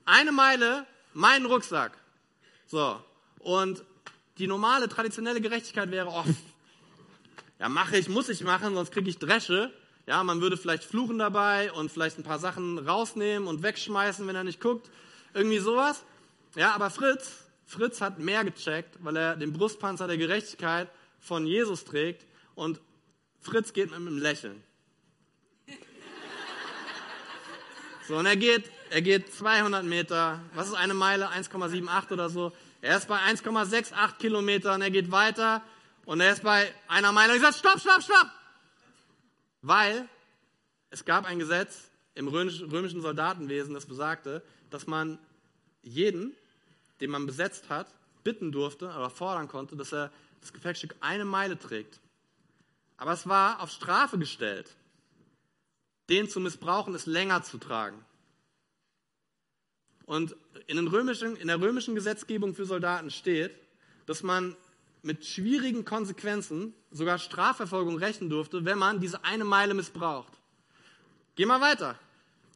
eine 0.04 0.32
Meile 0.32 0.86
meinen 1.12 1.46
Rucksack. 1.46 1.92
So. 2.66 3.00
Und 3.38 3.84
die 4.38 4.46
normale, 4.46 4.88
traditionelle 4.88 5.40
Gerechtigkeit 5.40 5.90
wäre, 5.90 6.08
oh, 6.08 6.24
ja, 7.60 7.68
mache 7.68 7.96
ich, 7.96 8.08
muss 8.08 8.28
ich 8.28 8.42
machen, 8.42 8.74
sonst 8.74 8.92
kriege 8.92 9.08
ich 9.08 9.18
Dresche. 9.18 9.72
Ja, 10.06 10.22
man 10.22 10.40
würde 10.40 10.56
vielleicht 10.56 10.84
fluchen 10.84 11.18
dabei 11.18 11.72
und 11.72 11.90
vielleicht 11.90 12.18
ein 12.18 12.24
paar 12.24 12.38
Sachen 12.38 12.78
rausnehmen 12.78 13.48
und 13.48 13.62
wegschmeißen, 13.62 14.26
wenn 14.26 14.36
er 14.36 14.44
nicht 14.44 14.60
guckt. 14.60 14.90
Irgendwie 15.32 15.58
sowas. 15.58 16.04
Ja, 16.56 16.74
aber 16.74 16.90
Fritz, 16.90 17.44
Fritz 17.64 18.00
hat 18.00 18.18
mehr 18.18 18.44
gecheckt, 18.44 18.98
weil 19.00 19.16
er 19.16 19.36
den 19.36 19.52
Brustpanzer 19.52 20.06
der 20.06 20.18
Gerechtigkeit 20.18 20.88
von 21.20 21.46
Jesus 21.46 21.84
trägt 21.84 22.26
und 22.54 22.80
Fritz 23.40 23.72
geht 23.72 23.90
mit 23.90 23.96
einem 23.96 24.18
Lächeln. 24.18 24.62
So, 28.06 28.16
und 28.16 28.26
er 28.26 28.36
geht, 28.36 28.70
er 28.90 29.00
geht 29.00 29.32
200 29.34 29.82
Meter. 29.82 30.40
Was 30.54 30.68
ist 30.68 30.74
eine 30.74 30.92
Meile? 30.92 31.30
1,78 31.30 32.12
oder 32.12 32.28
so. 32.28 32.52
Er 32.82 32.98
ist 32.98 33.08
bei 33.08 33.16
1,68 33.16 34.18
Kilometern. 34.18 34.82
Er 34.82 34.90
geht 34.90 35.10
weiter 35.10 35.62
und 36.04 36.20
er 36.20 36.32
ist 36.32 36.42
bei 36.42 36.70
einer 36.86 37.12
Meile. 37.12 37.32
Und 37.32 37.36
ich 37.38 37.42
sage, 37.42 37.54
stopp, 37.54 37.80
stopp, 37.80 38.02
stopp. 38.02 38.30
Weil 39.66 40.10
es 40.90 41.06
gab 41.06 41.24
ein 41.24 41.38
Gesetz 41.38 41.90
im 42.14 42.28
römischen 42.28 43.00
Soldatenwesen, 43.00 43.72
das 43.72 43.86
besagte, 43.86 44.42
dass 44.68 44.86
man 44.86 45.18
jeden, 45.82 46.36
den 47.00 47.10
man 47.10 47.24
besetzt 47.24 47.70
hat, 47.70 47.86
bitten 48.24 48.52
durfte 48.52 48.84
oder 48.84 49.08
fordern 49.08 49.48
konnte, 49.48 49.74
dass 49.74 49.90
er 49.94 50.12
das 50.42 50.52
Gepäckstück 50.52 50.94
eine 51.00 51.24
Meile 51.24 51.58
trägt. 51.58 51.98
Aber 52.98 53.14
es 53.14 53.26
war 53.26 53.62
auf 53.62 53.70
Strafe 53.70 54.18
gestellt, 54.18 54.70
den 56.10 56.28
zu 56.28 56.40
missbrauchen, 56.40 56.94
es 56.94 57.06
länger 57.06 57.42
zu 57.42 57.56
tragen. 57.56 58.04
Und 60.04 60.36
in, 60.66 60.76
in 60.76 61.46
der 61.48 61.60
römischen 61.62 61.94
Gesetzgebung 61.94 62.54
für 62.54 62.66
Soldaten 62.66 63.10
steht, 63.10 63.56
dass 64.04 64.22
man 64.22 64.56
mit 65.04 65.24
schwierigen 65.24 65.84
Konsequenzen, 65.84 66.74
sogar 66.90 67.18
Strafverfolgung 67.18 67.98
rechnen 67.98 68.30
durfte, 68.30 68.64
wenn 68.64 68.78
man 68.78 69.00
diese 69.00 69.24
eine 69.24 69.44
Meile 69.44 69.74
missbraucht. 69.74 70.32
Geh 71.36 71.46
mal 71.46 71.60
weiter. 71.60 71.98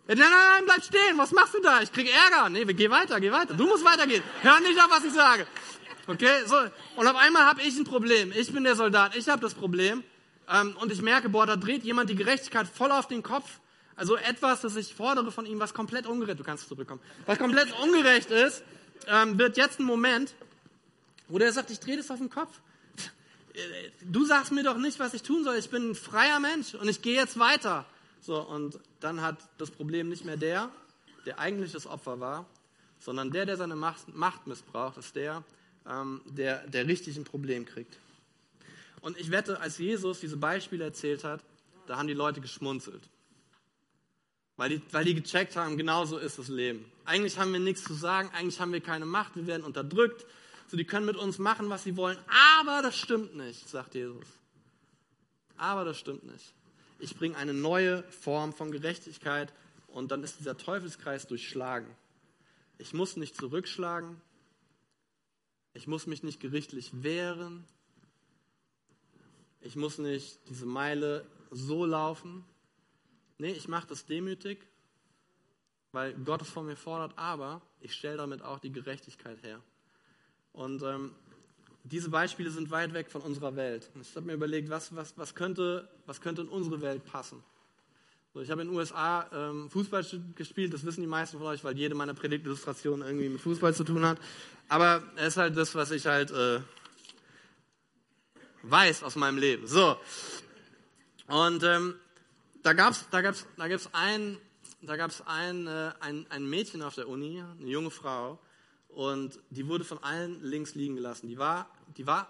Nein, 0.07 0.19
nein, 0.19 0.31
nein, 0.31 0.65
bleib 0.65 0.83
stehen. 0.83 1.19
Was 1.19 1.33
machst 1.33 1.53
du 1.53 1.61
da? 1.61 1.83
Ich 1.83 1.93
krieg 1.93 2.09
Ärger. 2.09 2.49
Nee, 2.49 2.65
geh 2.65 2.91
weiter, 2.91 3.21
geh 3.21 3.31
weiter. 3.31 3.55
Du 3.55 3.67
musst 3.67 3.85
weitergehen. 3.85 4.23
Hör 4.41 4.59
nicht 4.61 4.79
auf, 4.79 4.91
was 4.91 5.05
ich 5.05 5.13
sage. 5.13 5.47
Okay, 6.07 6.47
so. 6.47 6.57
Und 6.97 7.07
auf 7.07 7.17
einmal 7.17 7.45
habe 7.45 7.61
ich 7.61 7.77
ein 7.77 7.85
Problem. 7.85 8.33
Ich 8.35 8.51
bin 8.51 8.65
der 8.65 8.75
Soldat. 8.75 9.15
Ich 9.15 9.29
habe 9.29 9.43
das 9.43 9.53
Problem. 9.53 10.03
Ähm, 10.51 10.75
und 10.81 10.91
ich 10.91 11.03
merke, 11.03 11.29
boah, 11.29 11.45
da 11.45 11.57
dreht 11.57 11.85
jemand 11.85 12.09
die 12.09 12.15
Gerechtigkeit 12.15 12.67
voll 12.67 12.91
auf 12.91 13.07
den 13.07 13.23
Kopf. 13.23 13.61
Also 13.97 14.17
etwas, 14.17 14.63
das 14.63 14.77
ich 14.77 14.95
fordere 14.95 15.31
von 15.31 15.45
ihm, 15.45 15.61
was 15.61 15.75
komplett 15.75 16.07
ungerecht, 16.07 16.39
du 16.39 16.45
kannst 16.45 16.69
zurückkommen, 16.69 17.01
was 17.27 17.37
komplett 17.37 17.69
ungerecht 17.83 18.31
ist, 18.31 18.63
ähm, 19.09 19.39
wird 19.39 19.57
jetzt 19.57 19.81
ein 19.81 19.85
Moment, 19.85 20.35
oder 21.29 21.47
er 21.47 21.53
sagt, 21.53 21.71
ich 21.71 21.81
drehe 21.81 21.97
das 21.97 22.11
auf 22.11 22.19
den 22.19 22.31
Kopf. 22.31 22.61
Du 24.03 24.25
sagst 24.25 24.53
mir 24.53 24.63
doch 24.63 24.79
nicht, 24.79 24.99
was 24.99 25.15
ich 25.15 25.23
tun 25.23 25.45
soll. 25.45 25.57
Ich 25.57 25.71
bin 25.71 25.91
ein 25.91 25.95
freier 25.95 26.39
Mensch 26.39 26.75
und 26.75 26.89
ich 26.89 27.03
gehe 27.03 27.17
jetzt 27.17 27.39
weiter. 27.39 27.87
So, 28.21 28.41
und 28.41 28.79
dann 29.01 29.21
hat 29.21 29.37
das 29.59 29.71
Problem 29.71 30.09
nicht 30.09 30.25
mehr 30.25 30.37
der, 30.37 30.71
der 31.27 31.39
eigentlich 31.39 31.73
das 31.73 31.87
Opfer 31.87 32.21
war, 32.21 32.47
sondern 32.99 33.31
der, 33.31 33.47
der 33.47 33.57
seine 33.57 33.77
Macht, 33.77 34.15
Macht 34.15 34.47
missbraucht, 34.47 34.99
ist 34.99 35.17
der, 35.17 35.45
ähm, 35.87 36.21
der, 36.27 36.67
der 36.67 36.87
richtig 36.87 37.17
ein 37.17 37.25
Problem 37.25 37.65
kriegt. 37.65 37.99
Und 39.01 39.19
ich 39.19 39.31
wette, 39.31 39.61
als 39.61 39.79
Jesus 39.79 40.21
diese 40.21 40.37
Beispiele 40.37 40.85
erzählt 40.85 41.25
hat, 41.25 41.41
da 41.87 41.97
haben 41.97 42.09
die 42.09 42.15
Leute 42.15 42.41
geschmunzelt. 42.41 43.03
Weil 44.57 44.71
die, 44.71 44.83
weil 44.91 45.05
die 45.05 45.15
gecheckt 45.15 45.57
haben, 45.57 45.77
genau 45.77 46.05
so 46.05 46.19
ist 46.19 46.39
das 46.39 46.49
Leben. 46.49 46.85
Eigentlich 47.05 47.39
haben 47.39 47.53
wir 47.53 47.61
nichts 47.61 47.85
zu 47.85 47.95
sagen, 47.95 48.31
eigentlich 48.35 48.61
haben 48.61 48.73
wir 48.73 48.81
keine 48.81 49.07
Macht, 49.07 49.37
wir 49.37 49.47
werden 49.47 49.63
unterdrückt, 49.63 50.27
so, 50.69 50.77
die 50.77 50.85
können 50.85 51.07
mit 51.07 51.17
uns 51.17 51.39
machen, 51.39 51.71
was 51.71 51.85
sie 51.85 51.97
wollen. 51.97 52.19
Aber 52.61 52.83
das 52.83 52.97
stimmt 52.97 53.35
nicht, 53.35 53.69
sagt 53.69 53.95
Jesus. 53.95 54.25
Aber 55.57 55.85
das 55.85 55.99
stimmt 55.99 56.25
nicht. 56.25 56.55
Ich 56.99 57.17
bringe 57.17 57.37
eine 57.37 57.55
neue 57.55 58.03
Form 58.11 58.53
von 58.53 58.71
Gerechtigkeit 58.71 59.53
und 59.89 60.11
dann 60.11 60.23
ist 60.23 60.39
dieser 60.39 60.57
Teufelskreis 60.57 61.27
durchschlagen. 61.27 61.89
Ich 62.77 62.93
muss 62.93 63.17
nicht 63.17 63.37
zurückschlagen. 63.37 64.21
Ich 65.73 65.87
muss 65.87 66.07
mich 66.07 66.23
nicht 66.23 66.41
gerichtlich 66.41 67.03
wehren. 67.03 67.65
Ich 69.61 69.75
muss 69.75 69.99
nicht 69.99 70.39
diese 70.49 70.67
Meile 70.67 71.27
so 71.51 71.85
laufen. 71.85 72.45
Nee, 73.39 73.53
ich 73.53 73.69
mache 73.69 73.87
das 73.87 74.05
demütig, 74.05 74.67
weil 75.93 76.15
Gott 76.15 76.43
es 76.43 76.49
von 76.49 76.67
mir 76.67 76.77
fordert, 76.77 77.17
aber 77.17 77.63
ich 77.81 77.95
stelle 77.95 78.17
damit 78.17 78.43
auch 78.43 78.59
die 78.59 78.73
Gerechtigkeit 78.73 79.43
her. 79.43 79.63
Und 80.59 80.83
ähm, 80.83 81.13
diese 81.85 82.11
Beispiele 82.11 82.51
sind 82.51 82.73
weit 82.73 82.93
weg 82.93 83.13
von 83.13 83.23
unserer 83.23 83.55
Welt. 83.55 83.89
Und 83.95 84.01
ich 84.01 84.17
habe 84.17 84.27
mir 84.27 84.33
überlegt, 84.33 84.69
was, 84.69 84.95
was, 84.97 85.17
was, 85.17 85.37
könnte, 85.37 85.89
was 86.05 86.21
könnte 86.21 86.43
in 86.43 86.49
unsere 86.49 86.81
Welt 86.81 87.05
passen. 87.05 87.45
So, 88.35 88.41
ich 88.41 88.51
habe 88.51 88.63
in 88.63 88.69
den 88.69 88.77
USA 88.77 89.25
ähm, 89.33 89.71
Fußball 89.71 90.05
gespielt, 90.35 90.75
das 90.75 90.85
wissen 90.85 91.01
die 91.01 91.07
meisten 91.07 91.39
von 91.39 91.47
euch, 91.47 91.63
weil 91.63 91.79
jede 91.79 91.95
meiner 91.95 92.13
Predigtillustrationen 92.13 93.07
irgendwie 93.07 93.29
mit 93.29 93.41
Fußball 93.41 93.73
zu 93.73 93.85
tun 93.85 94.05
hat. 94.05 94.19
Aber 94.69 95.05
es 95.15 95.29
ist 95.29 95.37
halt 95.37 95.57
das, 95.57 95.77
was 95.77 95.93
ich 95.93 96.07
halt 96.07 96.33
äh, 96.33 96.61
weiß 98.65 99.05
aus 99.05 99.15
meinem 99.15 99.39
Leben. 99.39 99.69
So. 99.69 99.97
Und 101.29 101.63
ähm, 101.63 101.95
da 102.65 102.73
gab 102.73 102.95
es 102.95 103.09
da 103.13 103.23
gab's, 103.23 103.47
da 103.57 103.69
gab's 103.69 103.89
ein, 103.93 104.39
ein, 105.27 105.67
äh, 105.69 105.93
ein, 106.01 106.27
ein 106.31 106.51
Mädchen 106.51 106.83
auf 106.83 106.97
der 106.97 107.09
Uni, 107.09 107.41
eine 107.41 107.71
junge 107.71 107.91
Frau, 107.91 108.41
und 108.89 109.39
die 109.51 109.67
wurde 109.69 109.85
von 109.85 109.99
allen 110.03 110.43
links 110.43 110.75
liegen 110.75 110.97
gelassen. 110.97 111.29
Die 111.29 111.39
war, 111.39 111.71
die 111.97 112.07
war 112.07 112.29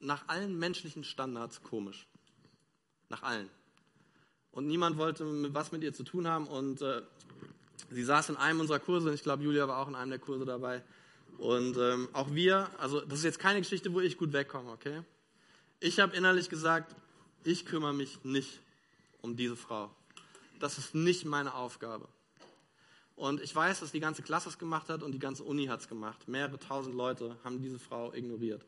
nach 0.00 0.28
allen 0.28 0.58
menschlichen 0.58 1.04
Standards 1.04 1.62
komisch. 1.62 2.06
Nach 3.08 3.22
allen. 3.22 3.50
Und 4.50 4.66
niemand 4.66 4.96
wollte 4.96 5.24
was 5.54 5.72
mit 5.72 5.82
ihr 5.82 5.92
zu 5.92 6.04
tun 6.04 6.26
haben. 6.26 6.46
Und 6.46 6.82
äh, 6.82 7.02
sie 7.90 8.04
saß 8.04 8.30
in 8.30 8.36
einem 8.36 8.60
unserer 8.60 8.78
Kurse, 8.78 9.08
und 9.08 9.14
ich 9.14 9.22
glaube, 9.22 9.42
Julia 9.42 9.66
war 9.68 9.78
auch 9.78 9.88
in 9.88 9.94
einem 9.94 10.10
der 10.10 10.18
Kurse 10.18 10.44
dabei. 10.44 10.82
Und 11.38 11.76
ähm, 11.76 12.08
auch 12.12 12.32
wir, 12.34 12.70
also 12.78 13.00
das 13.00 13.18
ist 13.18 13.24
jetzt 13.24 13.38
keine 13.38 13.60
Geschichte, 13.60 13.92
wo 13.92 14.00
ich 14.00 14.16
gut 14.16 14.32
wegkomme, 14.32 14.70
okay? 14.70 15.02
Ich 15.80 15.98
habe 15.98 16.14
innerlich 16.14 16.48
gesagt, 16.48 16.94
ich 17.44 17.66
kümmere 17.66 17.94
mich 17.94 18.22
nicht 18.24 18.60
um 19.20 19.36
diese 19.36 19.56
Frau. 19.56 19.90
Das 20.60 20.78
ist 20.78 20.94
nicht 20.94 21.24
meine 21.24 21.54
Aufgabe. 21.54 22.06
Und 23.16 23.40
ich 23.40 23.54
weiß, 23.54 23.80
dass 23.80 23.92
die 23.92 24.00
ganze 24.00 24.22
Klasse 24.22 24.48
es 24.48 24.58
gemacht 24.58 24.88
hat 24.88 25.02
und 25.02 25.12
die 25.12 25.18
ganze 25.18 25.44
Uni 25.44 25.66
hat 25.66 25.80
es 25.80 25.88
gemacht. 25.88 26.26
Mehrere 26.26 26.58
tausend 26.58 26.94
Leute 26.94 27.36
haben 27.44 27.62
diese 27.62 27.78
Frau 27.78 28.12
ignoriert. 28.12 28.64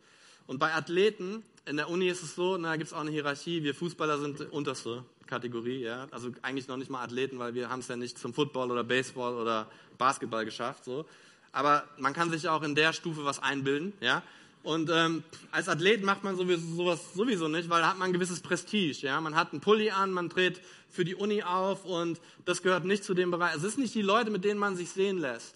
Und 0.46 0.58
bei 0.58 0.74
Athleten 0.74 1.42
in 1.64 1.76
der 1.76 1.88
Uni 1.88 2.08
ist 2.08 2.22
es 2.22 2.34
so, 2.34 2.58
na, 2.58 2.76
gibt 2.76 2.88
es 2.88 2.92
auch 2.92 3.00
eine 3.00 3.10
Hierarchie. 3.10 3.62
Wir 3.62 3.74
Fußballer 3.74 4.18
sind 4.18 4.40
die 4.40 4.44
unterste 4.44 5.04
Kategorie, 5.26 5.80
ja. 5.80 6.06
Also 6.10 6.30
eigentlich 6.42 6.68
noch 6.68 6.76
nicht 6.76 6.90
mal 6.90 7.02
Athleten, 7.02 7.38
weil 7.38 7.54
wir 7.54 7.70
haben 7.70 7.80
es 7.80 7.88
ja 7.88 7.96
nicht 7.96 8.18
zum 8.18 8.34
Football 8.34 8.70
oder 8.70 8.84
Baseball 8.84 9.34
oder 9.34 9.70
Basketball 9.96 10.44
geschafft, 10.44 10.84
so. 10.84 11.06
Aber 11.52 11.84
man 11.98 12.12
kann 12.12 12.30
sich 12.30 12.48
auch 12.48 12.62
in 12.62 12.74
der 12.74 12.92
Stufe 12.92 13.24
was 13.24 13.42
einbilden, 13.42 13.92
ja. 14.00 14.22
Und 14.64 14.90
ähm, 14.90 15.22
als 15.50 15.68
Athlet 15.68 16.02
macht 16.02 16.24
man 16.24 16.36
sowieso, 16.36 16.74
sowas 16.74 17.12
sowieso 17.14 17.48
nicht, 17.48 17.68
weil 17.68 17.82
da 17.82 17.90
hat 17.90 17.98
man 17.98 18.08
ein 18.08 18.12
gewisses 18.14 18.40
Prestige. 18.40 19.06
Ja? 19.06 19.20
Man 19.20 19.36
hat 19.36 19.52
einen 19.52 19.60
Pulli 19.60 19.90
an, 19.90 20.10
man 20.10 20.30
dreht 20.30 20.58
für 20.88 21.04
die 21.04 21.14
Uni 21.14 21.42
auf 21.42 21.84
und 21.84 22.18
das 22.46 22.62
gehört 22.62 22.86
nicht 22.86 23.04
zu 23.04 23.12
dem 23.12 23.30
Bereich. 23.30 23.54
Es 23.54 23.62
ist 23.62 23.76
nicht 23.76 23.94
die 23.94 24.00
Leute, 24.00 24.30
mit 24.30 24.42
denen 24.42 24.58
man 24.58 24.74
sich 24.74 24.90
sehen 24.90 25.18
lässt. 25.18 25.54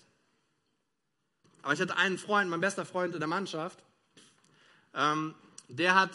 Aber 1.62 1.72
ich 1.72 1.80
hatte 1.80 1.96
einen 1.96 2.18
Freund, 2.18 2.50
mein 2.50 2.60
bester 2.60 2.84
Freund 2.84 3.14
in 3.14 3.20
der 3.20 3.28
Mannschaft, 3.28 3.78
ähm, 4.94 5.34
der 5.68 5.94
hat 5.94 6.10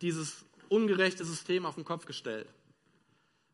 dieses 0.00 0.44
ungerechte 0.68 1.24
System 1.24 1.66
auf 1.66 1.74
den 1.74 1.84
Kopf 1.84 2.06
gestellt. 2.06 2.46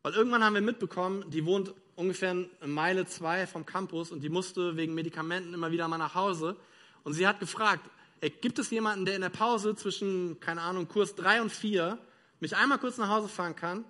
Weil 0.03 0.13
irgendwann 0.13 0.45
haben 0.45 0.55
wir 0.55 0.61
mitbekommen, 0.61 1.25
die 1.31 1.47
wohnt 1.47 1.73
ungefähr 1.97 2.33
eine 2.33 2.49
Meile 2.61 3.07
zwei 3.07 3.47
vom 3.47 3.65
Campus 3.65 4.13
und 4.13 4.21
die 4.21 4.29
musste 4.29 4.77
wegen 4.77 4.95
Medikamenten 4.95 5.55
immer 5.55 5.71
wieder 5.71 5.89
mal 5.89 5.97
nach 5.97 6.15
Hause. 6.15 6.57
Und 7.05 7.15
sie 7.15 7.27
hat 7.27 7.41
gefragt, 7.41 7.89
gibt 8.31 8.59
es 8.61 8.71
jemanden, 8.71 9.05
der 9.05 9.17
in 9.17 9.21
der 9.21 9.31
Pause 9.31 9.75
zwischen, 9.75 10.39
keine 10.39 10.63
Ahnung, 10.63 10.87
Kurs 10.87 11.17
3 11.17 11.43
und 11.43 11.51
4 11.51 11.99
mich 12.39 12.57
einmal 12.57 12.79
kurz 12.79 12.97
nach 12.97 13.09
Hause 13.09 13.29
fahren 13.29 13.57
kann 13.57 13.85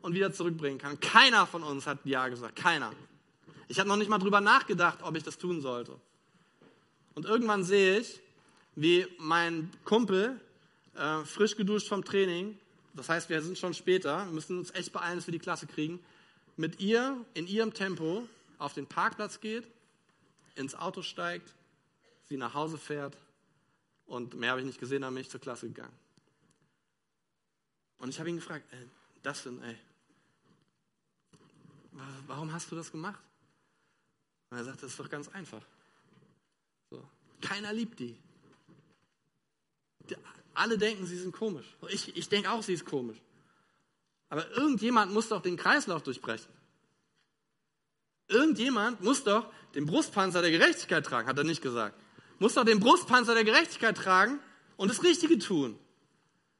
und 0.00 0.14
wieder 0.14 0.32
zurückbringen 0.32 0.78
kann? 0.78 0.98
Keiner 1.00 1.46
von 1.46 1.62
uns 1.62 1.86
hat 1.86 1.98
Ja 2.04 2.28
gesagt, 2.28 2.56
keiner. 2.56 2.92
Ich 3.68 3.78
habe 3.78 3.88
noch 3.88 3.96
nicht 3.96 4.08
mal 4.08 4.18
drüber 4.18 4.40
nachgedacht, 4.40 5.00
ob 5.02 5.16
ich 5.16 5.22
das 5.22 5.36
tun 5.36 5.60
sollte. 5.60 6.00
Und 7.14 7.26
irgendwann 7.26 7.62
sehe 7.62 7.98
ich, 8.00 8.20
wie 8.74 9.06
mein 9.18 9.70
Kumpel, 9.84 10.40
äh, 10.94 11.24
frisch 11.24 11.56
geduscht 11.56 11.88
vom 11.88 12.04
Training, 12.04 12.58
das 12.94 13.08
heißt, 13.10 13.28
wir 13.28 13.42
sind 13.42 13.58
schon 13.58 13.74
später, 13.74 14.24
müssen 14.26 14.58
uns 14.58 14.70
echt 14.70 14.92
beeilen, 14.92 15.16
dass 15.16 15.26
wir 15.26 15.32
die 15.32 15.38
Klasse 15.38 15.66
kriegen, 15.66 16.00
mit 16.56 16.80
ihr 16.80 17.22
in 17.34 17.46
ihrem 17.46 17.74
Tempo 17.74 18.26
auf 18.58 18.72
den 18.72 18.86
Parkplatz 18.86 19.40
geht, 19.40 19.66
ins 20.54 20.74
Auto 20.74 21.02
steigt, 21.02 21.52
sie 22.28 22.36
nach 22.36 22.54
Hause 22.54 22.78
fährt 22.78 23.16
und 24.06 24.34
mehr 24.34 24.50
habe 24.50 24.60
ich 24.60 24.66
nicht 24.66 24.80
gesehen, 24.80 25.02
dann 25.02 25.14
bin 25.14 25.22
ich 25.22 25.30
zur 25.30 25.40
Klasse 25.40 25.68
gegangen. 25.68 25.96
Und 27.98 28.10
ich 28.10 28.18
habe 28.18 28.28
ihn 28.28 28.36
gefragt, 28.36 28.66
ey, 28.72 28.88
das 29.22 29.44
denn, 29.44 29.62
ey, 29.62 29.76
warum 32.26 32.52
hast 32.52 32.70
du 32.70 32.76
das 32.76 32.90
gemacht? 32.90 33.20
Und 34.50 34.58
er 34.58 34.64
sagt, 34.64 34.82
das 34.82 34.90
ist 34.90 35.00
doch 35.00 35.08
ganz 35.08 35.28
einfach. 35.28 35.62
So. 36.90 37.02
Keiner 37.40 37.72
liebt 37.72 37.98
die. 37.98 38.16
die. 40.08 40.16
Alle 40.52 40.76
denken, 40.76 41.06
sie 41.06 41.18
sind 41.18 41.32
komisch. 41.32 41.66
Ich, 41.88 42.16
ich 42.16 42.28
denke 42.28 42.50
auch, 42.50 42.62
sie 42.62 42.74
ist 42.74 42.84
komisch. 42.84 43.18
Aber 44.28 44.50
irgendjemand 44.50 45.12
muss 45.12 45.28
doch 45.28 45.40
den 45.40 45.56
Kreislauf 45.56 46.02
durchbrechen. 46.02 46.52
Irgendjemand 48.28 49.00
muss 49.00 49.24
doch 49.24 49.50
den 49.74 49.86
Brustpanzer 49.86 50.42
der 50.42 50.50
Gerechtigkeit 50.50 51.04
tragen, 51.04 51.28
hat 51.28 51.38
er 51.38 51.44
nicht 51.44 51.62
gesagt 51.62 51.98
muss 52.38 52.54
doch 52.54 52.64
den 52.64 52.80
Brustpanzer 52.80 53.34
der 53.34 53.44
Gerechtigkeit 53.44 53.96
tragen 53.96 54.40
und 54.76 54.88
das 54.88 55.02
Richtige 55.02 55.38
tun. 55.38 55.78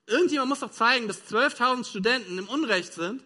Irgendjemand 0.07 0.51
muss 0.51 0.61
doch 0.61 0.71
zeigen, 0.71 1.09
dass 1.09 1.27
12.000 1.31 1.85
Studenten 1.85 2.39
im 2.39 2.49
Unrecht 2.49 2.93
sind, 2.93 3.23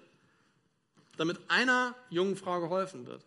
damit 1.16 1.38
einer 1.48 1.94
jungen 2.10 2.36
Frau 2.36 2.60
geholfen 2.60 3.06
wird. 3.06 3.24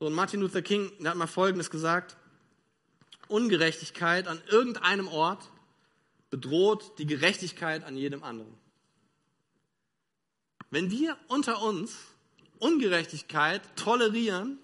So, 0.00 0.06
und 0.06 0.14
Martin 0.14 0.40
Luther 0.40 0.62
King 0.62 0.90
hat 1.04 1.16
mal 1.16 1.26
Folgendes 1.26 1.70
gesagt. 1.70 2.16
Ungerechtigkeit 3.28 4.26
an 4.26 4.42
irgendeinem 4.48 5.08
Ort 5.08 5.50
bedroht 6.30 6.98
die 6.98 7.06
Gerechtigkeit 7.06 7.84
an 7.84 7.96
jedem 7.96 8.22
anderen. 8.24 8.52
Wenn 10.70 10.90
wir 10.90 11.18
unter 11.28 11.62
uns 11.62 11.94
Ungerechtigkeit 12.58 13.60
tolerieren 13.76 14.58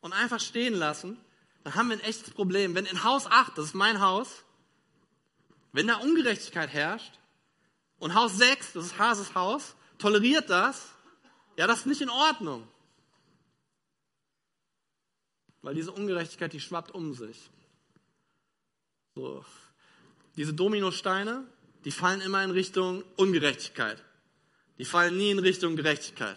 und 0.00 0.14
einfach 0.14 0.40
stehen 0.40 0.74
lassen, 0.74 1.18
dann 1.64 1.74
haben 1.74 1.88
wir 1.88 1.96
ein 1.96 2.00
echtes 2.00 2.30
Problem. 2.30 2.74
Wenn 2.74 2.86
in 2.86 3.04
Haus 3.04 3.26
8, 3.26 3.56
das 3.56 3.66
ist 3.66 3.74
mein 3.74 4.00
Haus, 4.00 4.44
wenn 5.72 5.86
da 5.86 5.96
Ungerechtigkeit 5.96 6.70
herrscht 6.70 7.12
und 7.98 8.14
Haus 8.14 8.36
6, 8.36 8.72
das 8.74 8.86
ist 8.86 8.98
Hases 8.98 9.34
Haus, 9.34 9.74
toleriert 9.98 10.50
das, 10.50 10.90
ja, 11.56 11.66
das 11.66 11.80
ist 11.80 11.86
nicht 11.86 12.00
in 12.00 12.10
Ordnung. 12.10 12.66
Weil 15.62 15.74
diese 15.74 15.92
Ungerechtigkeit, 15.92 16.52
die 16.52 16.60
schwappt 16.60 16.90
um 16.92 17.14
sich. 17.14 17.50
So. 19.14 19.44
Diese 20.36 20.54
Dominosteine, 20.54 21.46
die 21.84 21.92
fallen 21.92 22.20
immer 22.20 22.42
in 22.42 22.50
Richtung 22.50 23.04
Ungerechtigkeit. 23.16 24.02
Die 24.78 24.84
fallen 24.84 25.16
nie 25.16 25.30
in 25.30 25.38
Richtung 25.38 25.76
Gerechtigkeit 25.76 26.36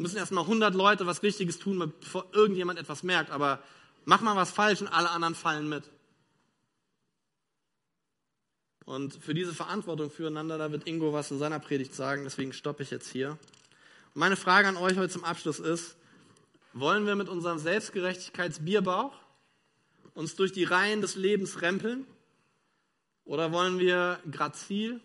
müssen 0.00 0.16
erstmal 0.16 0.44
100 0.44 0.74
Leute 0.74 1.06
was 1.06 1.22
Richtiges 1.22 1.58
tun, 1.58 1.92
bevor 2.00 2.26
irgendjemand 2.32 2.78
etwas 2.78 3.02
merkt. 3.02 3.30
Aber 3.30 3.62
mach 4.04 4.20
mal 4.22 4.36
was 4.36 4.50
falsch 4.50 4.80
und 4.80 4.88
alle 4.88 5.10
anderen 5.10 5.34
fallen 5.34 5.68
mit. 5.68 5.90
Und 8.86 9.14
für 9.14 9.34
diese 9.34 9.54
Verantwortung 9.54 10.10
füreinander, 10.10 10.58
da 10.58 10.72
wird 10.72 10.88
Ingo 10.88 11.12
was 11.12 11.30
in 11.30 11.38
seiner 11.38 11.60
Predigt 11.60 11.94
sagen, 11.94 12.24
deswegen 12.24 12.52
stoppe 12.52 12.82
ich 12.82 12.90
jetzt 12.90 13.08
hier. 13.08 13.30
Und 13.30 14.16
meine 14.16 14.36
Frage 14.36 14.66
an 14.66 14.76
euch 14.76 14.96
heute 14.96 15.12
zum 15.12 15.24
Abschluss 15.24 15.60
ist, 15.60 15.96
wollen 16.72 17.06
wir 17.06 17.14
mit 17.14 17.28
unserem 17.28 17.58
Selbstgerechtigkeitsbierbauch 17.58 19.12
uns 20.14 20.34
durch 20.34 20.52
die 20.52 20.64
Reihen 20.64 21.02
des 21.02 21.14
Lebens 21.14 21.62
rempeln? 21.62 22.06
Oder 23.24 23.52
wollen 23.52 23.78
wir 23.78 24.18
grazil 24.30 25.00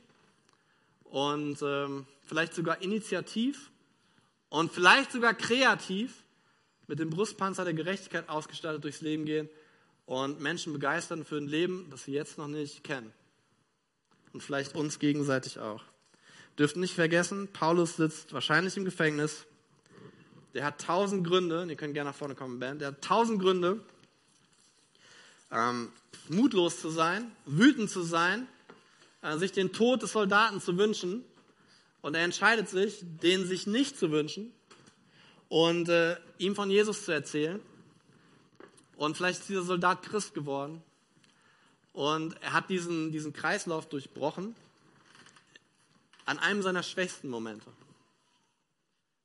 und 1.04 1.62
ähm, 1.62 2.08
vielleicht 2.24 2.56
sogar 2.56 2.82
initiativ 2.82 3.72
und 4.50 4.72
vielleicht 4.72 5.12
sogar 5.12 5.34
kreativ 5.34 6.24
mit 6.88 7.00
dem 7.00 7.10
Brustpanzer 7.10 7.64
der 7.64 7.74
Gerechtigkeit 7.74 8.30
ausgestattet 8.30 8.84
durchs 8.84 9.02
Leben 9.02 9.26
gehen 9.26 9.50
und 10.06 10.40
Menschen 10.40 10.74
begeistern 10.74 11.26
für 11.26 11.38
ein 11.38 11.48
Leben, 11.48 11.88
das 11.90 12.04
sie 12.04 12.12
jetzt 12.12 12.38
noch 12.38 12.48
nicht 12.48 12.84
kennen. 12.84 13.12
Und 14.34 14.42
vielleicht 14.42 14.76
uns 14.76 15.00
gegenseitig 15.00 15.60
auch. 15.60 15.84
Dürft 16.60 16.78
nicht 16.78 16.94
vergessen, 16.94 17.50
Paulus 17.52 17.98
sitzt 17.98 18.34
wahrscheinlich 18.34 18.78
im 18.78 18.86
Gefängnis. 18.86 19.46
Der 20.54 20.64
hat 20.64 20.80
tausend 20.80 21.26
Gründe, 21.28 21.66
ihr 21.68 21.76
könnt 21.76 21.94
gerne 21.94 22.12
nach 22.12 22.18
vorne 22.18 22.36
kommen, 22.36 22.60
Ben, 22.60 22.80
der 22.80 22.90
hat 22.90 23.02
tausend 23.02 23.42
Gründe, 23.42 23.82
ähm, 25.52 25.92
mutlos 26.30 26.80
zu 26.80 26.90
sein, 26.90 27.32
wütend 27.46 27.90
zu 27.90 28.04
sein, 28.04 28.48
äh, 29.22 29.38
sich 29.38 29.52
den 29.52 29.74
Tod 29.74 30.02
des 30.02 30.14
Soldaten 30.14 30.62
zu 30.62 30.78
wünschen 30.78 31.26
und 32.06 32.14
er 32.14 32.24
entscheidet 32.24 32.70
sich, 32.70 33.00
den 33.02 33.48
sich 33.48 33.66
nicht 33.66 33.98
zu 33.98 34.12
wünschen 34.12 34.54
und 35.50 35.90
äh, 35.90 36.18
ihm 36.38 36.54
von 36.54 36.70
Jesus 36.70 37.04
zu 37.04 37.12
erzählen. 37.12 37.60
Und 38.96 39.18
vielleicht 39.18 39.40
ist 39.40 39.50
dieser 39.50 39.64
Soldat 39.64 40.04
Christ 40.04 40.36
geworden. 40.36 40.84
Und 41.94 42.40
er 42.44 42.54
hat 42.54 42.70
diesen, 42.70 43.12
diesen 43.12 43.34
Kreislauf 43.34 43.90
durchbrochen 43.90 44.56
an 46.28 46.38
einem 46.38 46.62
seiner 46.62 46.84
schwächsten 46.84 47.28
Momente. 47.28 47.72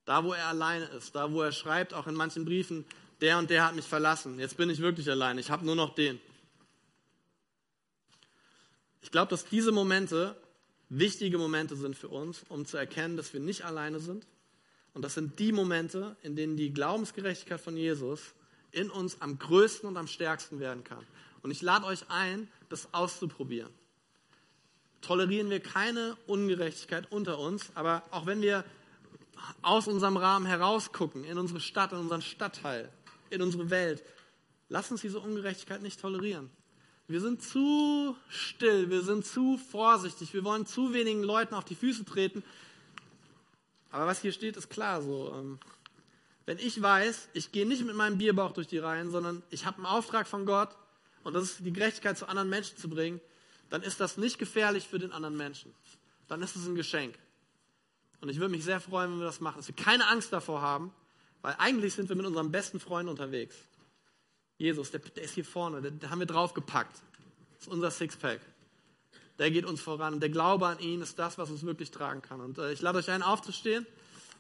Da, 0.07 0.25
wo 0.25 0.33
er 0.33 0.47
alleine 0.47 0.87
ist, 0.87 1.15
da, 1.15 1.31
wo 1.31 1.43
er 1.43 1.53
schreibt, 1.53 1.93
auch 1.93 2.07
in 2.07 2.15
manchen 2.15 2.47
Briefen, 2.47 2.87
der 3.21 3.37
und 3.37 3.51
der 3.51 3.67
hat 3.67 3.75
mich 3.75 3.85
verlassen. 3.85 4.39
Jetzt 4.39 4.57
bin 4.57 4.71
ich 4.71 4.79
wirklich 4.79 5.11
alleine. 5.11 5.39
Ich 5.43 5.51
habe 5.51 5.67
nur 5.67 5.77
noch 5.77 5.95
den. 5.95 6.19
Ich 9.03 9.11
glaube, 9.11 9.29
dass 9.29 9.45
diese 9.45 9.71
Momente 9.71 10.35
wichtige 10.91 11.39
Momente 11.39 11.77
sind 11.77 11.97
für 11.97 12.09
uns, 12.09 12.45
um 12.49 12.67
zu 12.67 12.77
erkennen, 12.77 13.17
dass 13.17 13.33
wir 13.33 13.41
nicht 13.41 13.65
alleine 13.65 14.01
sind. 14.01 14.27
Und 14.93 15.03
das 15.03 15.15
sind 15.15 15.39
die 15.39 15.53
Momente, 15.53 16.17
in 16.23 16.37
denen 16.37 16.57
die 16.57 16.73
Glaubensgerechtigkeit 16.73 17.61
von 17.61 17.77
Jesus 17.77 18.35
in 18.73 18.91
uns 18.91 19.21
am 19.21 19.39
größten 19.39 19.89
und 19.89 19.97
am 19.97 20.09
stärksten 20.09 20.61
werden 20.61 20.85
kann. 20.85 21.05
Und 21.43 21.51
ich 21.51 21.63
lade 21.63 21.87
euch 21.87 22.11
ein, 22.11 22.49
das 22.69 22.93
auszuprobieren. 22.93 23.73
Tolerieren 25.01 25.49
wir 25.49 25.61
keine 25.61 26.17
Ungerechtigkeit 26.27 27.11
unter 27.11 27.39
uns, 27.39 27.71
aber 27.75 28.03
auch 28.11 28.27
wenn 28.27 28.43
wir 28.43 28.65
aus 29.63 29.89
unserem 29.89 30.17
Rahmen 30.17 30.45
herausgucken, 30.45 31.25
in 31.25 31.39
unsere 31.39 31.61
Stadt, 31.61 31.93
in 31.93 31.99
unseren 31.99 32.21
Stadtteil, 32.21 32.93
in 33.31 33.41
unsere 33.41 33.71
Welt, 33.71 34.03
lasst 34.69 34.91
uns 34.91 35.01
diese 35.01 35.21
Ungerechtigkeit 35.21 35.81
nicht 35.81 36.01
tolerieren. 36.01 36.51
Wir 37.11 37.21
sind 37.21 37.43
zu 37.43 38.17
still, 38.29 38.89
wir 38.89 39.03
sind 39.03 39.27
zu 39.27 39.57
vorsichtig, 39.57 40.33
wir 40.33 40.45
wollen 40.45 40.65
zu 40.65 40.93
wenigen 40.93 41.25
Leuten 41.25 41.57
auf 41.57 41.65
die 41.65 41.75
Füße 41.75 42.05
treten. 42.05 42.45
Aber 43.91 44.07
was 44.07 44.21
hier 44.21 44.31
steht, 44.31 44.57
ist 44.57 44.71
klar 44.71 45.03
so. 45.03 45.35
Ähm, 45.35 45.59
wenn 46.47 46.59
ich 46.59 46.81
weiß, 46.81 47.31
ich 47.33 47.51
gehe 47.51 47.67
nicht 47.67 47.85
mit 47.85 47.97
meinem 47.97 48.17
Bierbauch 48.17 48.53
durch 48.53 48.69
die 48.69 48.79
Reihen, 48.79 49.11
sondern 49.11 49.43
ich 49.51 49.67
habe 49.67 49.79
einen 49.79 49.87
Auftrag 49.87 50.29
von 50.29 50.47
Gott 50.47 50.69
und 51.25 51.35
das 51.35 51.43
ist 51.43 51.67
die 51.67 51.73
Gerechtigkeit 51.73 52.17
zu 52.17 52.29
anderen 52.29 52.49
Menschen 52.49 52.77
zu 52.77 52.89
bringen, 52.89 53.21
dann 53.71 53.83
ist 53.83 53.99
das 53.99 54.17
nicht 54.17 54.39
gefährlich 54.39 54.87
für 54.87 55.01
den 55.01 55.11
anderen 55.11 55.37
Menschen. 55.37 55.75
Dann 56.29 56.43
ist 56.43 56.55
es 56.55 56.65
ein 56.65 56.77
Geschenk. 56.77 57.19
Und 58.21 58.29
ich 58.29 58.37
würde 58.37 58.53
mich 58.53 58.63
sehr 58.63 58.81
freuen, 58.81 59.11
wenn 59.11 59.19
wir 59.19 59.27
das 59.27 59.41
machen, 59.41 59.57
dass 59.57 59.67
wir 59.67 59.75
keine 59.75 60.07
Angst 60.07 60.33
davor 60.33 60.63
haben, 60.63 60.95
weil 61.43 61.57
eigentlich 61.59 61.93
sind 61.95 62.09
wir 62.09 62.15
mit 62.15 62.27
unserem 62.27 62.53
besten 62.53 62.79
Freund 62.79 63.09
unterwegs. 63.09 63.57
Jesus, 64.61 64.91
der, 64.91 65.01
der 65.01 65.25
ist 65.25 65.35
hier 65.35 65.45
vorne, 65.45 65.81
den, 65.81 65.99
den 65.99 66.11
haben 66.11 66.19
wir 66.19 66.27
draufgepackt. 66.27 66.93
Das 67.55 67.63
ist 67.63 67.69
unser 67.69 67.91
Sixpack. 67.91 68.41
Der 69.39 69.51
geht 69.51 69.65
uns 69.65 69.81
voran. 69.81 70.21
Der 70.21 70.29
Glaube 70.29 70.67
an 70.67 70.79
ihn 70.81 71.01
ist 71.01 71.19
das, 71.19 71.39
was 71.39 71.51
uns 71.51 71.65
wirklich 71.65 71.91
tragen 71.91 72.21
kann. 72.21 72.43
Und 72.43 72.59
äh, 72.59 72.71
ich 72.71 72.83
lade 72.83 72.99
euch 72.99 73.11
ein, 73.11 73.23
aufzustehen 73.23 73.87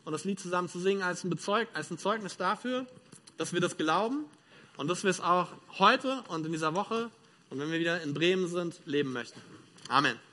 und 0.05 0.12
das 0.12 0.25
Lied 0.25 0.39
zusammen 0.39 0.68
zu 0.68 0.79
singen 0.79 1.03
als 1.03 1.25
ein, 1.25 1.31
Bezeug, 1.31 1.68
als 1.73 1.91
ein 1.91 1.97
Zeugnis 1.97 2.37
dafür, 2.37 2.87
dass 3.39 3.55
wir 3.55 3.62
das 3.62 3.79
glauben 3.79 4.27
und 4.77 4.89
dass 4.89 5.05
wir 5.05 5.11
es 5.11 5.21
auch 5.21 5.49
heute 5.79 6.23
und 6.29 6.45
in 6.45 6.53
dieser 6.53 6.75
Woche 6.75 7.11
und 7.49 7.59
wenn 7.59 7.71
wir 7.71 7.81
wieder 7.81 8.03
in 8.03 8.12
Bremen 8.12 8.47
sind, 8.47 8.79
leben 8.85 9.14
möchten. 9.14 9.41
Amen. 9.89 10.30